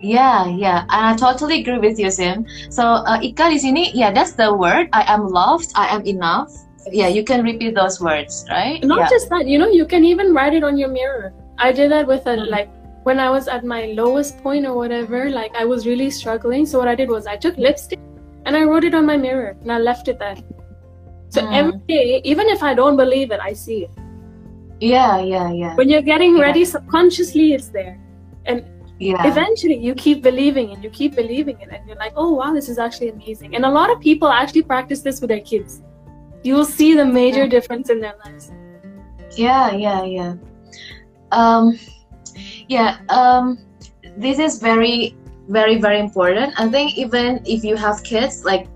Yeah 0.00 0.46
yeah. 0.46 0.82
And 0.90 1.06
i 1.06 1.16
totally 1.16 1.60
agree 1.60 1.78
with 1.78 1.98
you 1.98 2.10
sim. 2.10 2.46
So 2.70 2.82
uh, 2.84 3.18
ika 3.22 3.48
di 3.48 3.58
sini 3.58 3.90
yeah 3.94 4.12
that's 4.12 4.32
the 4.32 4.52
word. 4.52 4.88
I 4.92 5.04
am 5.14 5.26
loved. 5.28 5.72
I 5.74 5.88
am 5.96 6.04
enough. 6.04 6.52
Yeah 6.92 7.08
you 7.08 7.24
can 7.24 7.42
repeat 7.42 7.74
those 7.74 8.00
words 8.00 8.44
right? 8.50 8.84
Not 8.84 9.00
yeah. 9.00 9.08
just 9.08 9.30
that. 9.30 9.46
You 9.48 9.58
know 9.58 9.68
you 9.68 9.86
can 9.86 10.04
even 10.04 10.34
write 10.34 10.52
it 10.52 10.62
on 10.62 10.76
your 10.76 10.90
mirror. 10.90 11.32
I 11.58 11.72
did 11.72 11.90
that 11.90 12.06
with 12.06 12.26
a 12.26 12.36
mm-hmm. 12.36 12.50
like 12.50 12.68
when 13.08 13.20
i 13.20 13.30
was 13.30 13.46
at 13.46 13.64
my 13.64 13.86
lowest 13.96 14.36
point 14.42 14.66
or 14.66 14.74
whatever 14.74 15.30
like 15.30 15.54
i 15.54 15.64
was 15.64 15.86
really 15.86 16.10
struggling. 16.10 16.66
So 16.66 16.78
what 16.78 16.88
i 16.88 16.94
did 16.94 17.08
was 17.08 17.26
i 17.26 17.36
took 17.36 17.56
lipstick 17.56 18.00
and 18.44 18.56
i 18.56 18.62
wrote 18.64 18.84
it 18.84 18.94
on 18.94 19.06
my 19.06 19.16
mirror 19.16 19.56
and 19.62 19.72
i 19.72 19.78
left 19.78 20.08
it 20.08 20.18
there 20.18 20.36
so 21.36 21.42
mm. 21.42 21.54
every 21.54 21.78
day, 21.86 22.22
even 22.24 22.48
if 22.48 22.62
I 22.62 22.72
don't 22.72 22.96
believe 22.96 23.30
it, 23.30 23.40
I 23.40 23.52
see 23.52 23.84
it. 23.84 23.90
Yeah, 24.80 25.20
yeah, 25.20 25.50
yeah. 25.52 25.74
When 25.74 25.90
you're 25.90 26.06
getting 26.12 26.36
yeah. 26.36 26.44
ready, 26.44 26.64
subconsciously 26.64 27.52
it's 27.52 27.68
there. 27.68 27.98
And 28.46 28.64
yeah. 28.98 29.26
eventually 29.26 29.76
you 29.76 29.94
keep 29.94 30.22
believing 30.22 30.70
it, 30.70 30.82
you 30.82 30.88
keep 30.88 31.14
believing 31.14 31.60
it, 31.60 31.68
and 31.70 31.86
you're 31.86 31.98
like, 31.98 32.14
oh 32.16 32.32
wow, 32.32 32.54
this 32.54 32.70
is 32.70 32.78
actually 32.78 33.10
amazing. 33.10 33.54
And 33.54 33.66
a 33.66 33.70
lot 33.70 33.90
of 33.90 34.00
people 34.00 34.28
actually 34.28 34.62
practice 34.62 35.02
this 35.02 35.20
with 35.20 35.28
their 35.28 35.40
kids. 35.40 35.82
You'll 36.42 36.64
see 36.64 36.94
the 36.94 37.04
major 37.04 37.44
yeah. 37.44 37.56
difference 37.56 37.90
in 37.90 38.00
their 38.00 38.14
lives. 38.24 38.50
Yeah, 39.36 39.72
yeah, 39.72 40.04
yeah. 40.04 40.34
Um 41.32 41.78
yeah, 42.68 42.98
um 43.10 43.58
this 44.16 44.38
is 44.38 44.58
very 44.58 45.14
very 45.48 45.76
very 45.76 46.00
important. 46.00 46.58
I 46.58 46.70
think 46.70 46.96
even 46.96 47.42
if 47.44 47.62
you 47.62 47.76
have 47.76 48.02
kids, 48.02 48.42
like 48.44 48.68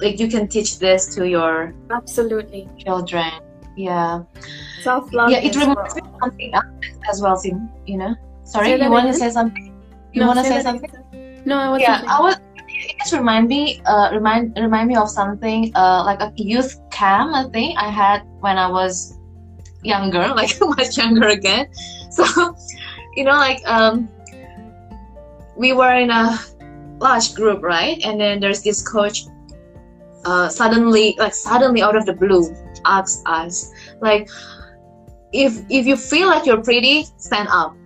like 0.00 0.18
you 0.18 0.28
can 0.28 0.48
teach 0.48 0.78
this 0.78 1.14
to 1.14 1.28
your 1.28 1.74
absolutely. 1.90 2.68
children. 2.78 3.30
Yeah. 3.76 4.24
Self 4.82 5.12
love 5.12 5.30
yeah 5.30 5.38
it 5.38 5.54
reminds 5.54 5.94
me 5.94 6.02
of 6.02 6.20
something 6.20 6.52
as 7.08 7.22
well 7.22 7.36
Sim, 7.36 7.68
you 7.86 7.96
know? 7.96 8.14
Sorry 8.44 8.72
you 8.72 8.90
want 8.90 9.06
to 9.06 9.14
say 9.14 9.30
something? 9.30 9.74
You 10.12 10.22
no, 10.22 10.28
want 10.28 10.38
to 10.40 10.44
say, 10.44 10.62
something? 10.62 11.42
No 11.44 11.58
I 11.58 11.68
was 11.70 11.80
yeah 11.80 12.02
I 12.06 12.20
was 12.20 12.36
it 12.68 12.96
just 12.98 13.12
remind 13.12 13.48
me 13.48 13.80
uh 13.86 14.10
remind 14.12 14.56
remind 14.56 14.88
me 14.88 14.96
of 14.96 15.08
something 15.10 15.72
uh 15.74 16.02
like 16.04 16.20
a 16.20 16.32
youth 16.36 16.78
camp 16.90 17.34
I 17.34 17.44
think 17.50 17.78
I 17.78 17.90
had 17.90 18.22
when 18.40 18.58
I 18.58 18.68
was 18.68 19.18
younger 19.82 20.28
like 20.40 20.50
much 20.60 20.96
younger 20.96 21.28
again. 21.28 21.68
So 22.10 22.24
you 23.14 23.24
know 23.24 23.36
like 23.36 23.60
um 23.66 24.08
we 25.56 25.72
were 25.72 25.92
in 25.92 26.10
a 26.10 26.38
large 26.98 27.34
group, 27.34 27.62
right? 27.62 28.00
And 28.04 28.20
then 28.20 28.40
there's 28.40 28.62
this 28.62 28.86
coach 28.86 29.26
uh, 30.24 30.48
suddenly, 30.48 31.16
like 31.18 31.34
suddenly 31.34 31.82
out 31.82 31.96
of 31.96 32.06
the 32.06 32.12
blue, 32.12 32.54
asks 32.84 33.22
us, 33.26 33.72
like, 34.00 34.28
if 35.32 35.62
if 35.68 35.86
you 35.86 35.96
feel 35.96 36.28
like 36.28 36.46
you're 36.46 36.62
pretty, 36.62 37.06
stand 37.16 37.48
up. 37.50 37.76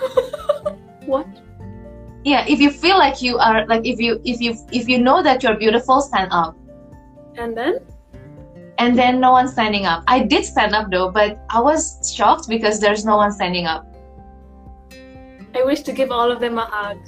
what? 1.06 1.26
Yeah, 2.24 2.44
if 2.46 2.60
you 2.60 2.70
feel 2.70 2.98
like 2.98 3.22
you 3.22 3.38
are, 3.38 3.66
like 3.66 3.86
if 3.86 4.00
you 4.00 4.20
if 4.24 4.40
you 4.40 4.56
if 4.72 4.88
you 4.88 4.98
know 4.98 5.22
that 5.22 5.42
you're 5.42 5.56
beautiful, 5.56 6.00
stand 6.00 6.28
up. 6.32 6.56
And 7.36 7.56
then? 7.56 7.78
And 8.78 8.96
then 8.96 9.20
no 9.20 9.32
one 9.32 9.48
standing 9.48 9.86
up. 9.86 10.04
I 10.06 10.20
did 10.20 10.44
stand 10.44 10.74
up 10.74 10.90
though, 10.90 11.10
but 11.10 11.44
I 11.50 11.60
was 11.60 12.12
shocked 12.14 12.48
because 12.48 12.80
there's 12.80 13.04
no 13.04 13.16
one 13.16 13.32
standing 13.32 13.66
up. 13.66 13.86
I 15.54 15.64
wish 15.64 15.80
to 15.82 15.92
give 15.92 16.10
all 16.10 16.30
of 16.30 16.40
them 16.40 16.58
a 16.58 16.66
hug. 16.66 16.98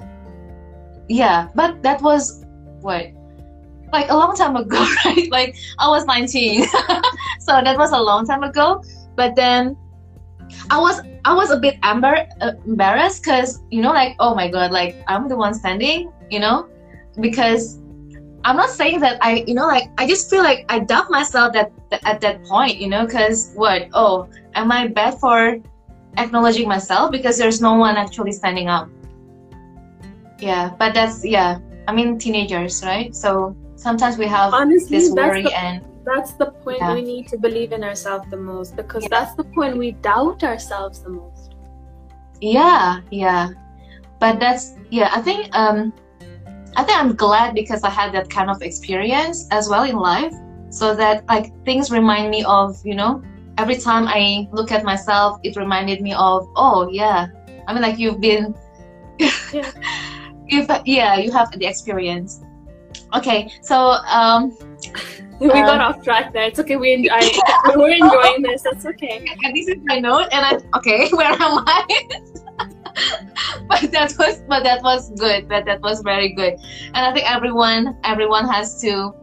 Yeah, 1.08 1.48
but 1.54 1.82
that 1.82 2.00
was 2.02 2.44
what 2.80 3.12
like 3.92 4.10
a 4.10 4.16
long 4.16 4.36
time 4.36 4.56
ago, 4.56 4.78
right? 5.04 5.30
Like 5.30 5.56
I 5.78 5.88
was 5.88 6.04
19, 6.06 6.66
so 7.40 7.60
that 7.62 7.76
was 7.76 7.92
a 7.92 8.00
long 8.00 8.26
time 8.26 8.42
ago. 8.42 8.82
But 9.16 9.36
then 9.36 9.76
I 10.70 10.78
was 10.78 11.00
I 11.24 11.34
was 11.34 11.50
a 11.50 11.58
bit 11.58 11.80
embar- 11.82 12.28
uh, 12.40 12.52
embarrassed 12.66 13.22
because 13.22 13.62
you 13.70 13.82
know 13.82 13.92
like 13.92 14.16
oh 14.18 14.34
my 14.34 14.48
god 14.48 14.72
like 14.72 14.96
I'm 15.08 15.28
the 15.28 15.36
one 15.36 15.54
standing 15.54 16.12
you 16.30 16.40
know? 16.40 16.68
Because 17.20 17.78
I'm 18.44 18.56
not 18.56 18.70
saying 18.70 19.00
that 19.00 19.18
I 19.22 19.44
you 19.46 19.54
know 19.54 19.66
like 19.66 19.90
I 19.98 20.06
just 20.06 20.30
feel 20.30 20.42
like 20.42 20.64
I 20.68 20.80
doubt 20.80 21.10
myself 21.10 21.52
that, 21.54 21.72
that 21.90 22.04
at 22.04 22.20
that 22.20 22.44
point 22.44 22.78
you 22.78 22.88
know? 22.88 23.06
Because 23.06 23.52
what? 23.54 23.88
Oh 23.92 24.28
am 24.54 24.72
I 24.72 24.88
bad 24.88 25.18
for 25.18 25.58
acknowledging 26.16 26.68
myself? 26.68 27.10
Because 27.10 27.38
there's 27.38 27.60
no 27.60 27.74
one 27.74 27.96
actually 27.96 28.32
standing 28.32 28.68
up. 28.68 28.88
Yeah 30.38 30.74
but 30.78 30.94
that's 30.94 31.24
yeah. 31.24 31.58
I 31.88 31.92
mean 31.92 32.18
teenagers 32.18 32.82
right? 32.84 33.14
So 33.14 33.56
sometimes 33.80 34.18
we 34.18 34.26
have 34.26 34.52
Honestly, 34.52 34.98
this 34.98 35.10
worry 35.10 35.42
the, 35.42 35.58
and 35.58 35.84
that's 36.04 36.32
the 36.32 36.46
point 36.62 36.78
yeah. 36.80 36.94
we 36.94 37.02
need 37.02 37.26
to 37.28 37.38
believe 37.38 37.72
in 37.72 37.82
ourselves 37.82 38.28
the 38.30 38.36
most 38.36 38.76
because 38.76 39.02
yeah. 39.04 39.08
that's 39.10 39.34
the 39.36 39.44
point 39.44 39.76
we 39.76 39.92
doubt 39.92 40.44
ourselves 40.44 41.02
the 41.02 41.08
most 41.08 41.54
yeah 42.40 43.00
yeah 43.10 43.48
but 44.18 44.38
that's 44.38 44.74
yeah 44.90 45.10
i 45.12 45.20
think 45.20 45.48
um 45.56 45.92
i 46.76 46.82
think 46.84 46.98
i'm 46.98 47.14
glad 47.14 47.54
because 47.54 47.82
i 47.82 47.90
had 47.90 48.12
that 48.12 48.28
kind 48.28 48.50
of 48.50 48.60
experience 48.62 49.48
as 49.50 49.68
well 49.68 49.84
in 49.84 49.96
life 49.96 50.34
so 50.68 50.94
that 50.94 51.26
like 51.28 51.52
things 51.64 51.90
remind 51.90 52.30
me 52.30 52.44
of 52.44 52.80
you 52.84 52.94
know 52.94 53.22
every 53.56 53.76
time 53.76 54.06
i 54.08 54.46
look 54.52 54.70
at 54.72 54.84
myself 54.84 55.40
it 55.42 55.56
reminded 55.56 56.00
me 56.02 56.12
of 56.12 56.46
oh 56.56 56.88
yeah 56.90 57.26
i 57.66 57.72
mean 57.72 57.82
like 57.82 57.98
you've 57.98 58.20
been 58.20 58.54
yeah. 59.18 59.70
you've 60.46 60.70
yeah 60.84 61.16
you 61.16 61.32
have 61.32 61.50
the 61.52 61.66
experience 61.66 62.40
okay 63.14 63.50
so 63.62 63.76
um 63.76 64.56
we 65.40 65.48
um, 65.48 65.66
got 65.66 65.80
off 65.80 66.04
track 66.04 66.32
there. 66.32 66.44
It's 66.44 66.58
okay. 66.58 66.76
We 66.76 66.92
enjoy. 66.92 67.18
we're 67.74 67.90
enjoying 68.04 68.42
this. 68.42 68.62
That's 68.62 68.84
okay. 68.84 69.26
And 69.42 69.56
this 69.56 69.68
is 69.68 69.76
my 69.84 69.98
note, 69.98 70.28
and 70.32 70.44
I 70.44 70.78
okay. 70.78 71.08
Where 71.12 71.32
am 71.32 71.64
I? 71.66 71.84
but 73.68 73.90
that 73.90 74.14
was 74.18 74.42
but 74.48 74.62
that 74.64 74.82
was 74.82 75.10
good. 75.18 75.48
But 75.48 75.64
that 75.64 75.80
was 75.80 76.02
very 76.02 76.28
good. 76.28 76.54
And 76.94 76.98
I 76.98 77.12
think 77.12 77.30
everyone 77.30 77.96
everyone 78.04 78.46
has 78.48 78.80
to. 78.82 79.14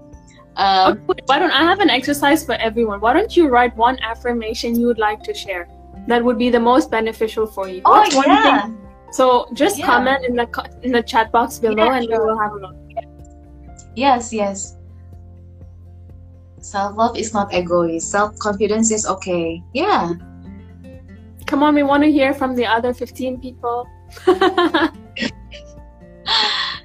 Um, 0.55 1.03
okay, 1.07 1.21
why 1.27 1.37
don't 1.37 1.51
I 1.51 1.63
have 1.63 1.81
an 1.81 1.91
exercise 1.91 2.43
for 2.43 2.55
everyone? 2.55 2.99
Why 2.99 3.13
don't 3.13 3.37
you 3.37 3.47
write 3.47 3.77
one 3.77 3.99
affirmation 3.99 4.79
you 4.79 4.87
would 4.87 4.97
like 4.97 5.21
to 5.23 5.33
share 5.35 5.67
that 6.07 6.23
would 6.23 6.39
be 6.39 6.49
the 6.49 6.59
most 6.59 6.89
beneficial 6.89 7.45
for 7.45 7.69
you? 7.69 7.83
Oh 7.85 7.99
What's 7.99 8.15
yeah. 8.15 8.67
So 9.11 9.47
just 9.53 9.77
yeah. 9.77 9.85
comment 9.85 10.25
in 10.25 10.35
the 10.35 10.47
in 10.81 10.91
the 10.91 11.03
chat 11.03 11.31
box 11.31 11.59
below, 11.59 11.85
yeah, 11.85 11.97
and 11.97 12.05
sure. 12.05 12.19
we 12.19 12.25
will 12.25 12.39
have 12.39 12.53
a 12.53 12.55
look. 12.55 12.86
Yes, 13.97 14.31
yes. 14.31 14.77
Self 16.59 16.95
love 16.95 17.17
is 17.17 17.33
not 17.33 17.51
egoist. 17.51 18.11
Self 18.11 18.37
confidence 18.37 18.91
is 18.91 19.07
okay. 19.07 19.63
Yeah. 19.73 20.13
Come 21.47 21.63
on, 21.63 21.73
we 21.73 21.81
want 21.81 22.03
to 22.03 22.11
hear 22.11 22.31
from 22.31 22.55
the 22.55 22.67
other 22.67 22.93
15 22.93 23.41
people. 23.41 23.89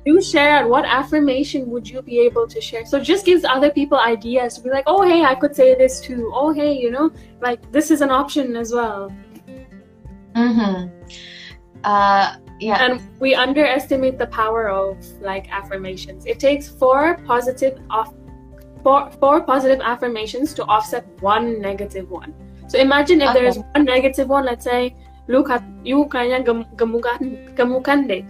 do 0.05 0.21
share 0.21 0.67
what 0.67 0.85
affirmation 0.85 1.69
would 1.71 1.89
you 1.89 2.03
be 2.03 2.19
able 2.19 2.45
to 2.49 2.61
share 2.61 2.85
so 2.85 2.99
just 2.99 3.25
gives 3.25 3.45
other 3.45 3.71
people 3.71 3.97
ideas 3.97 4.55
to 4.55 4.61
be 4.61 4.69
like 4.69 4.83
oh 4.89 5.03
hey 5.03 5.23
i 5.23 5.33
could 5.33 5.55
say 5.55 5.77
this 5.77 6.01
too 6.01 6.29
oh 6.35 6.53
hey 6.53 6.73
you 6.73 6.91
know 6.91 7.09
like 7.41 7.71
this 7.71 7.89
is 7.89 8.01
an 8.01 8.11
option 8.11 8.57
as 8.57 8.73
well 8.73 9.15
mm-hmm 10.35 10.91
uh 11.85 12.35
yeah 12.63 12.85
and 12.85 13.03
we 13.19 13.35
underestimate 13.35 14.19
the 14.19 14.27
power 14.27 14.71
of 14.71 14.97
like 15.21 15.51
affirmations 15.51 16.25
it 16.27 16.39
takes 16.39 16.69
four 16.69 17.19
positive 17.27 17.79
off 17.91 18.15
four, 18.83 19.11
four 19.21 19.41
positive 19.43 19.81
affirmations 19.81 20.55
to 20.55 20.65
offset 20.65 21.05
one 21.21 21.61
negative 21.61 22.11
one 22.11 22.35
so 22.69 22.79
imagine 22.79 23.21
if 23.21 23.31
okay. 23.31 23.41
there's 23.41 23.59
one 23.59 23.85
negative 23.85 24.29
one 24.29 24.45
let's 24.45 24.65
say 24.65 24.95
look 25.29 25.51
at 25.51 25.63
you 25.85 26.05
gemukan 26.05 28.09
deh 28.09 28.23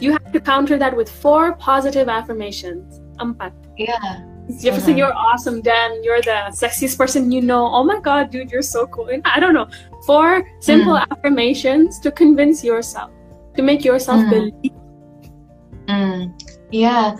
you 0.00 0.12
have 0.12 0.32
to 0.32 0.40
counter 0.40 0.78
that 0.78 0.96
with 0.96 1.08
four 1.08 1.54
positive 1.54 2.08
affirmations 2.08 3.00
empat 3.18 3.52
yeah 3.76 4.22
you 4.48 4.70
have 4.70 4.78
to 4.78 4.86
say 4.86 4.96
you're 4.96 5.12
awesome, 5.12 5.60
Dan. 5.60 6.04
You're 6.04 6.22
the 6.22 6.54
sexiest 6.54 6.96
person 6.96 7.32
you 7.32 7.42
know. 7.42 7.66
Oh 7.66 7.82
my 7.82 7.98
god, 7.98 8.30
dude, 8.30 8.48
you're 8.48 8.62
so 8.62 8.86
cool. 8.86 9.10
I 9.24 9.40
don't 9.40 9.54
know. 9.54 9.66
Four 10.06 10.46
simple 10.60 10.92
mm. 10.92 11.04
affirmations 11.10 11.98
to 11.98 12.12
convince 12.12 12.62
yourself 12.62 13.10
to 13.56 13.62
make 13.64 13.84
yourself 13.84 14.20
mm. 14.20 14.30
believe. 14.30 14.76
Mm. 15.88 16.32
Yeah. 16.70 17.16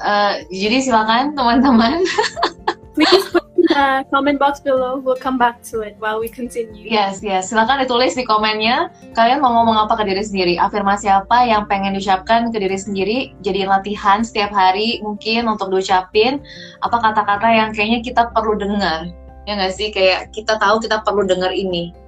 Uh, 0.00 0.42
jadi 0.50 0.82
silakan 0.82 1.36
teman-teman. 1.36 2.02
Please 2.96 3.24
put 3.32 3.48
in 3.56 3.64
the 3.72 4.04
comment 4.12 4.36
box 4.36 4.60
below. 4.60 5.00
We'll 5.00 5.16
come 5.16 5.40
back 5.40 5.64
to 5.72 5.80
it 5.80 5.96
while 5.96 6.20
we 6.20 6.28
continue. 6.28 6.84
Yes, 6.84 7.24
yes. 7.24 7.48
Silakan 7.48 7.80
ditulis 7.80 8.12
di 8.12 8.28
komennya. 8.28 8.92
Kalian 9.16 9.40
mau 9.40 9.56
ngomong 9.56 9.88
apa 9.88 9.96
ke 9.96 10.04
diri 10.04 10.20
sendiri? 10.20 10.54
Afirmasi 10.60 11.08
apa 11.08 11.48
yang 11.48 11.64
pengen 11.64 11.96
diucapkan 11.96 12.52
ke 12.52 12.60
diri 12.60 12.76
sendiri? 12.76 13.18
Jadi 13.40 13.64
latihan 13.64 14.20
setiap 14.20 14.52
hari 14.52 15.00
mungkin 15.00 15.48
untuk 15.48 15.72
diucapin. 15.72 16.44
Apa 16.84 17.00
kata-kata 17.00 17.48
yang 17.48 17.72
kayaknya 17.72 18.04
kita 18.04 18.28
perlu 18.36 18.60
dengar? 18.60 19.08
Ya 19.48 19.56
nggak 19.56 19.72
sih? 19.72 19.88
Kayak 19.88 20.36
kita 20.36 20.60
tahu 20.60 20.76
kita 20.84 21.00
perlu 21.00 21.24
dengar 21.24 21.56
ini 21.56 22.01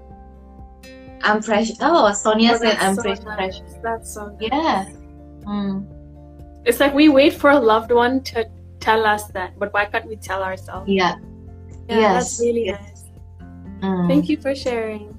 I'm 1.23 1.43
fresh. 1.43 1.71
Oh, 1.81 2.13
Sonia 2.13 2.53
oh, 2.55 2.59
said 2.59 2.77
I'm 2.79 2.95
so 2.97 3.03
fresh. 3.03 3.61
Nice. 3.61 3.61
That's 3.83 4.13
so 4.13 4.37
nice. 4.41 4.51
Yeah. 4.51 4.87
Mm. 5.45 5.87
It's 6.65 6.81
like 6.81 6.95
we 6.95 7.09
wait 7.09 7.35
for 7.35 7.51
a 7.51 7.59
loved 7.59 7.93
one 7.93 8.23
to 8.35 8.49
tell 8.81 9.05
us 9.07 9.29
that, 9.29 9.59
but 9.59 9.73
why 9.73 9.85
can't 9.85 10.07
we 10.07 10.17
tell 10.17 10.43
ourselves? 10.43 10.89
Yeah. 10.89 11.17
Yeah, 11.89 12.01
yes. 12.01 12.13
that's 12.15 12.41
really 12.41 12.73
nice. 12.73 13.05
Mm. 13.81 14.09
Thank 14.09 14.29
you 14.29 14.37
for 14.41 14.55
sharing. 14.55 15.17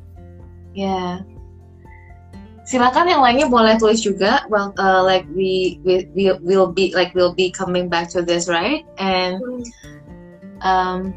Yeah. 0.73 1.21
Silakan 2.65 3.05
yang 3.13 3.21
lainnya 3.21 3.45
boleh 3.45 3.77
tulis 3.77 4.01
juga. 4.01 4.41
Well, 4.49 4.73
uh, 4.81 5.05
like 5.05 5.29
we 5.29 5.77
we 5.85 6.09
we 6.17 6.33
will 6.41 6.73
be 6.73 6.89
like 6.97 7.13
we'll 7.13 7.33
be 7.33 7.53
coming 7.53 7.85
back 7.85 8.09
to 8.17 8.25
this, 8.25 8.49
right? 8.49 8.81
And 8.97 9.37
mm. 9.37 9.61
um, 10.65 11.13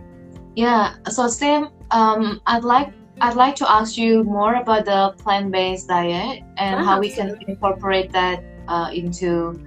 yeah. 0.61 1.01
So 1.09 1.25
Sam, 1.33 1.73
um, 1.89 2.45
I'd 2.45 2.69
like 2.69 2.93
I'd 3.21 3.35
like 3.35 3.57
to 3.57 3.67
ask 3.71 3.99
you 3.99 4.23
more 4.23 4.55
about 4.55 4.85
the 4.85 5.15
plant-based 5.19 5.89
diet 5.89 6.43
and 6.57 6.85
how 6.85 7.01
we 7.01 7.11
can 7.11 7.35
incorporate 7.49 8.13
that 8.13 8.45
uh, 8.69 8.91
into 8.95 9.59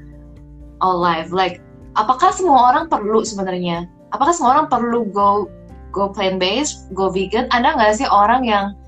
our 0.79 0.95
life. 0.95 1.31
Like, 1.31 1.59
apakah 1.99 2.31
semua 2.31 2.71
orang 2.71 2.87
perlu 2.87 3.27
sebenarnya? 3.27 3.91
Apakah 4.15 4.31
semua 4.31 4.51
orang 4.55 4.67
perlu 4.71 5.03
go 5.11 5.51
go 5.91 6.07
plant-based, 6.07 6.95
go 6.95 7.11
vegan? 7.11 7.51
Ada 7.51 7.75
nggak 7.75 7.91
sih 7.99 8.07
orang 8.07 8.47
yang 8.47 8.79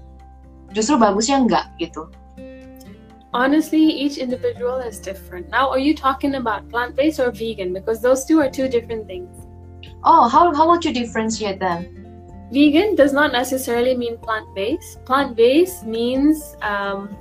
justru 0.71 0.95
bagusnya 0.95 1.43
nggak 1.43 1.65
gitu? 1.83 2.07
Honestly, 3.35 3.83
each 3.83 4.15
individual 4.15 4.79
is 4.79 5.01
different. 5.01 5.49
Now, 5.49 5.67
are 5.73 5.81
you 5.81 5.91
talking 5.97 6.39
about 6.39 6.69
plant-based 6.69 7.19
or 7.19 7.35
vegan? 7.35 7.73
Because 7.73 7.99
those 7.99 8.23
two 8.23 8.39
are 8.39 8.47
two 8.47 8.69
different 8.71 9.09
things. 9.09 9.33
Oh, 10.07 10.31
how 10.31 10.55
how 10.55 10.71
would 10.71 10.85
you 10.87 10.95
differentiate 10.95 11.59
them? 11.59 12.02
Vegan 12.53 12.95
does 12.95 13.13
not 13.13 13.31
necessarily 13.31 13.97
mean 13.97 14.17
plant 14.19 14.53
based. 14.53 15.03
Plant 15.05 15.35
based 15.35 15.85
means 15.85 16.55
um, 16.61 17.17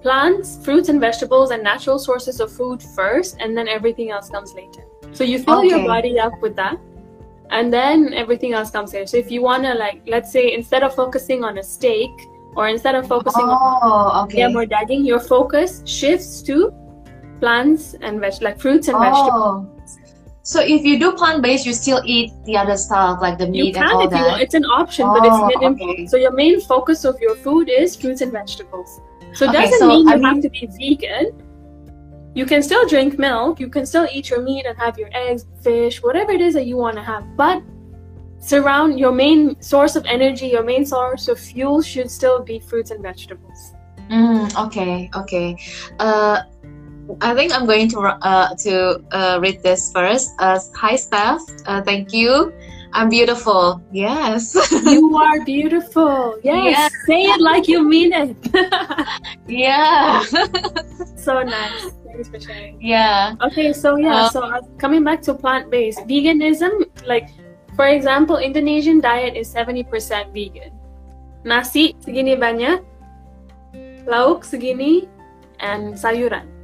plants, 0.00 0.64
fruits, 0.64 0.88
and 0.88 1.00
vegetables 1.00 1.50
and 1.50 1.62
natural 1.62 1.98
sources 1.98 2.38
of 2.40 2.52
food 2.52 2.80
first, 2.80 3.36
and 3.40 3.56
then 3.56 3.66
everything 3.66 4.12
else 4.12 4.30
comes 4.30 4.54
later. 4.54 4.84
So 5.10 5.24
you 5.24 5.40
fill 5.40 5.58
okay. 5.58 5.70
your 5.70 5.84
body 5.86 6.20
up 6.20 6.40
with 6.40 6.54
that, 6.56 6.78
and 7.50 7.72
then 7.72 8.14
everything 8.14 8.52
else 8.52 8.70
comes 8.70 8.92
later. 8.92 9.06
So 9.06 9.16
if 9.16 9.30
you 9.30 9.42
want 9.42 9.64
to, 9.64 9.74
like, 9.74 10.02
let's 10.06 10.30
say 10.30 10.54
instead 10.54 10.84
of 10.84 10.94
focusing 10.94 11.42
on 11.42 11.58
a 11.58 11.64
steak, 11.64 12.10
or 12.54 12.68
instead 12.68 12.94
of 12.94 13.08
focusing 13.08 13.44
oh, 13.44 13.80
on 14.12 14.28
okay. 14.28 14.38
yeah, 14.38 14.48
more 14.48 14.66
dagging, 14.66 15.04
your 15.04 15.20
focus 15.20 15.82
shifts 15.84 16.42
to 16.42 16.72
plants 17.40 17.94
and 18.00 18.20
veg 18.20 18.40
like 18.40 18.60
fruits 18.60 18.86
and 18.88 18.96
oh. 18.96 19.00
vegetables. 19.00 19.75
So 20.46 20.60
if 20.60 20.84
you 20.84 20.96
do 20.96 21.10
plant 21.10 21.42
based, 21.42 21.66
you 21.66 21.72
still 21.72 22.00
eat 22.04 22.30
the 22.44 22.56
other 22.56 22.76
stuff 22.76 23.20
like 23.20 23.36
the 23.36 23.48
meat 23.48 23.66
you 23.66 23.72
can 23.74 23.82
and 23.82 23.92
all 23.92 24.04
if 24.04 24.10
that. 24.10 24.20
You 24.20 24.26
want. 24.26 24.42
It's 24.42 24.54
an 24.54 24.64
option, 24.66 25.06
oh, 25.08 25.14
but 25.14 25.26
it's. 25.26 25.36
Oh, 25.36 25.72
okay. 25.72 26.06
So 26.06 26.16
your 26.16 26.30
main 26.30 26.60
focus 26.60 27.04
of 27.04 27.20
your 27.20 27.34
food 27.34 27.68
is 27.68 27.96
fruits 27.96 28.20
and 28.20 28.30
vegetables. 28.30 29.00
So 29.34 29.46
it 29.46 29.48
okay, 29.48 29.62
doesn't 29.62 29.80
so, 29.80 29.88
mean 29.88 30.06
you 30.06 30.14
I 30.14 30.28
have 30.28 30.40
to 30.42 30.48
be 30.48 30.68
vegan. 30.78 31.32
you 32.36 32.46
can 32.46 32.62
still 32.62 32.86
drink 32.86 33.18
milk, 33.18 33.58
you 33.58 33.68
can 33.68 33.84
still 33.86 34.06
eat 34.12 34.30
your 34.30 34.40
meat 34.40 34.66
and 34.66 34.78
have 34.78 34.96
your 34.96 35.08
eggs, 35.12 35.46
fish, 35.62 36.00
whatever 36.00 36.30
it 36.30 36.40
is 36.40 36.54
that 36.54 36.66
you 36.66 36.76
want 36.76 36.94
to 36.94 37.02
have, 37.02 37.24
but 37.36 37.60
surround 38.38 39.00
your 39.00 39.10
main 39.10 39.60
source 39.60 39.96
of 39.96 40.06
energy, 40.06 40.46
your 40.46 40.62
main 40.62 40.84
source 40.86 41.26
of 41.26 41.40
fuel 41.40 41.82
should 41.82 42.08
still 42.08 42.40
be 42.40 42.60
fruits 42.60 42.92
and 42.92 43.02
vegetables. 43.02 43.72
Mm, 44.10 44.66
okay, 44.66 45.10
okay. 45.16 45.56
Uh, 45.98 46.42
I 47.20 47.34
think 47.34 47.54
I'm 47.54 47.66
going 47.66 47.88
to 47.90 48.00
uh, 48.00 48.54
to 48.66 49.02
uh, 49.12 49.38
read 49.40 49.62
this 49.62 49.92
first. 49.92 50.34
Uh, 50.38 50.58
hi, 50.74 50.96
Steph. 50.96 51.42
Uh, 51.66 51.82
thank 51.82 52.12
you. 52.12 52.52
I'm 52.96 53.08
beautiful. 53.08 53.82
Yes. 53.92 54.56
you 54.72 55.16
are 55.16 55.44
beautiful. 55.44 56.38
Yes. 56.42 56.64
yes. 56.64 56.92
Say 57.06 57.22
it 57.28 57.40
like 57.40 57.68
you 57.68 57.84
mean 57.84 58.12
it. 58.12 58.36
yeah. 59.46 60.22
so 61.16 61.42
nice. 61.42 61.92
Thanks 62.08 62.28
for 62.32 62.40
sharing. 62.40 62.80
Yeah. 62.80 63.36
Okay, 63.42 63.72
so 63.72 63.96
yeah, 63.96 64.24
um, 64.24 64.30
so 64.30 64.40
uh, 64.40 64.62
coming 64.78 65.04
back 65.04 65.20
to 65.28 65.34
plant 65.34 65.70
based 65.70 66.00
veganism, 66.08 66.88
like 67.04 67.28
for 67.76 67.86
example, 67.88 68.38
Indonesian 68.38 69.00
diet 69.00 69.36
is 69.36 69.52
70% 69.52 70.32
vegan. 70.32 70.72
Nasi 71.44 71.94
segini 72.00 72.34
banyak, 72.34 72.80
lauk 74.08 74.42
segini, 74.48 75.04
and 75.60 75.92
sayuran. 75.94 76.55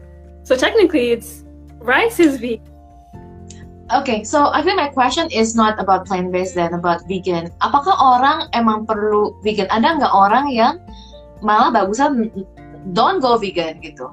So 0.42 0.56
technically, 0.56 1.12
it's 1.12 1.44
rice 1.78 2.18
is 2.18 2.38
vegan. 2.38 2.66
Okay, 3.92 4.24
so 4.24 4.48
I 4.48 4.62
think 4.62 4.76
my 4.76 4.88
question 4.88 5.28
is 5.28 5.54
not 5.54 5.76
about 5.76 6.06
plant-based 6.06 6.54
then, 6.54 6.72
about 6.72 7.04
vegan. 7.06 7.52
Apakah 7.60 7.92
orang 8.00 8.48
emang 8.56 8.88
perlu 8.88 9.36
vegan? 9.44 9.68
Ada 9.68 10.00
nggak 10.00 10.14
orang 10.16 10.48
yang 10.48 10.80
malah 11.44 11.68
bagusan 11.68 12.32
don't 12.96 13.20
go 13.20 13.36
vegan 13.36 13.84
gitu? 13.84 14.08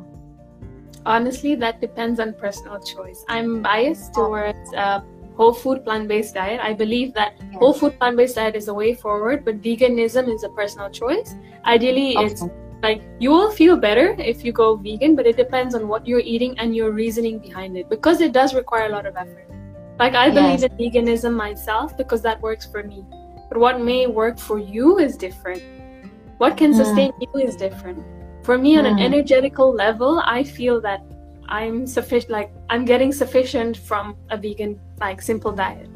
Honestly, 1.07 1.55
that 1.55 1.79
depends 1.79 2.19
on 2.19 2.35
personal 2.35 2.77
choice. 2.83 3.23
I'm 3.31 3.63
biased 3.63 4.11
towards 4.11 4.67
uh, 4.75 4.99
whole 5.39 5.55
food 5.55 5.87
plant-based 5.87 6.35
diet. 6.35 6.59
I 6.59 6.75
believe 6.75 7.15
that 7.15 7.39
yes. 7.39 7.55
whole 7.55 7.71
food 7.71 7.95
plant-based 7.97 8.35
diet 8.35 8.59
is 8.59 8.67
the 8.67 8.75
way 8.75 8.93
forward, 8.93 9.47
but 9.47 9.63
veganism 9.63 10.27
is 10.27 10.43
a 10.43 10.51
personal 10.51 10.91
choice. 10.91 11.39
Ideally, 11.63 12.19
okay. 12.19 12.25
it's 12.27 12.43
like 12.81 13.01
you 13.19 13.29
will 13.29 13.51
feel 13.51 13.75
better 13.75 14.15
if 14.17 14.43
you 14.45 14.51
go 14.51 14.75
vegan, 14.75 15.15
but 15.15 15.27
it 15.27 15.35
depends 15.35 15.75
on 15.75 15.87
what 15.87 16.07
you're 16.07 16.21
eating 16.21 16.57
and 16.59 16.75
your 16.75 16.91
reasoning 16.91 17.39
behind 17.39 17.77
it 17.77 17.89
because 17.89 18.21
it 18.21 18.31
does 18.31 18.53
require 18.53 18.85
a 18.87 18.89
lot 18.89 19.05
of 19.05 19.15
effort. 19.17 19.47
Like 19.99 20.15
I 20.15 20.29
believe 20.29 20.61
yes. 20.61 20.63
in 20.63 20.77
veganism 20.77 21.35
myself 21.35 21.97
because 21.97 22.21
that 22.21 22.41
works 22.41 22.65
for 22.65 22.83
me. 22.83 23.05
But 23.49 23.57
what 23.57 23.81
may 23.81 24.07
work 24.07 24.39
for 24.39 24.59
you 24.59 24.97
is 24.97 25.17
different. 25.17 25.61
What 26.37 26.55
can 26.55 26.71
mm. 26.71 26.77
sustain 26.77 27.11
mm. 27.11 27.27
you 27.33 27.41
is 27.41 27.55
different. 27.57 28.01
For 28.43 28.57
me, 28.57 28.77
on 28.77 28.85
mm. 28.85 28.91
an 28.91 28.99
energetical 28.99 29.73
level, 29.73 30.21
I 30.25 30.43
feel 30.43 30.79
that 30.81 31.03
I'm 31.49 31.85
sufficient. 31.85 32.31
Like 32.31 32.51
I'm 32.69 32.85
getting 32.85 33.11
sufficient 33.11 33.75
from 33.75 34.15
a 34.29 34.37
vegan, 34.37 34.79
like 34.99 35.21
simple 35.21 35.51
diet. 35.51 35.89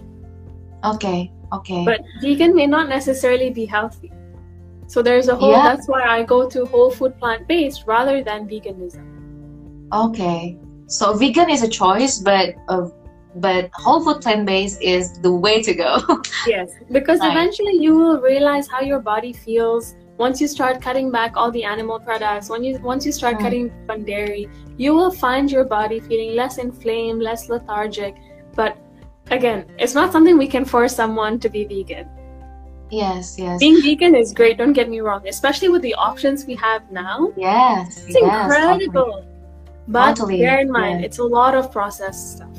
Okay. 0.83 1.31
Okay. 1.53 1.85
But 1.85 2.01
vegan 2.21 2.53
may 2.55 2.67
not 2.67 2.89
necessarily 2.89 3.51
be 3.51 3.65
healthy. 3.65 4.11
So 4.87 5.01
there's 5.01 5.27
a 5.27 5.35
whole. 5.35 5.51
Yeah. 5.51 5.75
That's 5.75 5.87
why 5.87 6.03
I 6.03 6.23
go 6.23 6.49
to 6.49 6.65
whole 6.65 6.91
food 6.91 7.17
plant 7.19 7.47
based 7.47 7.83
rather 7.87 8.23
than 8.23 8.47
veganism. 8.47 9.05
Okay. 9.93 10.57
So 10.87 11.13
vegan 11.13 11.49
is 11.49 11.63
a 11.63 11.69
choice, 11.69 12.19
but 12.19 12.55
uh, 12.67 12.89
but 13.35 13.69
whole 13.73 14.03
food 14.03 14.21
plant 14.21 14.45
based 14.45 14.81
is 14.81 15.13
the 15.19 15.33
way 15.33 15.61
to 15.61 15.73
go. 15.73 15.99
yes, 16.47 16.71
because 16.91 17.19
eventually 17.21 17.77
you 17.77 17.95
will 17.95 18.21
realize 18.21 18.67
how 18.67 18.81
your 18.81 18.99
body 18.99 19.33
feels 19.33 19.95
once 20.17 20.39
you 20.39 20.47
start 20.47 20.81
cutting 20.81 21.09
back 21.09 21.35
all 21.35 21.51
the 21.51 21.63
animal 21.63 21.99
products. 21.99 22.49
When 22.49 22.63
you 22.63 22.77
once 22.79 23.05
you 23.05 23.11
start 23.11 23.37
mm. 23.37 23.41
cutting 23.41 23.71
from 23.85 24.03
dairy, 24.03 24.49
you 24.77 24.93
will 24.93 25.11
find 25.11 25.51
your 25.51 25.65
body 25.65 25.99
feeling 25.99 26.35
less 26.35 26.57
inflamed, 26.57 27.21
less 27.21 27.49
lethargic. 27.49 28.15
But 28.55 28.77
again, 29.31 29.65
it's 29.79 29.95
not 29.95 30.11
something 30.11 30.37
we 30.37 30.47
can 30.47 30.65
force 30.65 30.95
someone 30.95 31.39
to 31.39 31.49
be 31.49 31.65
vegan. 31.65 32.09
Yes, 32.93 33.39
yes. 33.41 33.59
Being 33.59 33.81
vegan 33.81 34.13
is 34.13 34.33
great. 34.33 34.57
Don't 34.61 34.73
get 34.73 34.87
me 34.87 35.01
wrong, 35.01 35.27
especially 35.27 35.69
with 35.69 35.81
the 35.81 35.95
options 35.95 36.45
we 36.45 36.53
have 36.61 36.85
now. 36.91 37.33
Yes, 37.35 38.05
it's 38.05 38.13
yes, 38.13 38.21
incredible. 38.21 38.93
Totally. 38.93 39.27
But 39.87 40.15
totally. 40.15 40.37
bear 40.39 40.59
in 40.61 40.69
mind, 40.71 41.01
yeah. 41.01 41.07
it's 41.07 41.17
a 41.17 41.23
lot 41.23 41.55
of 41.55 41.71
processed 41.71 42.37
stuff. 42.37 42.57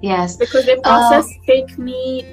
Yes. 0.00 0.36
Because 0.36 0.64
they 0.64 0.76
process 0.78 1.26
uh, 1.26 1.44
fake 1.46 1.76
meat. 1.76 2.24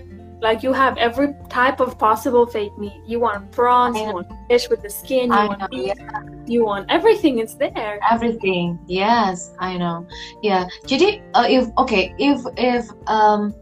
Like 0.42 0.64
you 0.64 0.74
have 0.74 0.98
every 0.98 1.36
type 1.50 1.80
of 1.80 1.98
possible 1.98 2.46
fake 2.46 2.76
meat. 2.78 2.98
You 3.06 3.20
want 3.20 3.52
prawns, 3.52 3.98
you 3.98 4.10
want 4.10 4.28
fish 4.50 4.70
with 4.70 4.82
the 4.82 4.89
skin, 4.89 5.30
you 5.30 5.38
I 5.38 5.46
want 5.46 5.60
know, 5.60 5.68
meat, 5.70 5.94
yeah. 5.98 6.22
you 6.48 6.66
want 6.66 6.89
everything. 6.89 7.38
It's 7.38 7.54
there. 7.54 8.00
Everything. 8.10 8.80
Yes, 8.88 9.54
I 9.60 9.78
know. 9.78 10.08
Yeah. 10.42 10.66
Jadi 10.89 11.22
uh, 11.38 11.46
if 11.46 11.70
okay, 11.78 12.14
if 12.18 12.42
if 12.58 12.89
um 13.06 13.54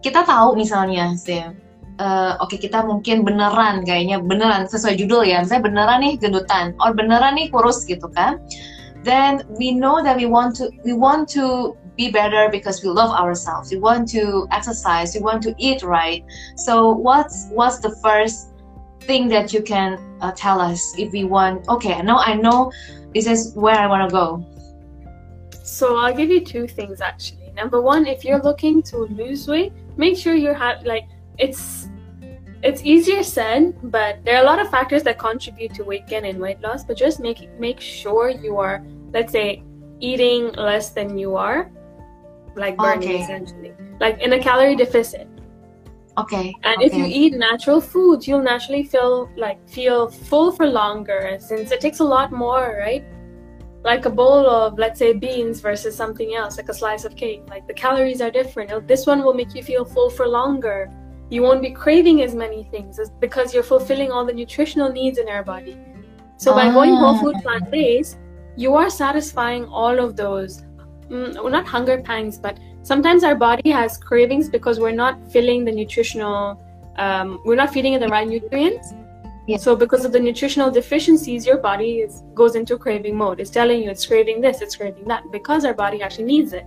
kita 0.00 0.24
tahu 0.24 0.56
misalnya 0.56 1.12
sih 1.20 1.52
uh, 1.98 2.40
oke 2.40 2.54
okay, 2.54 2.68
kita 2.68 2.84
mungkin 2.86 3.26
beneran 3.26 3.84
kayaknya 3.84 4.22
beneran 4.22 4.68
sesuai 4.68 4.96
judul 4.96 5.26
ya. 5.26 5.42
Misalnya 5.44 5.68
beneran 5.68 5.98
nih 6.00 6.14
gendutan. 6.20 6.72
Or 6.80 6.96
beneran 6.96 7.36
nih 7.36 7.52
kurus 7.52 7.84
gitu 7.84 8.08
kan. 8.12 8.40
Then 9.02 9.42
we 9.58 9.74
know 9.74 9.98
that 10.00 10.14
we 10.14 10.30
want 10.30 10.54
to 10.62 10.70
we 10.86 10.94
want 10.94 11.26
to 11.34 11.74
be 11.98 12.08
better 12.08 12.48
because 12.48 12.80
we 12.80 12.88
love 12.88 13.10
ourselves. 13.12 13.68
We 13.74 13.82
want 13.82 14.08
to 14.14 14.48
exercise. 14.54 15.12
We 15.12 15.20
want 15.20 15.42
to 15.44 15.52
eat 15.58 15.82
right. 15.82 16.24
So 16.56 16.94
what's 16.94 17.50
what's 17.52 17.82
the 17.82 17.92
first 18.00 18.52
thing 19.06 19.28
that 19.28 19.52
you 19.52 19.62
can 19.62 19.98
uh, 20.20 20.32
tell 20.36 20.60
us 20.60 20.94
if 20.96 21.12
we 21.12 21.24
want 21.24 21.66
okay 21.68 22.00
now 22.02 22.18
i 22.18 22.34
know 22.34 22.72
this 23.14 23.26
is 23.26 23.52
where 23.54 23.74
i 23.74 23.86
want 23.86 24.08
to 24.08 24.12
go. 24.12 24.46
So 25.64 25.96
i'll 25.98 26.14
give 26.14 26.30
you 26.30 26.44
two 26.44 26.66
things 26.66 27.00
actually. 27.00 27.52
Number 27.54 27.82
one 27.82 28.06
if 28.06 28.24
you're 28.24 28.40
looking 28.40 28.82
to 28.84 28.98
lose 29.10 29.46
weight 29.48 29.72
make 29.96 30.16
sure 30.16 30.34
you 30.34 30.54
have 30.54 30.86
like 30.86 31.04
it's 31.38 31.88
it's 32.62 32.82
easier 32.84 33.22
said 33.22 33.74
but 33.90 34.24
there 34.24 34.36
are 34.36 34.42
a 34.42 34.46
lot 34.46 34.60
of 34.60 34.70
factors 34.70 35.02
that 35.02 35.18
contribute 35.18 35.74
to 35.74 35.82
weight 35.82 36.06
gain 36.06 36.24
and 36.24 36.38
weight 36.38 36.60
loss 36.60 36.84
but 36.84 36.96
just 36.96 37.18
make 37.20 37.50
make 37.58 37.80
sure 37.80 38.28
you 38.28 38.56
are 38.56 38.84
let's 39.12 39.32
say 39.32 39.62
eating 40.00 40.52
less 40.52 40.90
than 40.90 41.18
you 41.18 41.36
are 41.36 41.70
like 42.56 42.76
burning 42.76 43.08
okay. 43.08 43.22
essentially, 43.22 43.72
like 44.00 44.20
in 44.20 44.32
a 44.32 44.38
calorie 44.38 44.76
deficit. 44.76 45.28
Okay. 46.18 46.54
And 46.62 46.76
okay. 46.76 46.86
if 46.86 46.94
you 46.94 47.06
eat 47.06 47.34
natural 47.34 47.80
foods, 47.80 48.28
you'll 48.28 48.42
naturally 48.42 48.82
feel 48.82 49.30
like 49.36 49.66
feel 49.68 50.10
full 50.10 50.52
for 50.52 50.66
longer 50.66 51.38
since 51.40 51.70
it 51.70 51.80
takes 51.80 52.00
a 52.00 52.04
lot 52.04 52.32
more, 52.32 52.76
right? 52.78 53.04
Like 53.82 54.04
a 54.04 54.10
bowl 54.10 54.48
of 54.48 54.78
let's 54.78 54.98
say 54.98 55.14
beans 55.14 55.60
versus 55.60 55.96
something 55.96 56.34
else, 56.34 56.58
like 56.58 56.68
a 56.68 56.74
slice 56.74 57.04
of 57.04 57.16
cake. 57.16 57.42
Like 57.48 57.66
the 57.66 57.74
calories 57.74 58.20
are 58.20 58.30
different. 58.30 58.86
This 58.86 59.06
one 59.06 59.22
will 59.22 59.34
make 59.34 59.54
you 59.54 59.62
feel 59.62 59.84
full 59.84 60.10
for 60.10 60.28
longer. 60.28 60.90
You 61.32 61.40
won't 61.40 61.62
be 61.62 61.70
craving 61.70 62.20
as 62.20 62.34
many 62.34 62.64
things 62.64 63.00
because 63.18 63.54
you're 63.54 63.62
fulfilling 63.62 64.10
all 64.12 64.26
the 64.26 64.34
nutritional 64.34 64.92
needs 64.92 65.16
in 65.16 65.30
our 65.30 65.42
body. 65.42 65.78
So 66.36 66.52
by 66.52 66.70
going 66.70 66.94
whole 66.94 67.16
food 67.18 67.36
ah. 67.38 67.40
plant 67.40 67.70
based, 67.70 68.18
you 68.54 68.74
are 68.74 68.90
satisfying 68.90 69.64
all 69.64 69.98
of 69.98 70.14
those 70.14 70.62
mm, 71.08 71.34
well, 71.34 71.48
not 71.48 71.66
hunger 71.66 72.02
pangs, 72.02 72.36
but 72.36 72.58
sometimes 72.82 73.24
our 73.24 73.34
body 73.34 73.70
has 73.70 73.96
cravings 73.96 74.50
because 74.50 74.78
we're 74.78 74.98
not 75.04 75.16
filling 75.32 75.64
the 75.64 75.72
nutritional, 75.72 76.62
um, 76.96 77.40
we're 77.46 77.56
not 77.56 77.72
feeding 77.72 77.94
it 77.94 78.00
the 78.00 78.08
right 78.08 78.28
nutrients. 78.28 78.92
Yeah. 79.46 79.56
So 79.56 79.74
because 79.74 80.04
of 80.04 80.12
the 80.12 80.20
nutritional 80.20 80.70
deficiencies, 80.70 81.46
your 81.46 81.56
body 81.56 82.00
is, 82.00 82.24
goes 82.34 82.56
into 82.56 82.76
craving 82.76 83.16
mode. 83.16 83.40
It's 83.40 83.48
telling 83.48 83.82
you 83.82 83.88
it's 83.88 84.04
craving 84.04 84.42
this, 84.42 84.60
it's 84.60 84.76
craving 84.76 85.08
that, 85.08 85.22
because 85.32 85.64
our 85.64 85.72
body 85.72 86.02
actually 86.02 86.24
needs 86.24 86.52
it. 86.52 86.66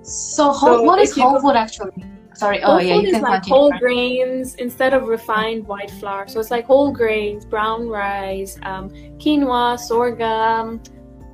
So, 0.00 0.50
whole, 0.50 0.78
so 0.78 0.82
what 0.82 0.98
is 0.98 1.14
whole 1.14 1.38
food 1.42 1.56
actually? 1.56 2.04
Sorry. 2.34 2.62
Oh, 2.62 2.66
whole 2.66 2.76
oh 2.76 2.80
yeah, 2.80 2.94
you 2.96 3.12
can 3.12 3.22
like 3.22 3.44
whole 3.44 3.70
grains 3.78 4.54
instead 4.56 4.92
of 4.92 5.08
refined 5.08 5.66
white 5.66 5.90
flour. 5.90 6.26
So 6.28 6.40
it's 6.40 6.50
like 6.50 6.66
whole 6.66 6.92
grains, 6.92 7.44
brown 7.44 7.88
rice, 7.88 8.58
um, 8.62 8.90
quinoa, 9.18 9.78
sorghum, 9.78 10.82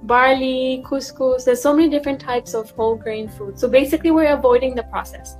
barley, 0.02 0.84
couscous. 0.86 1.44
There's 1.44 1.62
so 1.62 1.74
many 1.74 1.88
different 1.88 2.20
types 2.20 2.54
of 2.54 2.70
whole 2.72 2.96
grain 2.96 3.28
food. 3.28 3.58
So 3.58 3.68
basically, 3.68 4.10
we're 4.10 4.32
avoiding 4.32 4.74
the 4.74 4.84
processed. 4.84 5.38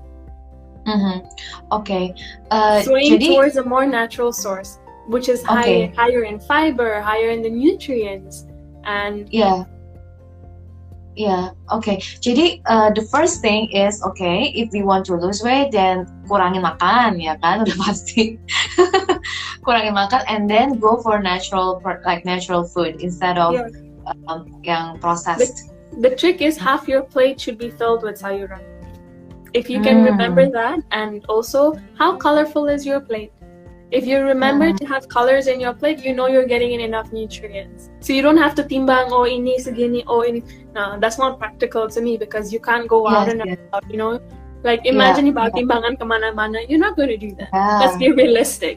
Mm-hmm. 0.87 1.27
Okay. 1.73 2.15
Uh, 2.51 2.83
Swaying 2.83 3.21
jadi, 3.21 3.29
towards 3.29 3.57
a 3.57 3.65
more 3.65 3.87
natural 3.87 4.33
source, 4.33 4.79
which 5.09 5.29
is 5.29 5.45
okay. 5.45 5.93
higher 5.97 6.25
in 6.25 6.41
fiber, 6.41 7.01
higher 7.01 7.31
in 7.31 7.43
the 7.43 7.51
nutrients, 7.51 8.47
and 8.85 9.29
yeah. 9.33 9.65
Yeah, 11.19 11.51
okay. 11.75 11.99
Jadi 11.99 12.63
uh, 12.71 12.95
the 12.95 13.03
first 13.11 13.43
thing 13.43 13.67
is 13.75 13.99
okay, 14.15 14.55
if 14.55 14.71
we 14.71 14.87
want 14.87 15.05
to 15.11 15.19
lose 15.19 15.43
weight, 15.43 15.75
then 15.75 16.07
kurangin 16.31 16.63
makan, 16.63 17.19
ya 17.19 17.35
kan, 17.43 17.61
udah 17.67 17.77
pasti. 17.83 18.39
kurangin 19.67 19.93
makan, 19.93 20.23
and 20.31 20.47
then 20.47 20.79
go 20.79 21.03
for 21.03 21.19
natural, 21.19 21.83
like 22.07 22.23
natural 22.23 22.63
food 22.63 23.03
instead 23.03 23.37
of 23.37 23.59
yeah 23.59 23.69
um, 24.29 24.61
yang 24.63 24.99
processed. 24.99 25.73
The, 25.93 26.11
the, 26.11 26.17
trick 26.17 26.41
is 26.43 26.57
half 26.57 26.89
your 26.89 27.03
plate 27.03 27.41
should 27.41 27.59
be 27.59 27.71
filled 27.71 28.03
with 28.03 28.21
sayuran. 28.21 28.63
If 29.53 29.69
you 29.69 29.81
can 29.81 30.03
mm. 30.03 30.07
remember 30.07 30.49
that, 30.51 30.81
and 30.93 31.25
also 31.27 31.75
how 31.99 32.17
colorful 32.17 32.69
is 32.69 32.87
your 32.87 33.01
plate. 33.01 33.33
If 33.91 34.07
you 34.07 34.21
remember 34.21 34.71
mm. 34.71 34.79
to 34.79 34.87
have 34.87 35.09
colors 35.09 35.49
in 35.49 35.59
your 35.59 35.75
plate, 35.75 36.05
you 36.05 36.15
know 36.15 36.29
you're 36.29 36.47
getting 36.47 36.73
in 36.73 36.81
enough 36.81 37.13
nutrients. 37.13 37.91
So 37.99 38.13
you 38.13 38.23
don't 38.23 38.37
have 38.37 38.55
to 38.57 38.63
timbang, 38.63 39.11
oh 39.11 39.27
ini 39.27 39.59
segini, 39.59 40.05
oh 40.07 40.23
ini. 40.23 40.47
No, 40.75 40.99
that's 41.01 41.19
not 41.19 41.39
practical 41.39 41.89
to 41.89 42.01
me 42.01 42.17
because 42.17 42.53
you 42.53 42.61
can't 42.61 42.87
go 42.87 43.09
out 43.09 43.27
Yes, 43.27 43.35
and 43.35 43.39
yes. 43.45 43.59
about, 43.69 43.85
you 43.91 43.99
know. 43.99 44.21
Like 44.61 44.85
imagine 44.85 45.25
Yeah, 45.25 45.41
bawa 45.41 45.49
yeah. 45.49 45.57
timbangan 45.57 45.93
ke 45.97 46.05
mana-mana, 46.05 46.59
you're 46.69 46.77
not 46.83 46.93
going 46.93 47.09
to 47.09 47.17
do 47.17 47.33
that. 47.41 47.49
Yeah. 47.49 47.81
Let's 47.81 47.97
be 47.97 48.13
realistic. 48.13 48.77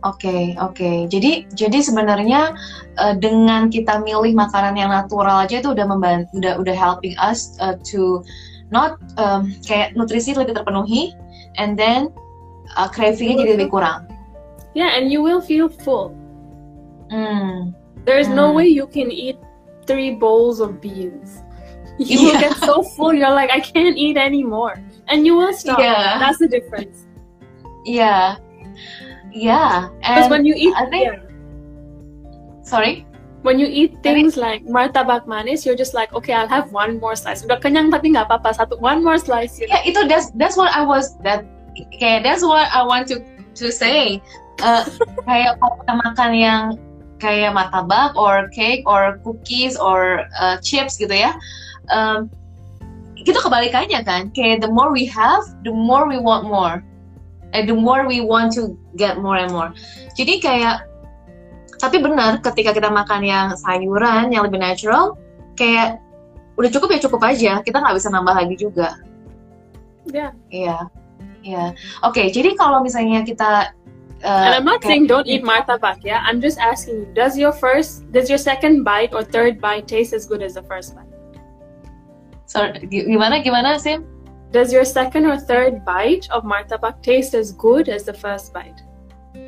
Oke, 0.00 0.56
oke. 0.56 1.08
Jadi, 1.12 1.48
jadi 1.52 1.78
sebenarnya 1.80 2.52
eh, 2.96 3.14
dengan 3.20 3.68
kita 3.68 4.00
milih 4.00 4.32
makanan 4.36 4.76
yang 4.80 4.88
natural 4.92 5.44
aja 5.44 5.60
itu 5.60 5.72
udah 5.76 5.84
membantu, 5.88 6.28
udah 6.40 6.56
udah 6.60 6.76
helping 6.76 7.12
us 7.20 7.56
eh, 7.60 7.76
to 7.84 8.24
not 8.72 8.96
em, 9.20 9.52
kayak 9.64 9.92
nutrisi 9.92 10.32
lebih 10.32 10.56
terpenuhi, 10.56 11.12
and 11.60 11.76
then 11.76 12.08
uh, 12.80 12.88
cravingnya 12.88 13.44
jadi 13.44 13.50
lebih 13.60 13.68
kurang. 13.72 14.08
Yeah, 14.72 14.92
and 14.96 15.12
you 15.12 15.20
will 15.20 15.44
feel 15.44 15.68
full. 15.68 16.16
Hmm. 17.12 17.76
There's 18.08 18.28
no 18.28 18.50
Mm. 18.52 18.56
way 18.56 18.66
you 18.68 18.88
can 18.88 19.08
eat 19.12 19.36
three 19.86 20.14
bowls 20.14 20.60
of 20.60 20.80
beans. 20.80 21.40
You 21.98 22.26
will 22.26 22.40
get 22.40 22.58
so 22.58 22.82
full, 22.82 23.14
you're 23.14 23.30
like, 23.30 23.54
I 23.54 23.60
can't 23.60 23.96
eat 23.96 24.16
anymore. 24.18 24.82
And 25.06 25.24
you 25.24 25.36
will 25.36 25.54
stop. 25.54 25.78
Yeah. 25.78 26.18
That's 26.18 26.42
the 26.42 26.48
difference. 26.48 27.06
Yeah. 27.86 28.42
Yeah. 29.30 29.94
Because 30.02 30.26
when 30.28 30.44
you 30.44 30.54
eat, 30.58 30.74
I 30.74 30.90
think- 30.90 31.06
yeah, 31.06 31.22
sorry. 32.66 33.06
when 33.44 33.60
you 33.60 33.68
eat 33.68 34.02
things 34.02 34.36
like 34.36 34.64
martabak 34.64 35.28
manis, 35.28 35.64
you're 35.68 35.76
just 35.76 35.92
like, 35.92 36.12
okay, 36.16 36.32
I'll 36.32 36.48
have 36.48 36.72
one 36.72 36.98
more 36.98 37.14
slice. 37.14 37.44
Udah 37.44 37.60
kenyang 37.60 37.92
tapi 37.92 38.16
nggak 38.16 38.32
apa-apa, 38.32 38.56
satu 38.56 38.80
one 38.80 39.04
more 39.04 39.20
slice. 39.20 39.60
You 39.60 39.68
know? 39.68 39.76
Ya 39.76 39.84
itu 39.84 40.00
that's 40.08 40.32
that's 40.40 40.56
what 40.56 40.72
I 40.72 40.82
was 40.82 41.14
that 41.22 41.44
kayak 42.00 42.24
that's 42.24 42.40
what 42.40 42.72
I 42.72 42.80
want 42.80 43.06
to 43.12 43.20
to 43.60 43.68
say. 43.68 44.24
Eh, 44.64 44.82
kayak 45.28 45.60
kalau 45.60 45.76
kita 45.84 45.94
makan 46.08 46.30
yang 46.32 46.62
kayak 47.22 47.54
martabak 47.54 48.14
or 48.18 48.50
cake 48.50 48.82
or 48.84 49.20
cookies 49.22 49.78
or 49.78 50.26
uh, 50.38 50.58
chips 50.60 50.98
gitu 50.98 51.12
ya. 51.12 51.34
Um, 51.92 52.30
itu 53.24 53.36
kebalikannya 53.36 54.04
kan. 54.04 54.28
Kayak 54.36 54.64
the 54.66 54.70
more 54.70 54.92
we 54.92 55.08
have, 55.08 55.42
the 55.64 55.72
more 55.72 56.04
we 56.04 56.20
want 56.20 56.44
more. 56.44 56.84
Eh, 57.54 57.62
the 57.62 57.76
more 57.76 58.04
we 58.04 58.18
want 58.18 58.50
to 58.58 58.74
get 58.98 59.22
more 59.22 59.38
and 59.38 59.54
more. 59.54 59.70
Jadi 60.18 60.42
kayak 60.42 60.90
tapi 61.78 62.00
benar 62.00 62.40
ketika 62.40 62.74
kita 62.74 62.88
makan 62.90 63.22
yang 63.22 63.46
sayuran 63.54 64.32
yang 64.34 64.42
lebih 64.46 64.58
natural, 64.58 65.14
kayak 65.54 66.02
udah 66.58 66.70
cukup 66.70 66.88
ya 66.94 67.00
cukup 67.06 67.20
aja. 67.22 67.52
Kita 67.62 67.78
nggak 67.78 67.94
bisa 67.94 68.10
nambah 68.10 68.34
lagi 68.34 68.56
juga. 68.58 68.98
Yeah. 70.10 70.36
Iya, 70.52 70.76
iya. 71.40 71.64
Oke, 72.04 72.28
jadi 72.28 72.52
kalau 72.58 72.84
misalnya 72.84 73.24
kita 73.24 73.72
uh, 74.24 74.28
And 74.46 74.54
I'm 74.54 74.64
not 74.64 74.82
saying 74.82 75.06
don't 75.06 75.26
eat 75.26 75.42
martabak, 75.44 76.02
yeah? 76.04 76.22
I'm 76.26 76.40
just 76.40 76.58
asking 76.58 76.94
you, 76.94 77.06
does 77.14 77.36
your 77.38 77.52
first, 77.52 78.10
does 78.12 78.28
your 78.28 78.38
second 78.38 78.82
bite 78.84 79.12
or 79.14 79.22
third 79.22 79.60
bite 79.60 79.86
taste 79.86 80.12
as 80.14 80.26
good 80.26 80.42
as 80.42 80.54
the 80.54 80.62
first 80.62 80.94
bite? 80.96 81.04
Sorry, 82.46 82.72
gi- 82.90 83.04
gimana 83.04 83.42
gimana 83.44 83.78
Sim? 83.78 84.06
Does 84.50 84.72
your 84.72 84.84
second 84.84 85.26
or 85.26 85.36
third 85.38 85.84
bite 85.84 86.28
of 86.30 86.44
martabak 86.44 87.02
taste 87.02 87.34
as 87.34 87.52
good 87.52 87.88
as 87.88 88.04
the 88.04 88.14
first 88.14 88.52
bite? 88.52 88.80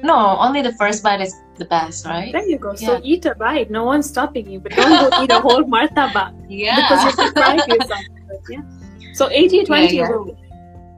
No, 0.03 0.16
only 0.41 0.62
the 0.62 0.72
first 0.72 1.03
bite 1.03 1.20
is 1.20 1.33
the 1.57 1.64
best, 1.64 2.05
right? 2.07 2.33
There 2.33 2.47
you 2.47 2.59
go. 2.59 2.74
So 2.74 3.01
eat 3.05 3.24
a 3.24 3.35
bite. 3.35 3.70
No 3.70 3.85
one's 3.85 4.09
stopping 4.09 4.51
you, 4.51 4.59
but 4.61 4.72
don't 4.72 5.11
go 5.11 5.22
eat 5.22 5.31
a 5.31 5.41
whole 5.47 5.62
martabak 5.64 6.35
Yeah. 6.49 6.74
because 6.77 7.05
you're 7.05 7.27
depriving 7.29 7.74
yourself. 7.74 8.01
Yeah. 8.51 8.62
So 9.14 9.31
80 9.31 9.64
20 9.64 9.97
Yeah, 9.97 10.09
yeah. 10.09 10.35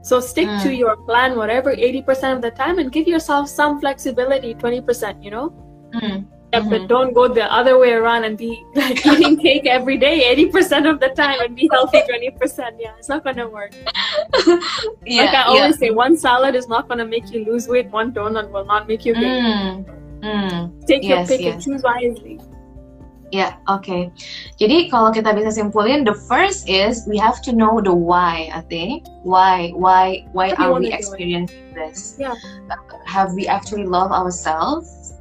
So 0.09 0.17
stick 0.19 0.49
to 0.65 0.69
Mm. 0.73 0.77
your 0.81 0.95
plan 1.07 1.37
whatever 1.37 1.69
80% 1.87 2.33
of 2.37 2.41
the 2.41 2.49
time 2.49 2.81
and 2.81 2.91
give 2.91 3.07
yourself 3.13 3.47
some 3.47 3.79
flexibility 3.81 4.53
20%, 4.57 5.21
you 5.25 5.29
know? 5.29 5.47
Hmm. 5.93 6.25
Yeah, 6.49 6.61
Mhm. 6.65 6.69
But 6.73 6.87
don't 6.89 7.11
go 7.13 7.23
the 7.29 7.45
other 7.57 7.77
way 7.77 7.93
around 7.93 8.25
and 8.25 8.33
be 8.35 8.57
like 8.73 9.05
eating 9.05 9.37
cake 9.45 9.67
every 9.69 9.97
day 10.01 10.15
80% 10.33 10.89
of 10.91 10.97
the 11.03 11.09
time 11.13 11.37
and 11.45 11.53
be 11.59 11.69
healthy 11.71 12.01
20%. 12.09 12.81
Yeah, 12.81 12.97
it's 12.97 13.09
not 13.13 13.21
gonna 13.23 13.45
work. 13.45 13.69
Iya, 15.05 15.29
like 15.29 15.35
I 15.37 15.43
always 15.45 15.77
say, 15.77 15.93
one 15.93 16.17
salad 16.17 16.57
is 16.57 16.65
not 16.65 16.89
gonna 16.89 17.05
make 17.05 17.29
you 17.29 17.45
lose 17.45 17.69
weight, 17.69 17.93
one 17.93 18.09
donut 18.17 18.49
will 18.49 18.65
not 18.65 18.89
make 18.89 19.05
you 19.05 19.13
gain. 19.13 19.45
Hmm. 19.45 20.25
Hmm. 20.25 20.73
Take 20.89 21.05
your 21.05 21.21
pick 21.29 21.45
yes. 21.45 21.53
and 21.53 21.57
choose 21.61 21.85
wisely. 21.85 22.41
Ya, 23.29 23.61
oke. 23.69 24.09
Jadi 24.57 24.89
kalau 24.89 25.13
kita 25.13 25.37
bisa 25.37 25.53
simpulin, 25.53 26.01
the 26.01 26.17
first 26.25 26.65
is 26.65 27.05
we 27.05 27.13
have 27.21 27.37
to 27.45 27.53
know 27.53 27.77
the 27.77 27.93
why. 27.93 28.49
I 28.49 28.65
think 28.65 29.05
why, 29.21 29.69
why, 29.77 30.25
why 30.33 30.57
What 30.57 30.59
are 30.59 30.73
we 30.81 30.89
experiencing 30.89 31.77
this? 31.77 32.17
Yeah. 32.17 32.33
Have 33.05 33.37
we 33.37 33.45
actually 33.45 33.85
love 33.85 34.09
ourselves? 34.09 35.13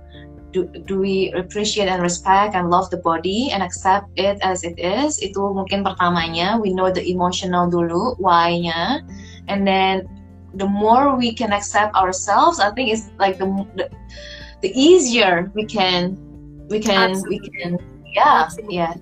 Do, 0.56 0.64
do 0.64 0.96
we 0.96 1.28
appreciate 1.36 1.92
and 1.92 2.00
respect 2.00 2.56
and 2.56 2.72
love 2.72 2.88
the 2.88 2.96
body 3.04 3.52
and 3.52 3.60
accept 3.60 4.08
it 4.16 4.40
as 4.40 4.64
it 4.64 4.80
is? 4.80 5.20
Itu 5.20 5.52
mungkin 5.52 5.84
pertamanya. 5.84 6.56
We 6.56 6.72
know 6.72 6.88
the 6.88 7.04
emotional 7.04 7.68
dulu, 7.68 8.16
why-nya, 8.16 9.04
and 9.52 9.68
then 9.68 10.08
the 10.56 10.64
more 10.64 11.12
we 11.16 11.36
can 11.36 11.52
accept 11.52 11.92
ourselves, 11.92 12.60
I 12.60 12.72
think 12.72 12.88
it's 12.88 13.12
like 13.20 13.36
the 13.36 13.44
the, 13.76 13.92
the 14.64 14.72
easier 14.72 15.52
we 15.52 15.68
can 15.68 16.16
we 16.72 16.80
can 16.80 17.12
we 17.28 17.44
Absolutely. 17.44 17.52
can 17.60 17.72
yeah 18.18 18.44
Absolutely. 18.44 18.82
yeah 18.82 18.92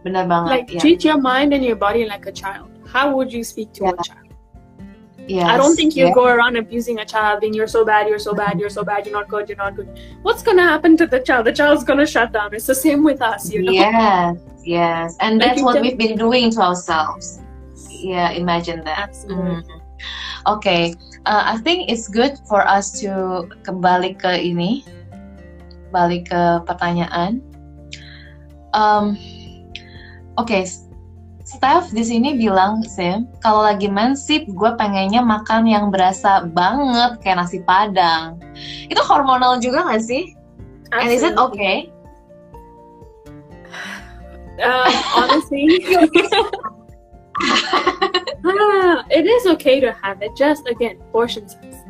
benar 0.00 0.24
banget 0.24 0.48
Like 0.48 0.68
ya 0.72 0.80
treat 0.80 1.04
your 1.04 1.20
mind 1.20 1.52
and 1.52 1.60
your 1.60 1.76
body 1.76 2.08
like 2.08 2.24
a 2.24 2.32
child. 2.32 2.72
How 2.88 3.12
would 3.14 3.28
you 3.30 3.44
speak 3.44 3.70
to 3.78 3.84
a 3.86 3.92
Yeah. 3.92 4.02
child? 4.08 4.26
yes, 5.30 5.46
I 5.46 5.54
don't 5.60 5.76
think 5.78 5.94
you 5.94 6.10
yeah. 6.10 6.16
go 6.16 6.24
around 6.26 6.58
abusing 6.58 6.98
a 6.98 7.06
child, 7.06 7.38
being 7.38 7.54
you're 7.54 7.70
so 7.70 7.84
bad, 7.86 8.08
you're 8.10 8.18
so 8.18 8.32
bad, 8.34 8.58
you're 8.58 8.72
so 8.72 8.82
bad, 8.82 9.06
you're 9.06 9.14
not 9.14 9.28
good, 9.30 9.46
you're 9.46 9.60
not 9.60 9.76
good. 9.78 9.86
What's 10.26 10.42
gonna 10.42 10.64
happen 10.66 10.96
to 10.98 11.06
the 11.06 11.20
child? 11.22 11.46
The 11.46 11.54
child's 11.54 11.84
gonna 11.86 12.08
shut 12.08 12.32
down. 12.34 12.50
It's 12.56 12.66
the 12.66 12.74
same 12.74 13.04
with 13.06 13.22
us, 13.22 13.46
you 13.52 13.62
know. 13.62 13.70
yes 13.70 14.34
yes 14.64 15.14
and 15.22 15.38
Like 15.38 15.54
that's 15.54 15.62
what 15.62 15.78
can- 15.78 15.84
we've 15.86 16.00
been 16.00 16.16
doing 16.18 16.50
to 16.56 16.60
ourselves 16.64 17.38
yeah 17.88 18.32
imagine 18.34 18.82
that 18.88 18.96
Absolutely. 19.06 19.62
Mm. 19.68 20.48
Oke, 20.48 20.74
uh, 21.28 21.42
I 21.52 21.60
think 21.60 21.92
it's 21.92 22.08
good 22.08 22.34
for 22.48 22.64
us 22.64 22.88
to 23.04 23.44
kembali 23.68 24.16
ke 24.16 24.32
ini, 24.40 24.80
balik 25.92 26.32
ke 26.32 26.42
pertanyaan. 26.64 27.44
Um, 28.74 29.18
Oke, 30.38 30.64
Steph 31.44 31.90
di 31.90 32.06
sini 32.06 32.38
bilang, 32.38 32.86
Sim, 32.86 33.26
kalau 33.42 33.66
lagi 33.66 33.90
mensip, 33.90 34.46
gue 34.46 34.70
pengennya 34.78 35.20
makan 35.20 35.66
yang 35.66 35.90
berasa 35.90 36.46
banget 36.46 37.18
kayak 37.20 37.42
nasi 37.42 37.58
padang. 37.66 38.38
Itu 38.86 39.02
hormonal 39.02 39.58
juga 39.58 39.82
gak 39.84 40.06
sih? 40.06 40.32
And 40.94 41.10
is 41.10 41.26
it 41.26 41.34
okay? 41.34 41.90
Um, 44.60 44.92
honestly, 45.16 45.80
ah, 48.44 49.00
it 49.16 49.24
is 49.24 49.44
okay 49.56 49.80
to 49.80 49.90
have 50.04 50.20
it. 50.20 50.36
Just 50.36 50.68
again, 50.68 51.00
portion 51.10 51.48
size. 51.48 51.80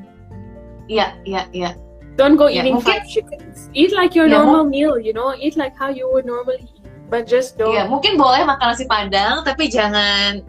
Iya, 0.87 1.19
iya, 1.27 1.51
iya. 1.51 1.71
Don't 2.15 2.39
go 2.39 2.47
Yeah, 2.47 2.63
eating 2.63 2.79
mungkin- 2.79 3.03
five 3.03 3.07
chickens. 3.11 3.50
Eat 3.73 3.93
like 3.95 4.15
your 4.19 4.27
Yeah, 4.27 4.43
normal 4.43 4.65
meal. 4.67 4.99
You 4.99 5.13
know, 5.13 5.35
eat 5.39 5.57
like 5.57 5.77
how 5.79 5.89
you 5.89 6.11
would 6.11 6.27
normally 6.27 6.67
eat. 6.67 6.83
But 7.11 7.27
just 7.27 7.59
don't. 7.59 7.75
Iya, 7.75 7.91
mungkin 7.91 8.15
boleh 8.19 8.47
makan 8.47 8.71
nasi 8.71 8.87
padang, 8.87 9.43
tapi 9.43 9.67
jangan. 9.71 10.47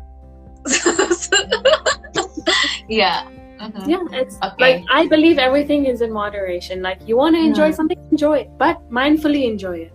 Iya. 2.90 3.26
mhm. 3.62 3.86
Yeah, 3.86 4.02
it's 4.14 4.38
Okay. 4.42 4.58
like 4.62 4.80
I 4.90 5.06
believe 5.06 5.38
everything 5.38 5.86
is 5.86 6.02
in 6.02 6.10
moderation. 6.14 6.82
Like 6.82 7.02
you 7.06 7.18
want 7.18 7.38
to 7.38 7.42
enjoy 7.42 7.74
Hmm. 7.74 7.78
something, 7.86 8.00
enjoy 8.10 8.46
it, 8.46 8.50
but 8.58 8.82
mindfully 8.90 9.46
enjoy 9.46 9.90
it. 9.90 9.94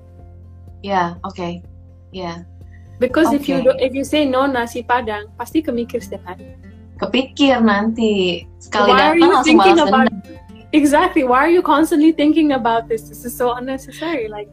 Iya, 0.86 1.18
oke. 1.26 1.62
Iya. 2.14 2.46
Because 3.02 3.34
if 3.34 3.50
you 3.50 3.58
Okay. 3.60 3.66
do, 3.66 3.70
if 3.82 3.92
you 3.92 4.06
say 4.06 4.24
no 4.24 4.46
nasi 4.46 4.86
padang, 4.86 5.28
pasti 5.34 5.60
kemikir 5.60 5.98
setiap 6.00 6.24
hari. 6.30 6.46
Kepikir 6.96 7.60
nanti 7.60 8.46
sekali 8.56 8.90
Why 8.94 9.20
datang 9.20 9.30
langsung 9.36 9.58
balas 9.60 9.78
dendam. 9.84 10.16
Exactly. 10.72 11.24
Why 11.24 11.38
are 11.38 11.48
you 11.50 11.62
constantly 11.62 12.12
thinking 12.12 12.52
about 12.52 12.88
this? 12.88 13.02
This 13.08 13.24
is 13.24 13.36
so 13.36 13.52
unnecessary. 13.54 14.28
Like 14.28 14.48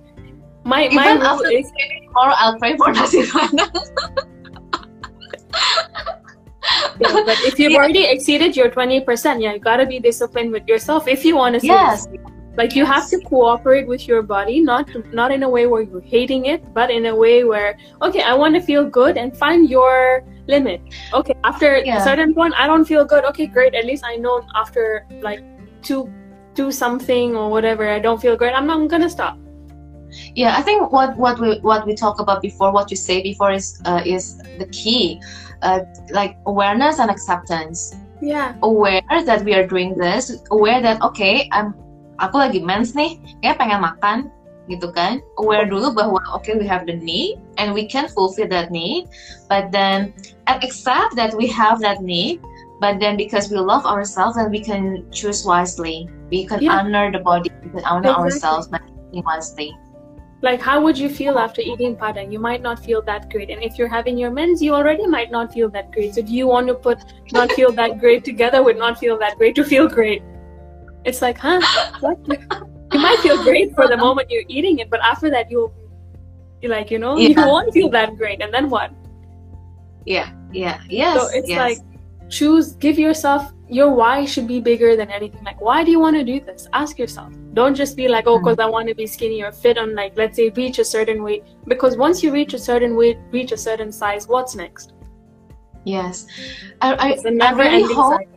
my 0.63 0.87
my 0.93 1.05
Even 1.13 1.17
rule 1.19 1.27
after 1.27 1.51
is 1.51 1.71
or 2.15 2.31
I'll 2.37 2.57
pray 2.59 2.77
for 2.77 2.91
nasi 2.97 3.23
padang. 3.23 3.69
yeah, 6.99 7.23
but 7.25 7.37
if 7.49 7.59
you've 7.59 7.71
Yeah. 7.71 7.77
already 7.77 8.05
exceeded 8.05 8.55
your 8.55 8.69
twenty 8.69 9.01
percent, 9.01 9.41
yeah, 9.41 9.53
you 9.53 9.59
gotta 9.59 9.85
be 9.85 9.99
disciplined 9.99 10.51
with 10.51 10.67
yourself 10.67 11.07
if 11.07 11.25
you 11.25 11.35
want 11.35 11.59
to. 11.59 11.65
Yes. 11.65 12.07
Like 12.55 12.75
you 12.75 12.85
have 12.85 13.09
to 13.09 13.17
cooperate 13.21 13.87
with 13.87 14.07
your 14.07 14.21
body, 14.21 14.59
not 14.61 14.87
not 15.11 15.31
in 15.31 15.41
a 15.43 15.49
way 15.49 15.65
where 15.65 15.81
you're 15.81 16.01
hating 16.05 16.45
it, 16.45 16.61
but 16.73 16.91
in 16.91 17.07
a 17.07 17.15
way 17.15 17.43
where 17.43 17.75
okay, 18.03 18.21
I 18.21 18.33
want 18.35 18.53
to 18.55 18.61
feel 18.61 18.85
good 18.85 19.17
and 19.17 19.35
find 19.35 19.67
your 19.69 20.23
limit. 20.47 20.79
Okay, 21.13 21.33
after 21.43 21.77
Yeah. 21.81 21.97
a 21.97 22.01
certain 22.03 22.33
point, 22.35 22.53
I 22.55 22.67
don't 22.67 22.85
feel 22.85 23.05
good. 23.05 23.25
Okay, 23.25 23.47
great. 23.47 23.73
At 23.73 23.85
least 23.85 24.03
I 24.05 24.15
know 24.17 24.45
after 24.55 25.07
like 25.21 25.41
two 25.83 26.09
do 26.53 26.71
something 26.71 27.35
or 27.35 27.49
whatever, 27.49 27.89
I 27.89 27.99
don't 27.99 28.21
feel 28.21 28.37
great. 28.37 28.53
I'm 28.53 28.67
not 28.67 28.87
gonna 28.87 29.09
stop. 29.09 29.37
Yeah, 30.35 30.55
I 30.57 30.61
think 30.61 30.91
what 30.91 31.17
what 31.17 31.39
we 31.39 31.59
what 31.61 31.85
we 31.85 31.95
talked 31.95 32.21
about 32.21 32.41
before, 32.41 32.71
what 32.71 32.91
you 32.91 32.97
say 32.97 33.21
before 33.21 33.51
is 33.51 33.81
uh, 33.85 34.01
is 34.05 34.37
the 34.59 34.69
key, 34.71 35.19
uh, 35.61 35.81
like 36.11 36.37
awareness 36.45 36.99
and 36.99 37.09
acceptance. 37.09 37.95
Yeah. 38.21 38.55
Aware 38.63 39.01
that 39.25 39.43
we 39.43 39.53
are 39.53 39.67
doing 39.67 39.97
this, 39.97 40.31
aware 40.51 40.81
that 40.81 41.01
okay, 41.01 41.49
I'm 41.51 41.73
aku 42.21 42.37
lagi 42.39 42.61
mens 42.61 42.93
nih, 42.93 43.17
kayak 43.41 43.57
pengen 43.57 43.81
makan, 43.81 44.31
gitu 44.71 44.95
kan 44.95 45.19
aware 45.43 45.67
dulu 45.67 45.91
bahwa 45.91 46.19
okay 46.31 46.55
we 46.55 46.63
have 46.63 46.87
the 46.87 46.95
need 46.95 47.35
and 47.59 47.75
we 47.75 47.83
can 47.83 48.07
fulfill 48.07 48.47
that 48.47 48.71
need 48.71 49.11
but 49.51 49.67
then 49.75 50.15
and 50.47 50.57
accept 50.63 51.15
that 51.19 51.35
we 51.35 51.43
have 51.47 51.83
that 51.83 51.99
need 51.99 52.39
but 52.83 52.99
then 52.99 53.17
because 53.17 53.49
we 53.49 53.57
love 53.57 53.85
ourselves 53.85 54.37
and 54.37 54.51
we 54.51 54.61
can 54.71 55.05
choose 55.11 55.45
wisely 55.45 56.09
we 56.31 56.45
can 56.45 56.61
yeah. 56.61 56.79
honor 56.79 57.05
the 57.15 57.23
body 57.29 57.49
we 57.63 57.69
can 57.69 57.85
honor 57.85 58.09
exactly. 58.09 58.23
ourselves 58.23 58.67
by 58.67 58.79
eating 58.87 59.23
wisely 59.29 59.69
like 60.47 60.61
how 60.69 60.81
would 60.85 60.97
you 60.97 61.09
feel 61.17 61.39
after 61.43 61.61
eating 61.73 61.95
padang 61.95 62.33
you 62.37 62.39
might 62.47 62.61
not 62.61 62.83
feel 62.87 63.01
that 63.11 63.29
great 63.29 63.49
and 63.55 63.63
if 63.63 63.77
you're 63.77 63.93
having 63.95 64.17
your 64.17 64.31
mens 64.39 64.61
you 64.67 64.75
already 64.81 65.07
might 65.15 65.31
not 65.31 65.53
feel 65.53 65.69
that 65.77 65.91
great 65.93 66.13
so 66.19 66.21
do 66.21 66.33
you 66.41 66.47
want 66.47 66.67
to 66.73 66.75
put 66.89 67.07
not 67.39 67.51
feel 67.59 67.71
that 67.81 67.97
great 67.99 68.25
together 68.31 68.63
with 68.69 68.77
not 68.85 68.99
feel 69.05 69.17
that 69.25 69.37
great 69.37 69.55
to 69.55 69.63
feel 69.63 69.87
great 69.87 70.21
it's 71.05 71.21
like 71.21 71.37
huh 71.37 71.61
what 72.01 72.17
you 72.93 72.99
might 72.99 73.19
feel 73.19 73.43
great 73.43 73.73
for 73.75 73.87
the 73.87 73.97
moment 73.97 74.29
you're 74.29 74.43
eating 74.47 74.79
it, 74.79 74.89
but 74.89 74.99
after 75.01 75.29
that 75.29 75.49
you'll 75.49 75.73
you 76.61 76.69
like, 76.69 76.91
you 76.91 76.99
know, 76.99 77.17
yeah. 77.17 77.29
you 77.29 77.47
won't 77.47 77.73
feel 77.73 77.89
that 77.89 78.15
great. 78.17 78.41
And 78.41 78.53
then 78.53 78.69
what? 78.69 78.91
Yeah, 80.05 80.31
yeah, 80.51 80.81
yes. 80.89 81.19
So 81.19 81.37
it's 81.37 81.49
yes. 81.49 81.59
like 81.59 81.92
choose, 82.29 82.73
give 82.73 82.99
yourself 82.99 83.51
your 83.69 83.89
why 83.91 84.25
should 84.25 84.47
be 84.47 84.59
bigger 84.59 84.95
than 84.95 85.09
anything. 85.09 85.43
Like, 85.43 85.59
why 85.61 85.83
do 85.83 85.91
you 85.91 85.99
want 85.99 86.15
to 86.15 86.23
do 86.23 86.39
this? 86.39 86.67
Ask 86.73 86.99
yourself. 86.99 87.33
Don't 87.53 87.75
just 87.75 87.95
be 87.95 88.07
like, 88.07 88.27
oh, 88.27 88.37
because 88.37 88.57
mm-hmm. 88.57 88.67
I 88.67 88.69
want 88.69 88.87
to 88.89 88.95
be 88.95 89.07
skinny 89.07 89.41
or 89.41 89.51
fit 89.51 89.77
on, 89.77 89.95
like, 89.95 90.17
let's 90.17 90.35
say, 90.35 90.49
reach 90.49 90.79
a 90.79 90.85
certain 90.85 91.23
weight. 91.23 91.43
Because 91.67 91.97
once 91.97 92.21
you 92.21 92.31
reach 92.31 92.53
a 92.53 92.59
certain 92.59 92.95
weight, 92.95 93.17
reach 93.31 93.51
a 93.51 93.57
certain 93.57 93.91
size, 93.91 94.27
what's 94.27 94.55
next? 94.55 94.93
Yes, 95.85 96.27
I, 96.81 96.93
I, 96.93 97.47
I 97.47 97.51
really 97.51 97.93
hope. 97.93 98.13
Cycle 98.13 98.33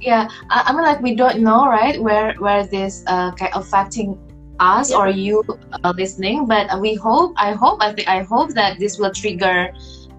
yeah 0.00 0.28
I, 0.50 0.64
I, 0.66 0.72
mean 0.72 0.82
like 0.82 1.00
we 1.00 1.14
don't 1.14 1.40
know 1.40 1.66
right 1.66 2.00
where 2.00 2.34
where 2.34 2.66
this 2.66 3.04
uh 3.06 3.32
kind 3.32 3.52
of 3.54 3.66
affecting 3.66 4.18
us 4.60 4.90
yeah. 4.90 4.96
or 4.96 5.08
you 5.08 5.42
uh, 5.84 5.92
listening 5.96 6.46
but 6.46 6.80
we 6.80 6.94
hope 6.94 7.32
i 7.36 7.52
hope 7.52 7.82
i 7.82 7.92
think 7.92 8.08
i 8.08 8.22
hope 8.22 8.50
that 8.50 8.78
this 8.78 8.98
will 8.98 9.12
trigger 9.12 9.72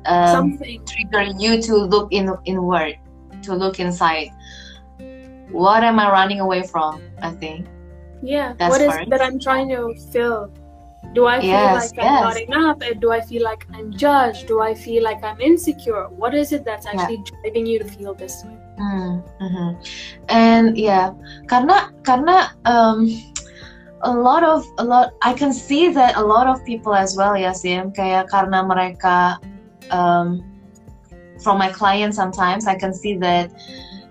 um, 0.05 0.27
something 0.27 0.83
trigger 0.85 1.23
you 1.37 1.61
to 1.61 1.75
look 1.75 2.11
in 2.11 2.31
inward 2.45 2.97
to 3.41 3.55
look 3.55 3.79
inside 3.79 4.29
what 5.51 5.83
am 5.83 5.99
i 5.99 6.09
running 6.09 6.39
away 6.39 6.63
from 6.63 7.01
i 7.21 7.31
think 7.31 7.67
yeah 8.21 8.53
That's 8.57 8.71
what 8.71 8.81
is 8.81 8.93
first. 8.93 9.09
that 9.09 9.21
i'm 9.21 9.39
trying 9.39 9.69
to 9.69 9.95
fill 10.11 10.51
do 11.13 11.25
I 11.25 11.41
feel 11.41 11.49
yes, 11.49 11.91
like 11.91 12.05
I'm 12.05 12.13
yes. 12.13 12.21
not 12.21 12.37
enough? 12.37 12.99
Do 12.99 13.11
I 13.11 13.21
feel 13.21 13.43
like 13.43 13.65
I'm 13.73 13.91
judged? 13.91 14.47
Do 14.47 14.61
I 14.61 14.75
feel 14.75 15.03
like 15.03 15.23
I'm 15.23 15.41
insecure? 15.41 16.07
What 16.09 16.35
is 16.35 16.51
it 16.51 16.63
that's 16.63 16.85
actually 16.85 17.23
yeah. 17.25 17.41
driving 17.41 17.65
you 17.65 17.79
to 17.79 17.85
feel 17.85 18.13
this 18.13 18.43
way? 18.45 18.57
Mm, 18.77 19.23
mm-hmm. 19.41 19.69
And 20.29 20.77
yeah, 20.77 21.11
karena 21.49 21.89
karena 22.05 22.53
um, 22.65 23.09
a 24.03 24.13
lot 24.13 24.43
of 24.43 24.63
a 24.77 24.83
lot 24.83 25.11
I 25.21 25.33
can 25.33 25.51
see 25.51 25.89
that 25.91 26.15
a 26.15 26.21
lot 26.21 26.47
of 26.47 26.63
people 26.63 26.93
as 26.93 27.17
well 27.17 27.35
ya 27.35 27.51
Sim 27.51 27.91
kayak 27.91 28.29
karena 28.29 28.61
mereka 28.61 29.41
um, 29.91 30.43
from 31.41 31.57
my 31.57 31.69
clients 31.69 32.17
sometimes 32.17 32.67
I 32.67 32.75
can 32.75 32.93
see 32.93 33.15
that 33.17 33.51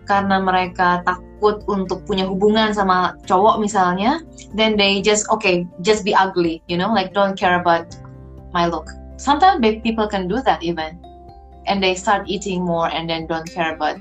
karena 0.09 0.41
mereka 0.41 1.05
takut 1.05 1.61
untuk 1.69 2.09
punya 2.09 2.25
hubungan 2.25 2.73
sama 2.73 3.15
cowok 3.29 3.61
misalnya, 3.61 4.25
then 4.57 4.75
they 4.75 5.05
just 5.05 5.29
okay, 5.29 5.69
just 5.85 6.03
be 6.03 6.17
ugly, 6.17 6.65
you 6.67 6.81
know, 6.81 6.89
like 6.89 7.13
don't 7.13 7.37
care 7.37 7.61
about 7.61 7.93
my 8.57 8.65
look. 8.65 8.89
Sometimes 9.21 9.61
people 9.85 10.09
can 10.09 10.27
do 10.27 10.41
that 10.49 10.65
even, 10.65 10.97
and 11.69 11.85
they 11.85 11.93
start 11.93 12.25
eating 12.27 12.65
more 12.65 12.89
and 12.89 13.05
then 13.05 13.29
don't 13.29 13.47
care 13.53 13.77
about 13.77 14.01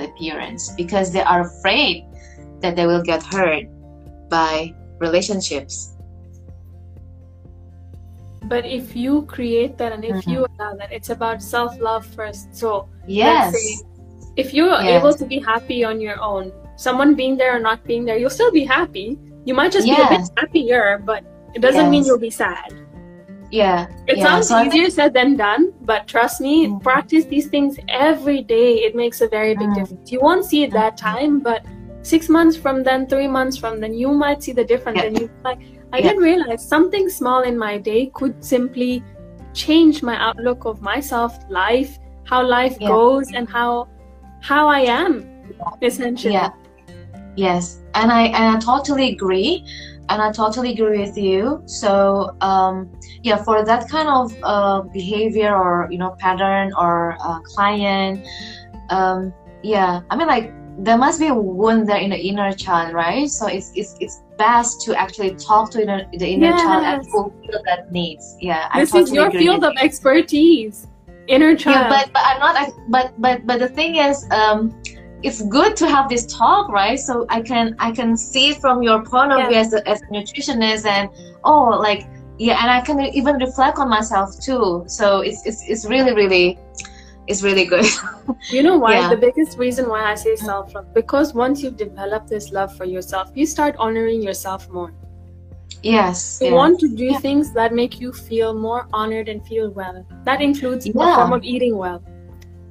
the 0.00 0.08
appearance 0.08 0.72
because 0.72 1.12
they 1.12 1.20
are 1.20 1.44
afraid 1.44 2.08
that 2.64 2.74
they 2.74 2.88
will 2.88 3.04
get 3.04 3.20
hurt 3.20 3.68
by 4.32 4.72
relationships. 4.98 5.91
But 8.44 8.64
if 8.66 8.96
you 8.96 9.22
create 9.22 9.78
that 9.78 9.92
and 9.92 10.04
if 10.04 10.16
mm-hmm. 10.16 10.30
you 10.30 10.46
allow 10.58 10.74
that, 10.74 10.92
it's 10.92 11.10
about 11.10 11.42
self 11.42 11.78
love 11.80 12.06
first. 12.06 12.54
So 12.54 12.88
yes 13.06 13.54
if 14.36 14.54
you're 14.54 14.80
yes. 14.80 15.00
able 15.00 15.14
to 15.14 15.24
be 15.24 15.38
happy 15.38 15.84
on 15.84 16.00
your 16.00 16.20
own, 16.20 16.52
someone 16.76 17.14
being 17.14 17.36
there 17.36 17.56
or 17.56 17.60
not 17.60 17.84
being 17.84 18.04
there, 18.04 18.16
you'll 18.16 18.30
still 18.30 18.52
be 18.52 18.64
happy. 18.64 19.18
You 19.44 19.54
might 19.54 19.72
just 19.72 19.86
yes. 19.86 20.08
be 20.08 20.14
a 20.14 20.18
bit 20.18 20.30
happier, 20.36 21.02
but 21.04 21.24
it 21.54 21.60
doesn't 21.60 21.82
yes. 21.82 21.90
mean 21.90 22.04
you'll 22.04 22.18
be 22.18 22.30
sad. 22.30 22.72
Yeah. 23.50 23.88
It 24.06 24.18
yeah. 24.18 24.24
sounds 24.24 24.48
so 24.48 24.64
easier 24.64 24.88
said 24.88 25.12
than 25.12 25.36
done, 25.36 25.74
but 25.82 26.08
trust 26.08 26.40
me, 26.40 26.68
mm. 26.68 26.82
practice 26.82 27.26
these 27.26 27.48
things 27.48 27.76
every 27.88 28.42
day. 28.42 28.76
It 28.76 28.96
makes 28.96 29.20
a 29.20 29.28
very 29.28 29.54
big 29.54 29.68
mm. 29.68 29.74
difference. 29.74 30.10
You 30.10 30.20
won't 30.20 30.46
see 30.46 30.62
it 30.62 30.70
that 30.72 30.96
time, 30.96 31.40
but 31.40 31.66
six 32.00 32.30
months 32.30 32.56
from 32.56 32.82
then, 32.82 33.06
three 33.06 33.28
months 33.28 33.58
from 33.58 33.80
then, 33.80 33.92
you 33.92 34.08
might 34.12 34.42
see 34.42 34.52
the 34.52 34.64
difference. 34.64 34.98
Yeah. 34.98 35.04
And 35.04 35.20
you 35.20 35.30
like, 35.44 35.60
I 35.92 35.98
yeah. 35.98 36.08
didn't 36.08 36.22
realize 36.22 36.66
something 36.66 37.08
small 37.08 37.42
in 37.42 37.58
my 37.58 37.78
day 37.78 38.06
could 38.14 38.42
simply 38.44 39.04
change 39.52 40.02
my 40.02 40.16
outlook 40.16 40.64
of 40.64 40.80
myself, 40.80 41.36
life, 41.50 41.98
how 42.24 42.46
life 42.46 42.76
yeah. 42.80 42.88
goes, 42.88 43.32
and 43.32 43.48
how 43.48 43.88
how 44.40 44.68
I 44.68 44.80
am, 44.80 45.28
essentially. 45.82 46.34
Yeah. 46.34 46.50
Yes, 47.36 47.80
and 47.94 48.10
I 48.12 48.24
and 48.24 48.56
I 48.56 48.60
totally 48.60 49.10
agree, 49.10 49.64
and 50.08 50.20
I 50.20 50.32
totally 50.32 50.72
agree 50.72 51.00
with 51.00 51.16
you. 51.16 51.62
So 51.66 52.36
um, 52.40 52.90
yeah, 53.22 53.42
for 53.42 53.64
that 53.64 53.88
kind 53.88 54.08
of 54.08 54.34
uh, 54.42 54.82
behavior 54.82 55.54
or 55.54 55.88
you 55.90 55.98
know 55.98 56.16
pattern 56.18 56.72
or 56.78 57.16
uh, 57.20 57.40
client, 57.40 58.26
um, 58.90 59.32
yeah, 59.62 60.00
I 60.10 60.16
mean 60.16 60.28
like 60.28 60.52
there 60.78 60.98
must 60.98 61.20
be 61.20 61.28
a 61.28 61.34
wound 61.34 61.88
there 61.88 61.98
in 61.98 62.10
the 62.10 62.18
inner 62.18 62.52
child, 62.52 62.94
right? 62.94 63.28
So 63.28 63.46
it's 63.46 63.72
it's 63.74 63.96
it's 64.00 64.22
best 64.44 64.80
to 64.84 64.90
actually 65.04 65.32
talk 65.48 65.70
to 65.74 65.78
the, 65.90 65.98
the 66.22 66.28
inner 66.34 66.52
yes. 66.52 66.62
child 66.62 66.84
and 66.92 67.00
fulfill 67.12 67.60
that 67.68 67.92
needs. 67.98 68.24
Yeah, 68.40 68.68
this 68.74 68.90
totally 68.90 69.02
is 69.04 69.12
your 69.18 69.30
field 69.30 69.62
of 69.68 69.74
expertise 69.86 70.86
inner 71.26 71.54
child. 71.56 71.76
Yeah, 71.76 71.88
but 71.94 72.12
but 72.12 72.22
I'm 72.24 72.40
not. 72.44 72.54
But 72.88 73.06
but 73.24 73.46
but 73.46 73.58
the 73.64 73.68
thing 73.68 73.96
is, 73.96 74.26
um, 74.30 74.58
it's 75.22 75.42
good 75.42 75.76
to 75.76 75.88
have 75.88 76.08
this 76.08 76.26
talk, 76.26 76.68
right? 76.68 76.98
So 76.98 77.26
I 77.28 77.40
can 77.40 77.76
I 77.78 77.92
can 77.92 78.16
see 78.16 78.54
from 78.54 78.82
your 78.82 79.04
point 79.04 79.32
of 79.32 79.38
yeah. 79.38 79.48
view 79.48 79.58
as 79.58 79.72
a, 79.74 79.88
as 79.88 80.02
a 80.02 80.06
nutritionist, 80.06 80.86
and 80.86 81.08
oh, 81.44 81.64
like 81.88 82.06
yeah, 82.38 82.60
and 82.62 82.70
I 82.70 82.80
can 82.80 83.00
even 83.00 83.36
reflect 83.36 83.78
on 83.78 83.88
myself 83.88 84.28
too. 84.40 84.84
So 84.86 85.20
it's 85.20 85.46
it's 85.46 85.62
it's 85.68 85.84
really 85.84 86.14
really 86.14 86.58
it's 87.26 87.42
really 87.42 87.64
good. 87.64 87.86
you 88.50 88.62
know 88.62 88.76
why? 88.78 88.94
Yeah. 88.94 89.08
The 89.08 89.16
biggest 89.16 89.58
reason 89.58 89.88
why 89.88 90.10
I 90.10 90.14
say 90.14 90.36
self 90.36 90.74
love 90.74 90.92
because 90.92 91.34
once 91.34 91.62
you've 91.62 91.76
developed 91.76 92.28
this 92.28 92.50
love 92.50 92.76
for 92.76 92.84
yourself, 92.84 93.30
you 93.34 93.46
start 93.46 93.76
honoring 93.78 94.22
yourself 94.22 94.68
more. 94.68 94.92
Yes. 95.82 96.38
You 96.40 96.48
yes. 96.48 96.54
want 96.54 96.80
to 96.80 96.88
do 96.94 97.04
yeah. 97.06 97.18
things 97.18 97.52
that 97.54 97.74
make 97.74 98.00
you 98.00 98.12
feel 98.12 98.54
more 98.54 98.88
honored 98.92 99.28
and 99.28 99.44
feel 99.46 99.70
well. 99.70 100.06
That 100.24 100.40
includes 100.40 100.86
yeah. 100.86 100.92
a 100.92 101.16
form 101.16 101.32
of 101.32 101.42
eating 101.44 101.76
well. 101.76 102.02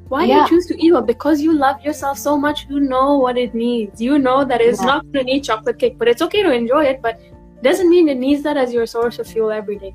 Why 0.08 0.26
yeah. 0.26 0.34
do 0.34 0.41
you 0.41 0.47
choose 0.49 0.66
to 0.68 0.84
eat 0.84 0.91
well? 0.91 1.02
Because 1.02 1.41
you 1.41 1.54
love 1.54 1.82
yourself 1.82 2.18
so 2.18 2.38
much. 2.38 2.68
You 2.70 2.82
know 2.82 3.18
what 3.18 3.38
it 3.38 3.54
needs. 3.54 4.02
You 4.02 4.20
know 4.20 4.43
that 4.43 4.60
it's 4.60 4.82
not 4.82 5.04
going 5.04 5.26
to 5.26 5.34
need 5.34 5.43
chocolate 5.45 5.80
cake, 5.80 5.97
but 5.97 6.08
it's 6.08 6.22
okay 6.22 6.43
to 6.43 6.52
enjoy 6.52 6.84
it. 6.84 7.02
But 7.02 7.22
doesn't 7.62 7.89
mean 7.89 8.10
it 8.10 8.18
needs 8.18 8.43
that 8.43 8.58
as 8.58 8.74
your 8.74 8.86
source 8.86 9.20
of 9.20 9.28
fuel 9.28 9.52
every 9.52 9.78
day. 9.78 9.93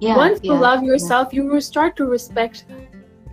Yeah, 0.00 0.16
once 0.16 0.40
you 0.42 0.54
love 0.54 0.82
yourself, 0.82 1.34
you 1.34 1.44
will 1.44 1.60
start 1.60 1.96
to 1.96 2.04
respect. 2.04 2.64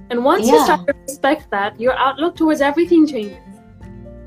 And 0.10 0.24
once 0.24 0.48
you 0.48 0.64
start 0.64 0.88
to 0.88 0.94
respect 0.94 1.50
that, 1.52 1.80
your 1.80 1.94
outlook 1.94 2.36
towards 2.36 2.62
everything 2.62 3.08
changes. 3.08 3.38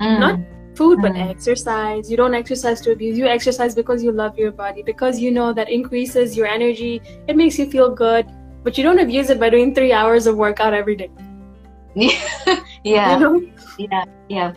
Mm. 0.01 0.19
Not 0.19 0.39
food 0.79 1.01
but 1.01 1.11
mm. 1.11 1.29
exercise 1.29 2.09
you 2.09 2.17
don't 2.19 2.35
exercise 2.39 2.79
to 2.79 2.91
abuse 2.95 3.17
you 3.21 3.25
exercise 3.31 3.75
because 3.79 4.03
you 4.07 4.13
love 4.19 4.37
your 4.41 4.51
body 4.59 4.83
because 4.89 5.19
you 5.23 5.31
know 5.37 5.47
that 5.57 5.71
increases 5.77 6.37
your 6.37 6.47
energy 6.47 7.01
it 7.27 7.35
makes 7.41 7.59
you 7.59 7.65
feel 7.73 7.89
good 8.03 8.29
but 8.63 8.77
you 8.77 8.83
don't 8.87 9.01
abuse 9.05 9.29
it 9.29 9.41
by 9.43 9.49
doing 9.55 9.75
three 9.79 9.91
hours 9.91 10.27
of 10.27 10.37
workout 10.37 10.73
every 10.73 10.95
day 10.95 11.09
yeah 11.95 13.11
you 13.13 13.19
know? 13.19 13.33
yeah 13.77 14.05
yeah 14.29 14.53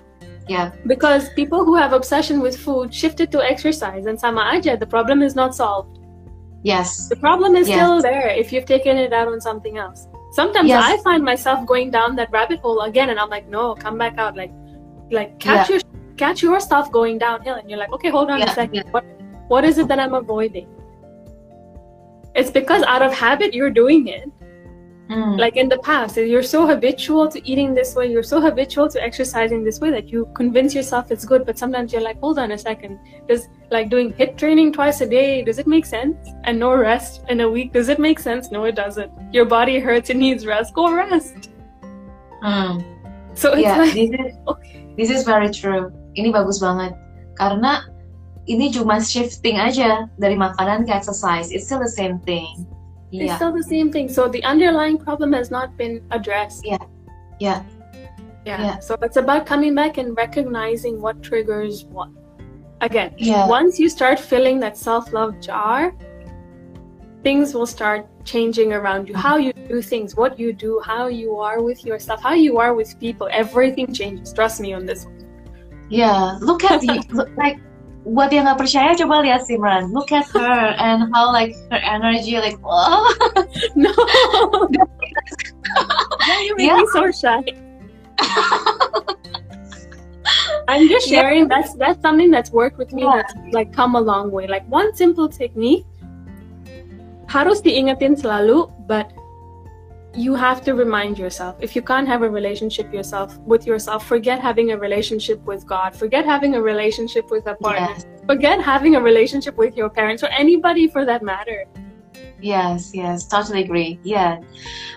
yeah 0.48 0.70
because 0.86 1.28
people 1.40 1.64
who 1.64 1.74
have 1.74 1.92
obsession 1.92 2.40
with 2.40 2.56
food 2.68 2.94
shifted 3.02 3.32
to 3.32 3.42
exercise 3.42 4.06
and 4.06 4.24
sama 4.26 4.48
aja 4.54 4.76
the 4.86 4.90
problem 4.94 5.22
is 5.28 5.34
not 5.42 5.60
solved 5.60 5.98
yes 6.62 7.08
the 7.08 7.20
problem 7.26 7.56
is 7.56 7.68
yes. 7.68 7.76
still 7.76 8.02
there 8.10 8.28
if 8.44 8.52
you've 8.52 8.70
taken 8.76 8.96
it 8.96 9.12
out 9.12 9.28
on 9.36 9.40
something 9.40 9.78
else 9.86 10.06
sometimes 10.32 10.68
yes. 10.68 10.82
i 10.82 10.96
find 11.02 11.22
myself 11.22 11.64
going 11.66 11.90
down 11.90 12.16
that 12.16 12.30
rabbit 12.32 12.58
hole 12.60 12.80
again 12.80 13.10
and 13.10 13.20
i'm 13.20 13.30
like 13.30 13.48
no 13.48 13.74
come 13.74 13.98
back 13.98 14.18
out 14.18 14.36
like 14.36 14.52
like 15.10 15.38
catch 15.38 15.68
yeah. 15.68 15.76
your 15.76 15.82
catch 16.16 16.42
yourself 16.42 16.90
going 16.90 17.18
downhill 17.18 17.54
and 17.54 17.68
you're 17.70 17.78
like 17.78 17.92
okay 17.92 18.10
hold 18.10 18.30
on 18.30 18.38
yeah, 18.38 18.50
a 18.50 18.54
second 18.54 18.74
yeah. 18.86 18.90
what 18.90 19.04
what 19.48 19.64
is 19.64 19.78
it 19.78 19.88
that 19.88 19.98
i'm 19.98 20.14
avoiding 20.14 20.68
it's 22.34 22.50
because 22.50 22.82
out 22.84 23.02
of 23.02 23.12
habit 23.12 23.52
you're 23.52 23.70
doing 23.70 24.08
it 24.08 24.30
mm. 25.08 25.38
like 25.38 25.56
in 25.56 25.68
the 25.68 25.78
past 25.78 26.16
you're 26.16 26.42
so 26.42 26.66
habitual 26.66 27.28
to 27.28 27.38
eating 27.48 27.74
this 27.74 27.94
way 27.94 28.10
you're 28.10 28.22
so 28.22 28.40
habitual 28.40 28.88
to 28.88 29.02
exercising 29.02 29.64
this 29.64 29.80
way 29.80 29.90
that 29.90 30.08
you 30.10 30.28
convince 30.34 30.74
yourself 30.74 31.10
it's 31.10 31.24
good 31.24 31.44
but 31.46 31.58
sometimes 31.58 31.92
you're 31.92 32.02
like 32.02 32.18
hold 32.20 32.38
on 32.38 32.52
a 32.52 32.58
second 32.58 32.98
does 33.28 33.48
like 33.70 33.90
doing 33.90 34.12
HIIT 34.12 34.36
training 34.36 34.72
twice 34.72 35.00
a 35.00 35.06
day 35.06 35.42
does 35.42 35.58
it 35.58 35.66
make 35.66 35.86
sense 35.86 36.16
and 36.44 36.58
no 36.58 36.74
rest 36.74 37.22
in 37.28 37.40
a 37.40 37.48
week 37.48 37.72
does 37.72 37.88
it 37.88 37.98
make 37.98 38.18
sense 38.18 38.50
no 38.50 38.64
it 38.64 38.74
doesn't 38.74 39.10
your 39.32 39.44
body 39.44 39.78
hurts 39.78 40.10
it 40.10 40.16
needs 40.16 40.46
rest 40.46 40.74
go 40.74 40.92
rest 40.92 41.50
mm. 42.42 42.84
so 43.34 43.52
it's 43.52 43.62
yeah, 43.62 43.78
like, 43.78 43.94
this 43.94 44.10
is, 44.10 44.36
okay. 44.46 44.94
this 44.96 45.10
is 45.10 45.24
very 45.24 45.50
true 45.50 45.92
ini 46.16 46.32
bagus 46.32 46.60
banget 46.60 46.92
karena 47.40 47.88
ini 48.50 48.74
cuma 48.74 48.98
shifting 48.98 49.58
aja 49.58 50.10
dari 50.18 50.34
makanan 50.34 50.82
ke 50.82 50.90
exercise. 50.90 51.54
It's 51.54 51.66
still 51.66 51.78
the 51.78 51.90
same 51.90 52.18
thing. 52.26 52.66
It's 53.20 53.34
still 53.34 53.52
the 53.52 53.62
same 53.62 53.92
thing. 53.92 54.08
So 54.08 54.28
the 54.28 54.42
underlying 54.44 54.98
problem 54.98 55.32
has 55.32 55.50
not 55.50 55.76
been 55.76 56.02
addressed. 56.10 56.64
Yeah. 56.64 56.78
Yeah. 57.38 57.62
Yeah. 58.46 58.62
yeah. 58.62 58.78
So 58.78 58.96
it's 59.02 59.16
about 59.16 59.46
coming 59.46 59.74
back 59.74 59.98
and 59.98 60.16
recognizing 60.16 61.00
what 61.00 61.22
triggers 61.22 61.84
what. 61.84 62.08
Again, 62.80 63.14
yeah. 63.16 63.46
once 63.46 63.78
you 63.78 63.88
start 63.88 64.18
filling 64.18 64.58
that 64.60 64.76
self 64.76 65.12
love 65.12 65.40
jar, 65.40 65.94
things 67.22 67.54
will 67.54 67.66
start 67.66 68.08
changing 68.24 68.72
around 68.72 69.08
you. 69.08 69.14
How 69.14 69.36
you 69.36 69.52
do 69.52 69.80
things, 69.82 70.16
what 70.16 70.38
you 70.38 70.52
do, 70.52 70.80
how 70.84 71.06
you 71.06 71.36
are 71.36 71.62
with 71.62 71.84
yourself, 71.84 72.20
how 72.20 72.34
you 72.34 72.58
are 72.58 72.74
with 72.74 72.98
people, 72.98 73.28
everything 73.30 73.92
changes. 73.92 74.32
Trust 74.32 74.60
me 74.60 74.72
on 74.72 74.86
this 74.86 75.04
one. 75.04 75.18
Yeah. 75.88 76.38
Look 76.40 76.64
at 76.64 76.82
you. 76.82 77.00
look, 77.10 77.28
like 77.36 77.58
buat 78.02 78.34
yang 78.34 78.50
nggak 78.50 78.58
percaya 78.58 78.98
coba 78.98 79.22
lihat 79.22 79.46
Simran 79.46 79.94
look 79.94 80.10
at 80.10 80.26
her 80.34 80.74
and 80.74 81.06
how 81.14 81.30
like 81.30 81.54
her 81.70 81.78
energy 81.78 82.34
like 82.34 82.58
wow 82.58 83.06
no 83.78 83.94
you 86.42 86.52
make 86.58 86.66
yeah. 86.66 86.82
me 86.82 86.86
so 86.90 87.06
shy 87.14 87.38
I'm 90.66 90.88
just 90.88 91.06
sharing 91.06 91.46
yeah. 91.46 91.52
that's 91.54 91.74
that's 91.78 92.02
something 92.02 92.30
that's 92.30 92.50
worked 92.50 92.78
with 92.78 92.90
me 92.90 93.06
yeah. 93.06 93.22
that's 93.22 93.34
like 93.54 93.70
come 93.70 93.94
a 93.94 94.02
long 94.02 94.34
way 94.34 94.50
like 94.50 94.66
one 94.66 94.90
simple 94.98 95.30
technique 95.30 95.86
harus 97.30 97.62
diingetin 97.62 98.18
selalu 98.18 98.66
but 98.90 99.14
you 100.14 100.34
have 100.34 100.62
to 100.62 100.74
remind 100.74 101.18
yourself. 101.18 101.56
If 101.60 101.74
you 101.74 101.82
can't 101.82 102.06
have 102.06 102.22
a 102.22 102.30
relationship 102.30 102.92
yourself 102.92 103.38
with 103.38 103.66
yourself 103.66 104.06
forget 104.06 104.40
having 104.40 104.72
a 104.72 104.78
relationship 104.78 105.42
with 105.44 105.66
god. 105.66 105.94
Forget 105.94 106.24
having 106.24 106.54
a 106.54 106.62
relationship 106.62 107.30
with 107.30 107.46
a 107.46 107.54
partner. 107.54 107.96
Forget 108.26 108.60
having 108.60 108.96
a 108.96 109.00
relationship 109.00 109.56
with 109.56 109.76
your 109.76 109.88
parents 109.88 110.22
or 110.22 110.28
anybody 110.28 110.88
for 110.88 111.04
that 111.04 111.22
matter. 111.22 111.64
Yes 112.40 112.90
yes 112.92 113.26
totally 113.26 113.62
agree. 113.62 114.00
Yeah. 114.02 114.40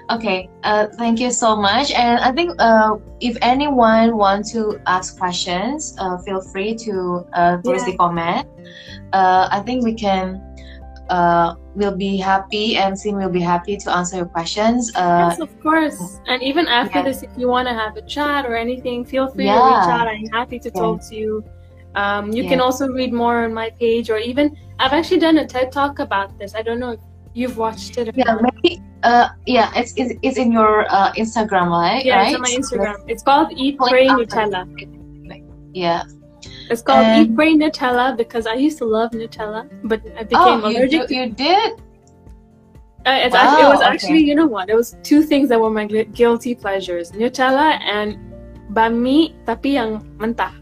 Okay 0.10 0.50
uh, 0.64 0.88
thank 0.98 1.20
you 1.20 1.32
so 1.32 1.56
much. 1.56 1.92
And 1.92 2.20
i 2.20 2.32
think 2.32 2.52
uh, 2.60 2.98
if 3.22 3.38
anyone 3.42 4.18
want 4.18 4.48
to 4.48 4.82
ask 4.86 5.18
questions 5.18 5.96
uh, 5.98 6.18
feel 6.18 6.42
free 6.42 6.76
to 6.76 7.26
uh, 7.34 7.58
post 7.64 7.86
yeah. 7.86 7.92
the 7.92 7.98
comment. 7.98 8.48
Uh, 9.14 9.48
i 9.52 9.62
think 9.62 9.84
we 9.84 9.94
can 9.94 10.55
uh, 11.10 11.56
will 11.76 11.96
be 11.96 12.18
happy 12.18 12.78
and 12.78 12.98
Sim 12.98 13.16
will 13.16 13.30
be 13.30 13.42
happy 13.42 13.78
to 13.78 13.92
answer 13.92 14.18
your 14.18 14.26
questions. 14.26 14.92
Uh, 14.96 15.30
yes, 15.30 15.40
of 15.40 15.60
course. 15.62 16.20
And 16.28 16.42
even 16.42 16.68
after 16.68 17.04
this, 17.04 17.24
if 17.24 17.30
you 17.38 17.48
want 17.48 17.68
to 17.68 17.74
have 17.74 17.96
a 17.98 18.02
chat 18.02 18.46
or 18.46 18.56
anything, 18.56 19.06
feel 19.06 19.28
free 19.28 19.46
yeah. 19.46 19.60
to 19.60 19.66
reach 19.66 20.00
out. 20.00 20.08
I'm 20.08 20.28
happy 20.28 20.60
to 20.60 20.72
talk 20.72 21.02
to 21.10 21.16
you. 21.16 21.44
Um, 21.96 22.32
you 22.32 22.44
yeah. 22.44 22.50
can 22.50 22.60
also 22.60 22.88
read 22.90 23.14
more 23.14 23.46
on 23.46 23.54
my 23.54 23.70
page, 23.70 24.10
or 24.10 24.18
even 24.18 24.58
I've 24.80 24.92
actually 24.92 25.20
done 25.20 25.38
a 25.38 25.48
TED 25.48 25.72
talk 25.72 26.00
about 26.00 26.38
this. 26.38 26.54
I 26.54 26.62
don't 26.62 26.80
know 26.80 26.92
if 26.92 27.00
you've 27.34 27.58
watched 27.58 27.98
it. 27.98 28.16
Yeah, 28.16 28.38
maybe. 28.42 28.82
Uh, 29.04 29.30
yeah, 29.46 29.72
it's, 29.76 29.94
it's, 29.96 30.14
it's 30.22 30.38
in 30.38 30.52
your 30.52 30.86
uh, 30.90 31.14
Instagram, 31.14 31.70
right? 31.70 32.04
Yeah, 32.04 32.18
right? 32.18 32.28
it's 32.28 32.36
on 32.36 32.42
my 32.42 32.50
Instagram. 32.50 33.06
It's 33.08 33.24
called 33.24 33.54
Eat 33.56 33.78
Pray 33.78 34.08
Nutella. 34.08 34.66
Yeah. 35.74 36.04
It's 36.70 36.82
called 36.82 37.06
and 37.06 37.30
Eat 37.30 37.36
Pray 37.36 37.54
Nutella 37.54 38.18
because 38.18 38.48
I 38.48 38.54
used 38.56 38.78
to 38.80 38.86
love 38.86 39.12
Nutella, 39.12 39.70
but 39.84 40.02
I 40.18 40.24
became 40.24 40.64
oh, 40.64 40.70
allergic. 40.70 41.10
You, 41.10 41.22
you 41.22 41.30
did? 41.32 41.74
Uh, 43.06 43.30
wow, 43.32 43.38
actually, 43.38 43.62
it 43.62 43.70
was 43.70 43.82
actually, 43.82 44.24
you 44.24 44.34
know 44.34 44.48
what? 44.48 44.70
It 44.70 44.76
was 44.76 44.98
two 45.04 45.22
things 45.22 45.50
that 45.50 45.60
were 45.60 45.70
my 45.70 45.86
guilty 45.86 46.56
pleasures: 46.56 47.12
Nutella 47.12 47.80
and 47.86 48.18
bakmi 48.74 49.38
tapi 49.46 49.78
yang 49.78 50.02
mentah. 50.18 50.58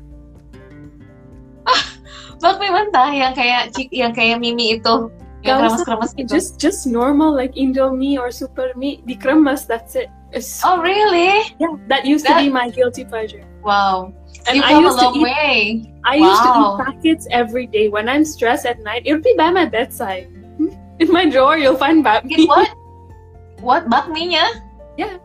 bakmi 2.43 2.67
mentah 2.67 3.09
yang 3.15 3.31
kayak 3.31 3.71
yang 3.95 4.11
kayak 4.11 4.43
mimi 4.43 4.75
itu 4.75 5.07
yang 5.43 5.63
kremes-kremes 5.63 6.11
gitu. 6.19 6.27
Just 6.27 6.59
just 6.59 6.83
normal 6.87 7.31
like 7.31 7.55
Indomie 7.55 8.19
or 8.19 8.27
Supermi 8.27 8.99
dikremes. 9.07 9.63
That's 9.63 9.95
it. 9.95 10.11
It's, 10.33 10.65
oh 10.65 10.81
really? 10.81 11.55
Yeah, 11.61 11.79
that 11.87 12.03
used 12.03 12.25
that... 12.25 12.39
to 12.39 12.43
be 12.43 12.49
my 12.49 12.67
guilty 12.67 13.05
pleasure. 13.05 13.45
Wow. 13.61 14.11
And 14.47 14.57
you 14.57 14.63
I 14.63 14.79
used 14.79 14.99
to 14.99 15.11
eat, 15.15 15.23
way. 15.23 15.93
I 16.03 16.19
wow. 16.19 16.29
used 16.29 16.43
to 16.43 16.51
eat 16.51 16.73
packets 16.85 17.27
every 17.31 17.67
day. 17.67 17.87
When 17.89 18.09
I'm 18.09 18.25
stressed 18.25 18.65
at 18.65 18.79
night, 18.79 19.03
it 19.05 19.13
would 19.13 19.23
be 19.23 19.33
by 19.37 19.51
my 19.51 19.65
bedside. 19.65 20.27
Hmm? 20.57 20.69
In 20.99 21.11
my 21.11 21.29
drawer, 21.29 21.57
you'll 21.57 21.77
find 21.77 22.03
bakmi. 22.03 22.47
What? 22.47 22.69
What 23.61 23.89
bakminya? 23.89 24.43
Yeah. 24.97 25.17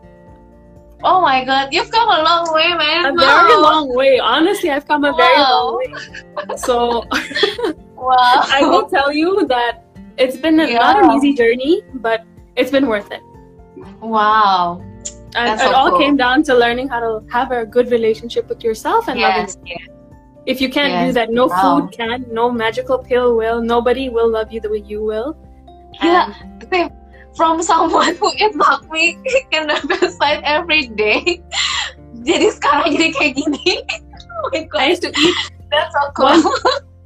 Oh 1.03 1.21
my 1.21 1.45
god, 1.45 1.71
you've 1.71 1.91
come 1.91 2.09
a 2.09 2.21
long 2.23 2.53
way, 2.53 2.73
man. 2.75 3.05
A 3.05 3.13
wow. 3.13 3.47
very 3.47 3.55
long 3.55 3.95
way. 3.95 4.19
Honestly, 4.19 4.69
I've 4.69 4.87
come 4.87 5.05
a 5.05 5.11
wow. 5.11 5.17
very 5.17 5.37
long 5.39 5.77
way. 5.77 6.57
So, 6.57 7.05
wow. 7.95 8.43
I 8.51 8.61
will 8.63 8.89
tell 8.89 9.13
you 9.13 9.47
that 9.47 9.85
it's 10.17 10.35
been 10.35 10.59
a, 10.59 10.67
yeah. 10.67 10.79
not 10.79 11.03
an 11.03 11.11
easy 11.11 11.33
journey, 11.33 11.83
but 11.95 12.25
it's 12.57 12.71
been 12.71 12.87
worth 12.87 13.11
it. 13.11 13.21
Wow. 14.01 14.83
And 15.35 15.61
it 15.61 15.73
all 15.73 15.91
cool. 15.91 15.99
came 15.99 16.17
down 16.17 16.43
to 16.43 16.55
learning 16.55 16.89
how 16.89 16.99
to 16.99 17.25
have 17.31 17.51
a 17.51 17.65
good 17.65 17.91
relationship 17.91 18.49
with 18.49 18.63
yourself 18.63 19.07
and 19.07 19.19
yes, 19.19 19.55
loving. 19.55 19.67
Yes. 19.67 19.87
If 20.45 20.61
you 20.61 20.69
can't 20.69 20.91
yes. 20.91 21.09
do 21.09 21.13
that, 21.13 21.29
no 21.31 21.47
wow. 21.47 21.81
food 21.81 21.91
can, 21.91 22.25
no 22.31 22.51
magical 22.51 22.97
pill 22.97 23.37
will, 23.37 23.61
nobody 23.61 24.09
will 24.09 24.29
love 24.29 24.51
you 24.51 24.59
the 24.59 24.69
way 24.69 24.83
you 24.85 25.03
will. 25.03 25.37
Yeah, 26.01 26.33
and 26.71 26.91
from 27.35 27.61
someone 27.61 28.15
who 28.15 28.31
eat 28.37 28.55
me 28.89 29.17
in 29.51 29.67
the 29.67 29.77
bedside 29.87 30.41
every 30.43 30.87
day. 30.87 31.41
jadi 32.25 32.47
sekarang 32.51 32.97
jadi 32.97 33.07
kayak 33.13 33.33
gini. 33.37 33.71
oh 34.33 34.49
my 34.51 34.65
god. 34.65 34.81
I 34.81 34.85
used 34.91 35.05
to 35.05 35.13
eat 35.13 35.37
That's 35.69 35.93
so 35.93 36.11
cool. 36.17 36.25
One, 36.25 36.43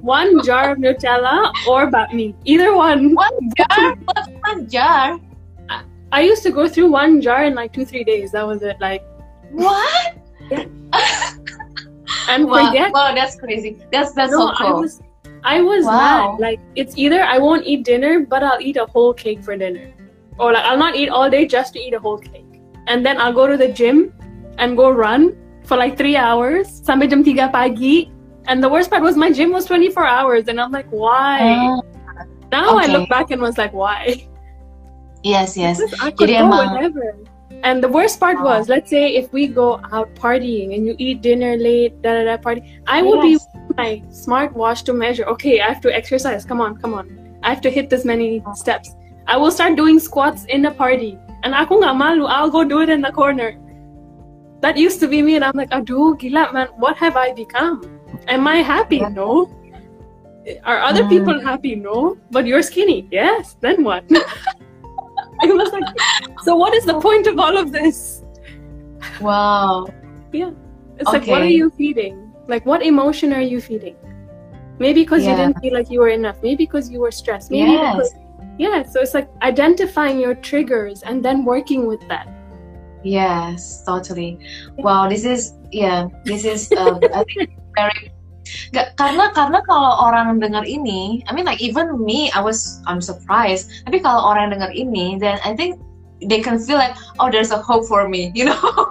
one 0.00 0.30
jar 0.44 0.72
of 0.72 0.78
Nutella 0.78 1.52
or 1.68 1.90
bakmi. 1.90 2.34
Either 2.44 2.74
one. 2.74 3.14
One 3.14 3.36
jar? 3.56 3.94
What's 4.08 4.28
one 4.40 4.68
jar? 4.68 5.20
I 6.14 6.20
used 6.20 6.44
to 6.44 6.52
go 6.52 6.68
through 6.68 6.90
one 6.90 7.20
jar 7.20 7.44
in 7.44 7.56
like 7.56 7.72
two, 7.72 7.84
three 7.84 8.04
days. 8.04 8.30
That 8.30 8.46
was 8.46 8.62
it. 8.62 8.80
Like, 8.80 9.02
what? 9.50 10.16
Yeah. 10.48 10.66
and 12.28 12.46
wow. 12.46 12.66
forget. 12.66 12.92
Wow, 12.92 13.12
that's 13.16 13.34
crazy. 13.34 13.82
That's 13.90 14.12
that's 14.12 14.30
no, 14.30 14.46
so 14.46 14.54
cool. 14.54 14.66
I 14.66 14.80
was, 14.80 15.02
I 15.42 15.60
was 15.60 15.84
wow. 15.84 16.36
mad. 16.38 16.40
Like, 16.40 16.60
it's 16.76 16.96
either 16.96 17.24
I 17.24 17.38
won't 17.38 17.66
eat 17.66 17.82
dinner, 17.84 18.20
but 18.20 18.44
I'll 18.44 18.60
eat 18.60 18.76
a 18.76 18.86
whole 18.86 19.12
cake 19.12 19.42
for 19.42 19.56
dinner, 19.56 19.92
or 20.38 20.52
like 20.52 20.64
I'll 20.64 20.78
not 20.78 20.94
eat 20.94 21.08
all 21.08 21.28
day 21.28 21.46
just 21.46 21.72
to 21.72 21.80
eat 21.80 21.94
a 21.94 21.98
whole 21.98 22.18
cake, 22.18 22.60
and 22.86 23.04
then 23.04 23.20
I'll 23.20 23.32
go 23.32 23.48
to 23.48 23.56
the 23.56 23.72
gym 23.72 24.14
and 24.58 24.76
go 24.76 24.90
run 24.90 25.36
for 25.64 25.76
like 25.76 25.98
three 25.98 26.14
hours. 26.16 26.80
Sampai 26.82 27.10
jam 27.10 27.24
tiga 27.24 27.50
pagi. 27.50 28.10
And 28.46 28.62
the 28.62 28.68
worst 28.68 28.90
part 28.90 29.02
was 29.02 29.16
my 29.16 29.32
gym 29.32 29.50
was 29.50 29.64
24 29.64 30.06
hours, 30.06 30.46
and 30.46 30.60
I'm 30.60 30.70
like, 30.70 30.86
why? 30.90 31.40
Uh, 31.40 31.80
now 32.52 32.76
okay. 32.76 32.92
I 32.92 32.96
look 32.98 33.08
back 33.08 33.32
and 33.32 33.40
was 33.42 33.58
like, 33.58 33.72
why? 33.72 34.28
Yes, 35.24 35.56
yes. 35.56 35.80
I 36.00 36.12
could 36.12 36.28
Jadi 36.28 36.38
go 36.38 36.44
emang... 36.44 36.76
whenever. 36.76 37.16
And 37.64 37.82
the 37.82 37.88
worst 37.88 38.20
part 38.20 38.36
oh. 38.38 38.44
was, 38.44 38.68
let's 38.68 38.90
say 38.90 39.16
if 39.16 39.32
we 39.32 39.48
go 39.48 39.80
out 39.90 40.14
partying 40.14 40.76
and 40.76 40.86
you 40.86 40.94
eat 40.98 41.22
dinner 41.22 41.56
late, 41.56 41.96
da 42.02 42.12
da 42.20 42.24
da 42.24 42.36
party, 42.36 42.60
I 42.86 43.00
would 43.00 43.24
yes. 43.24 43.40
be 43.40 43.74
my 43.76 44.02
smartwatch 44.12 44.84
to 44.84 44.92
measure. 44.92 45.24
Okay, 45.32 45.60
I 45.64 45.72
have 45.72 45.80
to 45.80 45.90
exercise. 45.90 46.44
Come 46.44 46.60
on, 46.60 46.76
come 46.76 46.92
on. 46.92 47.08
I 47.42 47.48
have 47.48 47.62
to 47.62 47.70
hit 47.70 47.88
this 47.88 48.04
many 48.04 48.44
steps. 48.52 48.92
I 49.26 49.38
will 49.38 49.50
start 49.50 49.76
doing 49.76 49.98
squats 49.98 50.44
in 50.44 50.66
a 50.66 50.70
party, 50.70 51.16
and 51.42 51.56
aku 51.56 51.80
nggak 51.80 51.96
malu. 51.96 52.28
I'll 52.28 52.52
go 52.52 52.64
do 52.64 52.84
it 52.84 52.92
in 52.92 53.00
the 53.00 53.12
corner. 53.12 53.56
That 54.60 54.76
used 54.76 55.00
to 55.00 55.08
be 55.08 55.24
me, 55.24 55.36
and 55.36 55.44
I'm 55.44 55.56
like, 55.56 55.72
aduh, 55.72 56.20
gila 56.20 56.52
man, 56.52 56.68
what 56.76 57.00
have 57.00 57.16
I 57.16 57.32
become? 57.32 57.80
Am 58.28 58.46
I 58.46 58.60
happy? 58.60 59.00
No. 59.00 59.48
Are 60.64 60.84
other 60.84 61.04
mm. 61.04 61.08
people 61.08 61.40
happy? 61.40 61.76
No. 61.76 62.16
But 62.30 62.44
you're 62.44 62.60
skinny. 62.60 63.08
Yes. 63.10 63.56
Then 63.60 63.84
what? 63.84 64.04
I 65.40 65.46
was 65.46 65.72
like, 65.72 65.84
so 66.42 66.56
what 66.56 66.74
is 66.74 66.84
the 66.84 67.00
point 67.00 67.26
of 67.26 67.38
all 67.38 67.56
of 67.56 67.72
this? 67.72 68.22
Wow. 69.20 69.86
Yeah. 70.32 70.52
It's 70.98 71.08
okay. 71.08 71.18
like, 71.18 71.26
what 71.28 71.42
are 71.42 71.46
you 71.46 71.70
feeding? 71.70 72.32
Like, 72.46 72.64
what 72.66 72.84
emotion 72.84 73.32
are 73.32 73.42
you 73.42 73.60
feeding? 73.60 73.96
Maybe 74.78 75.02
because 75.02 75.24
yeah. 75.24 75.30
you 75.30 75.36
didn't 75.36 75.60
feel 75.60 75.72
like 75.72 75.90
you 75.90 76.00
were 76.00 76.08
enough. 76.08 76.42
Maybe 76.42 76.64
because 76.64 76.90
you 76.90 77.00
were 77.00 77.10
stressed. 77.10 77.50
Maybe 77.50 77.72
yes. 77.72 77.94
because, 77.94 78.14
yeah. 78.58 78.82
So 78.82 79.00
it's 79.00 79.14
like 79.14 79.28
identifying 79.42 80.18
your 80.18 80.34
triggers 80.34 81.02
and 81.02 81.24
then 81.24 81.44
working 81.44 81.86
with 81.86 82.06
that. 82.08 82.28
Yes, 83.04 83.84
totally. 83.84 84.38
Wow, 84.78 85.08
this 85.08 85.24
is 85.24 85.52
yeah, 85.70 86.08
this 86.24 86.44
is 86.44 86.72
uh, 86.72 86.98
I 87.14 87.24
think 87.24 87.50
very 87.74 88.10
Gak, 88.72 88.96
karena 89.00 89.32
karena 89.32 89.64
kalau 89.64 89.96
orang 90.04 90.40
dengar 90.40 90.68
ini, 90.68 91.24
I 91.26 91.32
mean 91.32 91.48
like 91.48 91.60
even 91.64 91.96
me, 92.00 92.28
I 92.36 92.40
was 92.44 92.80
I'm 92.84 93.00
surprised. 93.00 93.72
Tapi 93.88 94.04
kalau 94.04 94.20
orang 94.34 94.52
dengar 94.52 94.70
ini, 94.72 95.16
then 95.16 95.40
I 95.44 95.56
think 95.56 95.80
they 96.28 96.40
can 96.40 96.58
feel 96.58 96.76
like 96.76 96.96
oh 97.18 97.30
there's 97.30 97.50
a 97.50 97.60
hope 97.60 97.86
for 97.86 98.08
me 98.08 98.32
you 98.34 98.44
know? 98.44 98.56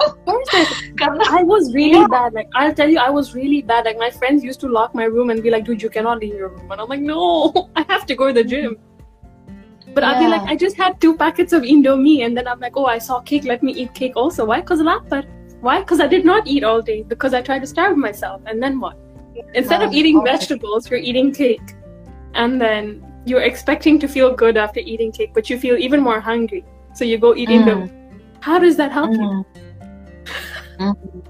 Karena 0.99 1.23
I 1.29 1.43
was 1.43 1.73
really 1.73 1.99
yeah. 1.99 2.07
bad 2.07 2.33
like 2.33 2.49
I'll 2.55 2.73
tell 2.73 2.89
you 2.89 2.99
I 2.99 3.09
was 3.09 3.33
really 3.33 3.61
bad. 3.61 3.85
Like 3.85 3.97
my 3.97 4.09
friends 4.09 4.43
used 4.43 4.59
to 4.61 4.67
lock 4.67 4.93
my 4.93 5.05
room 5.05 5.29
and 5.29 5.41
be 5.41 5.49
like 5.49 5.65
dude 5.65 5.81
you 5.81 5.89
cannot 5.89 6.19
leave 6.19 6.35
your 6.35 6.49
room. 6.49 6.71
And 6.71 6.81
I'm 6.81 6.89
like 6.89 7.01
no 7.01 7.69
I 7.75 7.85
have 7.87 8.05
to 8.07 8.15
go 8.15 8.27
to 8.27 8.33
the 8.33 8.43
gym. 8.43 8.77
But 9.93 10.03
yeah. 10.03 10.11
I'll 10.11 10.19
be 10.19 10.27
like 10.27 10.41
I 10.41 10.55
just 10.55 10.77
had 10.77 10.99
two 11.01 11.15
packets 11.15 11.53
of 11.53 11.63
Indomie 11.63 12.25
and 12.25 12.37
then 12.37 12.47
I'm 12.47 12.59
like 12.59 12.77
oh 12.77 12.85
I 12.85 12.97
saw 12.97 13.21
cake 13.21 13.45
let 13.45 13.63
me 13.63 13.73
eat 13.73 13.93
cake 13.93 14.13
also. 14.15 14.45
Why? 14.45 14.61
Because 14.61 14.81
lapar 14.81 15.25
why? 15.61 15.79
Because 15.79 16.01
I 16.01 16.07
did 16.07 16.25
not 16.25 16.45
eat 16.45 16.63
all 16.63 16.81
day 16.81 17.03
because 17.03 17.33
I 17.33 17.41
tried 17.41 17.59
to 17.59 17.67
starve 17.67 17.97
myself. 17.97 18.41
And 18.45 18.61
then 18.61 18.79
what 18.79 18.97
Instead 19.53 19.81
of 19.81 19.93
eating 19.93 20.23
vegetables, 20.23 20.89
you're 20.89 20.99
eating 20.99 21.31
cake. 21.33 21.75
And 22.33 22.59
then 22.59 23.05
you're 23.25 23.41
expecting 23.41 23.99
to 23.99 24.07
feel 24.07 24.35
good 24.35 24.57
after 24.57 24.79
eating 24.79 25.11
cake, 25.11 25.31
but 25.33 25.49
you 25.49 25.57
feel 25.57 25.77
even 25.77 26.01
more 26.01 26.19
hungry. 26.19 26.65
So 26.93 27.05
you 27.05 27.17
go 27.17 27.35
eating 27.35 27.61
mm. 27.61 27.65
them. 27.65 27.81
How 28.41 28.59
does 28.59 28.75
that 28.77 28.91
help 28.91 29.11
mm. 29.11 29.21
you? 29.21 29.45
Mm. 30.79 31.23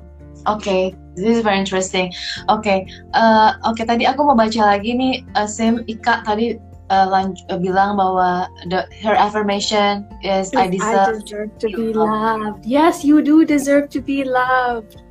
Okay, 0.47 0.95
this 1.16 1.38
is 1.38 1.43
very 1.43 1.60
interesting. 1.60 2.12
Okay. 2.49 2.88
uh, 3.14 3.54
oke 3.64 3.80
okay, 3.80 3.86
tadi 3.86 4.04
aku 4.04 4.28
mau 4.28 4.36
baca 4.36 4.76
lagi 4.76 4.91
nih, 4.91 5.24
uh, 5.39 5.47
Sim 5.47 5.84
Ika 5.88 6.24
tadi 6.28 6.60
uh, 6.89 7.08
lanj- 7.08 7.43
uh, 7.47 7.60
bilang 7.60 7.95
bahwa 7.95 8.47
the, 8.68 8.84
her 8.99 9.16
affirmation 9.16 10.04
is 10.24 10.51
I 10.56 10.68
deserve, 10.68 11.16
I 11.16 11.20
deserve 11.20 11.51
to 11.60 11.68
be 11.72 11.86
loved. 11.95 12.66
Yes, 12.66 13.06
you 13.06 13.22
do 13.24 13.45
deserve 13.45 13.88
to 13.95 13.99
be 14.01 14.24
loved. 14.24 15.03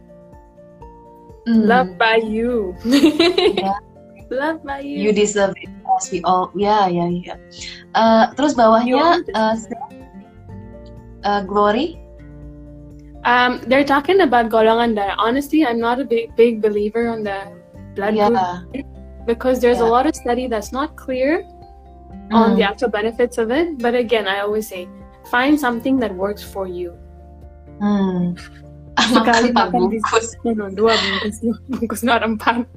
Mm. 1.47 1.67
Loved 1.67 1.99
by 1.99 2.17
you. 2.17 2.77
yeah. 2.85 3.75
Loved 4.31 4.65
by 4.65 4.81
you. 4.81 4.99
You 4.99 5.13
deserve 5.13 5.55
it. 5.61 5.69
As 5.93 6.11
we 6.11 6.23
all, 6.25 6.49
ya, 6.57 6.89
ya, 6.89 7.05
ya. 7.05 7.37
terus 8.33 8.57
bawahnya 8.57 9.21
uh, 9.37 9.57
uh, 11.25 11.43
Glory. 11.45 12.01
Um, 13.29 13.61
they're 13.69 13.85
talking 13.85 14.25
about 14.25 14.49
golongan 14.49 14.97
darah. 14.97 15.15
Honestly, 15.19 15.67
I'm 15.67 15.79
not 15.79 16.01
a 16.01 16.07
big 16.07 16.35
big 16.35 16.65
believer 16.65 17.07
on 17.13 17.23
the 17.23 17.45
blood 17.95 18.17
yeah. 18.17 18.33
group 18.73 18.89
because 19.29 19.61
there's 19.61 19.79
yeah. 19.79 19.87
a 19.87 19.91
lot 19.93 20.09
of 20.09 20.17
study 20.17 20.49
that's 20.49 20.73
not 20.73 20.97
clear 20.97 21.45
mm. 21.45 22.35
on 22.35 22.57
the 22.57 22.65
actual 22.65 22.89
benefits 22.89 23.37
of 23.37 23.53
it. 23.53 23.79
But 23.79 23.95
again, 23.95 24.27
I 24.27 24.41
always 24.41 24.67
say 24.67 24.89
find 25.31 25.61
something 25.61 26.01
that 26.01 26.15
works 26.15 26.43
for 26.43 26.67
you. 26.67 26.97
Hmm. 27.79 28.35
Sekali 29.01 29.49
makan 29.53 29.89
bungkus. 29.89 30.37
No, 30.45 30.69
dua 30.69 30.93
bungkus. 30.97 31.37
Bungkus 31.69 32.03
not 32.05 32.21
empat. 32.21 32.69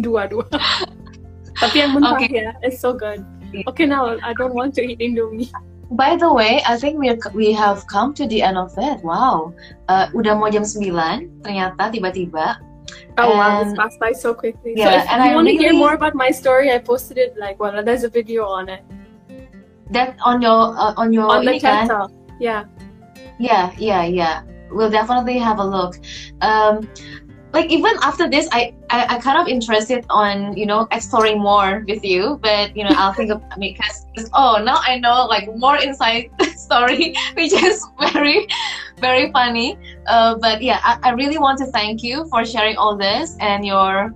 Dua, 0.00 0.28
dua. 0.28 0.44
Tapi 1.60 1.84
yang 1.84 1.96
mentah 1.96 2.16
okay. 2.16 2.32
ya, 2.32 2.52
it's 2.64 2.80
so 2.80 2.96
good. 2.96 3.24
Okay, 3.68 3.84
now 3.84 4.16
I 4.24 4.32
don't 4.32 4.56
want 4.56 4.72
to 4.76 4.82
eat 4.82 5.04
Indomie. 5.04 5.52
By 5.92 6.16
the 6.16 6.32
way, 6.32 6.64
I 6.64 6.80
think 6.80 6.96
we 6.96 7.12
we 7.36 7.52
have 7.52 7.84
come 7.84 8.16
to 8.16 8.24
the 8.24 8.40
end 8.40 8.56
of 8.56 8.72
it. 8.80 9.04
Wow, 9.04 9.52
uh, 9.92 10.08
udah 10.16 10.40
mau 10.40 10.48
jam 10.48 10.64
9, 10.64 11.44
ternyata 11.44 11.92
tiba-tiba. 11.92 12.56
Oh 13.20 13.28
and, 13.28 13.36
wow, 13.36 13.60
this 13.60 13.76
passed 13.76 14.00
by 14.00 14.16
so 14.16 14.32
quickly. 14.32 14.72
Yeah, 14.72 14.88
so 14.88 14.90
if 14.96 15.04
and 15.12 15.20
you 15.20 15.30
I 15.30 15.36
want 15.36 15.44
really, 15.52 15.60
to 15.60 15.68
hear 15.68 15.74
more 15.76 15.92
about 15.92 16.16
my 16.16 16.32
story, 16.32 16.72
I 16.72 16.80
posted 16.80 17.20
it 17.20 17.36
like 17.36 17.60
well, 17.60 17.76
there's 17.84 18.08
a 18.08 18.12
video 18.12 18.48
on 18.48 18.72
it. 18.72 18.80
That 19.92 20.16
on 20.24 20.40
your 20.40 20.72
uh, 20.72 20.96
on 20.96 21.12
your 21.12 21.28
on 21.28 21.44
the 21.44 21.60
Talk. 21.60 22.08
Yeah. 22.40 22.64
Yeah, 23.36 23.76
yeah, 23.76 24.08
yeah. 24.08 24.48
We'll 24.72 24.90
definitely 24.90 25.38
have 25.38 25.58
a 25.58 25.64
look. 25.64 25.96
Um, 26.40 26.88
like 27.52 27.70
even 27.70 27.92
after 28.02 28.28
this 28.28 28.48
I, 28.52 28.74
I, 28.90 29.16
I 29.16 29.18
kind 29.18 29.38
of 29.38 29.46
interested 29.46 30.04
on 30.10 30.56
you 30.56 30.66
know 30.66 30.88
exploring 30.90 31.38
more 31.38 31.84
with 31.86 32.04
you 32.04 32.38
but 32.42 32.76
you 32.76 32.84
know 32.84 32.90
i'll 32.96 33.12
think 33.12 33.30
of 33.30 33.42
I 33.50 33.58
mean 33.58 33.76
because 33.76 34.30
oh 34.34 34.60
now 34.64 34.80
i 34.82 34.98
know 34.98 35.26
like 35.26 35.54
more 35.56 35.76
inside 35.76 36.30
story 36.56 37.14
which 37.34 37.52
is 37.52 37.86
very 38.12 38.46
very 38.98 39.30
funny 39.32 39.76
uh, 40.06 40.36
but 40.36 40.62
yeah 40.62 40.80
I, 40.82 40.98
I 41.02 41.10
really 41.10 41.38
want 41.38 41.58
to 41.58 41.66
thank 41.66 42.02
you 42.02 42.26
for 42.30 42.44
sharing 42.44 42.76
all 42.76 42.96
this 42.96 43.36
and 43.40 43.64
your 43.66 44.14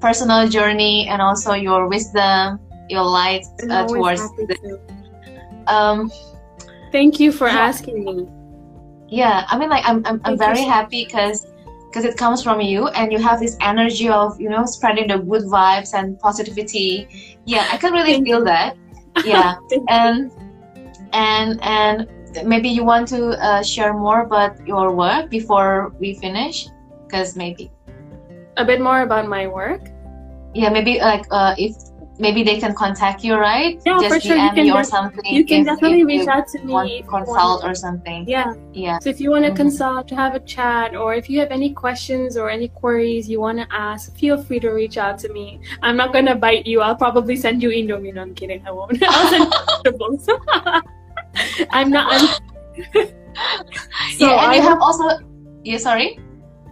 personal 0.00 0.48
journey 0.48 1.08
and 1.08 1.20
also 1.20 1.54
your 1.54 1.88
wisdom 1.88 2.60
your 2.88 3.02
light 3.02 3.44
uh, 3.70 3.86
towards 3.86 4.22
this. 4.36 4.58
um 5.66 6.10
thank 6.92 7.18
you 7.18 7.32
for 7.32 7.48
yeah. 7.48 7.58
asking 7.58 8.04
me 8.04 8.28
yeah 9.08 9.46
i 9.48 9.58
mean 9.58 9.68
like 9.68 9.84
i'm, 9.86 10.04
I'm, 10.06 10.20
I'm 10.24 10.38
very 10.38 10.62
happy 10.62 11.04
because 11.04 11.46
because 11.94 12.04
it 12.04 12.16
comes 12.16 12.42
from 12.42 12.60
you 12.60 12.88
and 12.88 13.12
you 13.12 13.18
have 13.18 13.38
this 13.38 13.56
energy 13.60 14.08
of 14.08 14.40
you 14.40 14.50
know 14.50 14.66
spreading 14.66 15.06
the 15.06 15.18
good 15.18 15.44
vibes 15.44 15.94
and 15.94 16.18
positivity. 16.18 17.06
Yeah 17.44 17.68
i 17.70 17.76
can 17.76 17.92
really 17.92 18.22
feel 18.22 18.44
that. 18.44 18.76
Yeah 19.24 19.54
and 19.88 20.32
and 21.12 21.62
and 21.62 22.08
maybe 22.44 22.68
you 22.68 22.82
want 22.84 23.06
to 23.08 23.38
uh, 23.38 23.62
share 23.62 23.94
more 23.94 24.22
about 24.22 24.66
your 24.66 24.92
work 24.92 25.30
before 25.30 25.94
we 26.00 26.14
finish? 26.14 26.66
Because 27.06 27.36
maybe. 27.36 27.70
A 28.56 28.64
bit 28.64 28.80
more 28.80 29.02
about 29.02 29.28
my 29.28 29.46
work? 29.46 29.86
Yeah 30.52 30.70
maybe 30.70 30.98
like 30.98 31.26
uh, 31.30 31.54
if 31.56 31.76
maybe 32.18 32.42
they 32.42 32.58
can 32.58 32.74
contact 32.74 33.24
you, 33.24 33.34
right? 33.34 33.80
Yeah, 33.84 33.98
Just 34.00 34.14
for 34.14 34.20
sure. 34.20 34.36
DM 34.36 34.56
you 34.56 34.72
can 34.72 34.76
or 34.76 34.84
something. 34.84 35.24
You 35.24 35.44
can 35.44 35.60
if, 35.60 35.66
definitely 35.66 36.02
if 36.02 36.06
reach 36.06 36.28
out 36.28 36.46
to 36.48 36.58
me. 36.62 36.72
Want 36.72 36.88
to 36.90 37.02
consult 37.02 37.64
or 37.64 37.74
something. 37.74 38.28
Yeah. 38.28 38.54
Yeah. 38.72 38.98
So 39.00 39.10
if 39.10 39.20
you 39.20 39.30
want 39.30 39.44
to 39.44 39.50
mm-hmm. 39.50 39.56
consult, 39.56 40.08
to 40.08 40.16
have 40.16 40.34
a 40.34 40.40
chat, 40.40 40.94
or 40.94 41.14
if 41.14 41.28
you 41.28 41.40
have 41.40 41.50
any 41.50 41.72
questions 41.72 42.36
or 42.36 42.50
any 42.50 42.68
queries 42.68 43.28
you 43.28 43.40
want 43.40 43.58
to 43.58 43.66
ask, 43.70 44.14
feel 44.16 44.42
free 44.42 44.60
to 44.60 44.70
reach 44.70 44.96
out 44.96 45.18
to 45.20 45.32
me. 45.32 45.60
I'm 45.82 45.96
not 45.96 46.12
gonna 46.12 46.34
bite 46.34 46.66
you. 46.66 46.80
I'll 46.80 46.96
probably 46.96 47.36
send 47.36 47.62
you 47.62 47.70
Indomie. 47.70 48.14
No, 48.14 48.22
I'm 48.22 48.34
kidding. 48.34 48.66
I 48.66 48.70
won't. 48.70 49.02
I'll 49.06 49.28
send 49.28 49.52
vegetables. 49.84 50.28
I'm 51.70 51.90
not. 51.90 52.12
I'm... 52.12 52.28
so 52.92 53.00
yeah, 54.26 54.44
and 54.44 54.52
I 54.52 54.56
you 54.56 54.62
have 54.62 54.80
also. 54.80 55.18
Yeah, 55.64 55.78
sorry. 55.78 56.18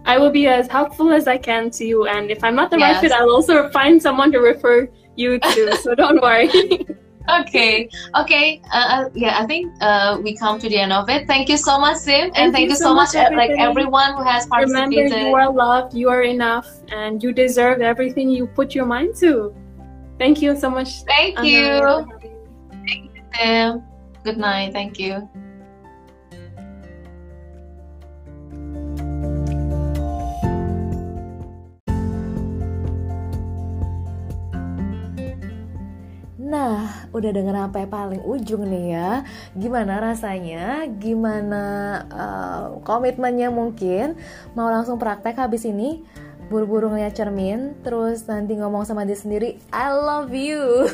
I 0.05 0.17
will 0.17 0.31
be 0.31 0.47
as 0.47 0.67
helpful 0.67 1.13
as 1.13 1.27
I 1.27 1.37
can 1.37 1.69
to 1.71 1.85
you, 1.85 2.07
and 2.07 2.29
if 2.29 2.43
I'm 2.43 2.55
not 2.55 2.69
the 2.69 2.77
yes. 2.77 2.95
right 2.95 3.01
fit, 3.01 3.11
I'll 3.13 3.29
also 3.29 3.69
find 3.69 4.01
someone 4.01 4.31
to 4.33 4.39
refer 4.39 4.89
you 5.15 5.39
too, 5.39 5.71
so 5.81 5.95
don't 5.95 6.21
worry. 6.21 6.49
okay, 7.39 7.89
okay. 8.15 8.61
Uh, 8.71 8.77
uh, 8.89 9.09
yeah, 9.13 9.39
I 9.39 9.45
think 9.45 9.71
uh, 9.81 10.19
we 10.23 10.35
come 10.35 10.59
to 10.59 10.69
the 10.69 10.77
end 10.77 10.93
of 10.93 11.09
it. 11.09 11.27
Thank 11.27 11.49
you 11.49 11.57
so 11.57 11.79
much, 11.79 11.97
Sim, 11.97 12.25
and 12.25 12.33
thank, 12.33 12.53
thank 12.53 12.69
you 12.69 12.75
so 12.75 12.93
much, 12.93 13.13
much 13.13 13.31
like 13.33 13.51
everyone 13.57 14.15
who 14.15 14.23
has 14.23 14.45
participated. 14.47 15.11
Remember, 15.11 15.29
you 15.29 15.35
are 15.35 15.51
loved, 15.51 15.93
you 15.93 16.09
are 16.09 16.23
enough, 16.23 16.67
and 16.91 17.21
you 17.21 17.31
deserve 17.31 17.81
everything 17.81 18.29
you 18.29 18.47
put 18.47 18.75
your 18.75 18.85
mind 18.85 19.15
to. 19.17 19.53
Thank 20.19 20.41
you 20.41 20.55
so 20.55 20.69
much. 20.69 21.03
Thank 21.03 21.43
you. 21.43 22.07
Thank 22.87 23.15
you, 23.15 23.23
Sim. 23.35 23.83
Good 24.23 24.37
night. 24.37 24.73
Thank 24.73 24.99
you. 24.99 25.29
Nah, 36.53 37.09
udah 37.09 37.31
denger 37.33 37.57
sampai 37.57 37.89
paling 37.89 38.21
ujung 38.29 38.69
nih 38.69 38.93
ya. 38.93 39.25
Gimana 39.57 39.97
rasanya? 39.97 40.85
Gimana 41.01 41.63
uh, 42.13 42.65
komitmennya 42.85 43.49
mungkin? 43.49 44.13
Mau 44.53 44.69
langsung 44.69 45.01
praktek 45.01 45.33
habis 45.41 45.65
ini? 45.65 46.05
Buru-buru 46.53 46.93
ngeliat 46.93 47.17
cermin, 47.17 47.73
terus 47.81 48.29
nanti 48.29 48.53
ngomong 48.53 48.85
sama 48.85 49.01
dia 49.01 49.17
sendiri, 49.17 49.57
I 49.73 49.97
love 49.97 50.29
you. 50.29 50.85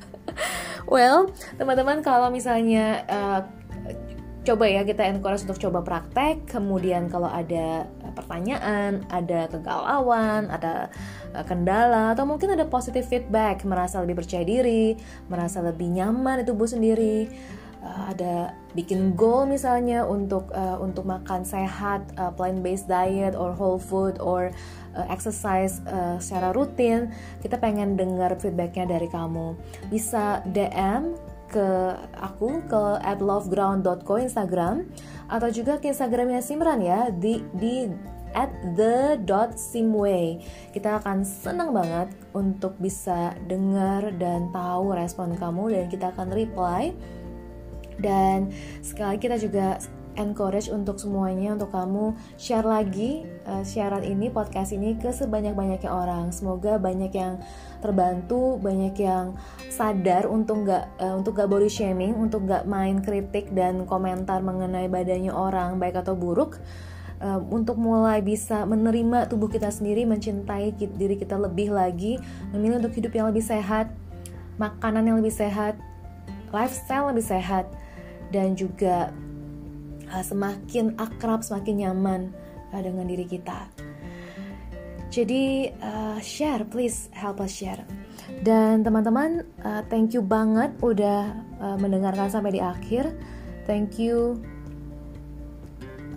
well, 0.92 1.28
teman-teman 1.60 2.00
kalau 2.00 2.32
misalnya 2.32 3.04
uh, 3.04 3.40
coba 4.48 4.64
ya 4.64 4.80
kita 4.88 5.04
encourage 5.12 5.44
untuk 5.44 5.60
coba 5.60 5.84
praktek 5.84 6.48
kemudian 6.48 7.12
kalau 7.12 7.28
ada 7.28 7.84
pertanyaan 8.14 9.02
ada 9.08 9.48
kegalauan 9.48 10.48
ada 10.52 10.88
eh, 11.34 11.44
kendala 11.44 12.12
atau 12.12 12.24
mungkin 12.28 12.54
ada 12.54 12.68
positive 12.68 13.04
feedback 13.04 13.64
merasa 13.66 14.00
lebih 14.00 14.22
percaya 14.22 14.44
diri 14.46 14.96
merasa 15.26 15.64
lebih 15.64 15.90
nyaman 15.90 16.42
di 16.42 16.44
tubuh 16.48 16.68
sendiri 16.68 17.28
eh, 17.82 18.02
ada 18.08 18.54
bikin 18.72 19.12
goal 19.12 19.44
misalnya 19.44 20.00
untuk 20.08 20.48
uh, 20.56 20.80
untuk 20.80 21.04
makan 21.04 21.44
sehat 21.44 22.00
uh, 22.16 22.32
plant 22.32 22.64
based 22.64 22.88
diet 22.88 23.36
or 23.36 23.52
whole 23.52 23.76
food 23.76 24.16
or 24.16 24.48
uh, 24.96 25.06
exercise 25.12 25.84
uh, 25.84 26.16
secara 26.16 26.56
rutin 26.56 27.12
kita 27.44 27.60
pengen 27.60 28.00
dengar 28.00 28.32
feedbacknya 28.40 28.88
dari 28.88 29.12
kamu. 29.12 29.52
Bisa 29.92 30.40
DM 30.48 31.31
ke 31.52 31.68
aku 32.16 32.64
ke 32.64 32.82
loveground.co 33.20 34.16
Instagram 34.16 34.88
atau 35.28 35.48
juga 35.52 35.76
ke 35.76 35.92
Instagramnya 35.92 36.40
Simran 36.40 36.80
ya 36.80 37.12
di 37.12 37.44
di 37.52 37.92
at 38.32 38.48
the 38.74 39.20
dot 39.22 39.60
simway. 39.60 40.40
Kita 40.72 41.00
akan 41.00 41.22
senang 41.22 41.76
banget 41.76 42.08
untuk 42.32 42.76
bisa 42.80 43.36
dengar 43.44 44.08
dan 44.16 44.48
tahu 44.50 44.96
respon 44.96 45.36
kamu 45.36 45.76
dan 45.76 45.84
kita 45.92 46.10
akan 46.16 46.32
reply. 46.32 46.96
Dan 48.00 48.50
sekali 48.80 49.20
kita 49.20 49.36
juga 49.36 49.76
encourage 50.16 50.68
untuk 50.68 51.00
semuanya 51.00 51.56
untuk 51.56 51.72
kamu 51.72 52.12
share 52.36 52.64
lagi 52.64 53.24
uh, 53.48 53.64
siaran 53.64 54.04
ini 54.04 54.28
podcast 54.28 54.72
ini 54.76 54.96
ke 54.96 55.10
sebanyak-banyaknya 55.10 55.90
orang. 55.90 56.30
Semoga 56.34 56.76
banyak 56.76 57.12
yang 57.12 57.40
terbantu 57.80 58.60
banyak 58.60 58.94
yang 59.00 59.34
sadar 59.72 60.28
untuk 60.28 60.68
nggak 60.68 60.84
uh, 61.00 61.14
untuk 61.18 61.40
gak 61.40 61.48
body 61.48 61.68
shaming 61.68 62.14
untuk 62.14 62.44
nggak 62.44 62.68
main 62.68 63.00
kritik 63.00 63.50
dan 63.56 63.88
komentar 63.88 64.40
mengenai 64.44 64.86
badannya 64.86 65.32
orang 65.32 65.80
baik 65.80 66.00
atau 66.00 66.16
buruk. 66.16 66.60
Uh, 67.22 67.38
untuk 67.54 67.78
mulai 67.78 68.18
bisa 68.18 68.66
menerima 68.66 69.30
tubuh 69.30 69.46
kita 69.46 69.70
sendiri 69.70 70.02
mencintai 70.02 70.74
diri 70.74 71.14
kita 71.14 71.38
lebih 71.38 71.70
lagi 71.70 72.18
memilih 72.50 72.82
untuk 72.82 72.98
hidup 72.98 73.14
yang 73.14 73.30
lebih 73.30 73.46
sehat 73.46 73.94
makanan 74.58 75.06
yang 75.06 75.22
lebih 75.22 75.30
sehat 75.30 75.78
lifestyle 76.50 77.14
lebih 77.14 77.22
sehat 77.22 77.70
dan 78.34 78.58
juga 78.58 79.14
uh, 80.12 80.24
semakin 80.24 80.94
akrab, 81.00 81.40
semakin 81.40 81.88
nyaman 81.88 82.30
uh, 82.70 82.80
dengan 82.84 83.08
diri 83.08 83.24
kita. 83.24 83.68
Jadi 85.12 85.68
uh, 85.84 86.16
share, 86.24 86.64
please 86.64 87.12
help 87.12 87.40
us 87.44 87.52
share. 87.52 87.84
Dan 88.40 88.80
teman-teman, 88.80 89.44
uh, 89.60 89.84
thank 89.92 90.16
you 90.16 90.24
banget 90.24 90.72
udah 90.80 91.36
uh, 91.60 91.76
mendengarkan 91.76 92.32
sampai 92.32 92.56
di 92.56 92.60
akhir. 92.64 93.12
Thank 93.68 94.00
you 94.00 94.40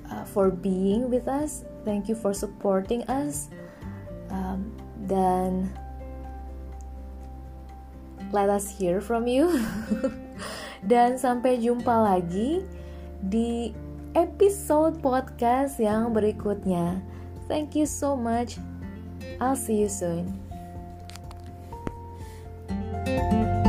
uh, 0.07 0.23
for 0.23 0.47
being 0.47 1.11
with 1.11 1.27
us. 1.27 1.67
Thank 1.83 2.07
you 2.07 2.15
for 2.15 2.31
supporting 2.31 3.03
us. 3.11 3.51
Um, 4.31 4.71
dan 5.11 5.69
let 8.31 8.47
us 8.47 8.71
hear 8.71 9.03
from 9.03 9.27
you. 9.27 9.59
dan 10.91 11.19
sampai 11.19 11.59
jumpa 11.59 11.93
lagi 11.93 12.63
di 13.19 13.75
episode 14.15 15.03
podcast 15.03 15.75
yang 15.77 16.15
berikutnya. 16.15 17.03
Thank 17.51 17.75
you 17.75 17.85
so 17.85 18.15
much. 18.15 18.57
I'll 19.43 19.59
see 19.59 19.83
you 19.83 19.91
soon. 19.91 20.31
thank 23.05 23.33
you 23.33 23.64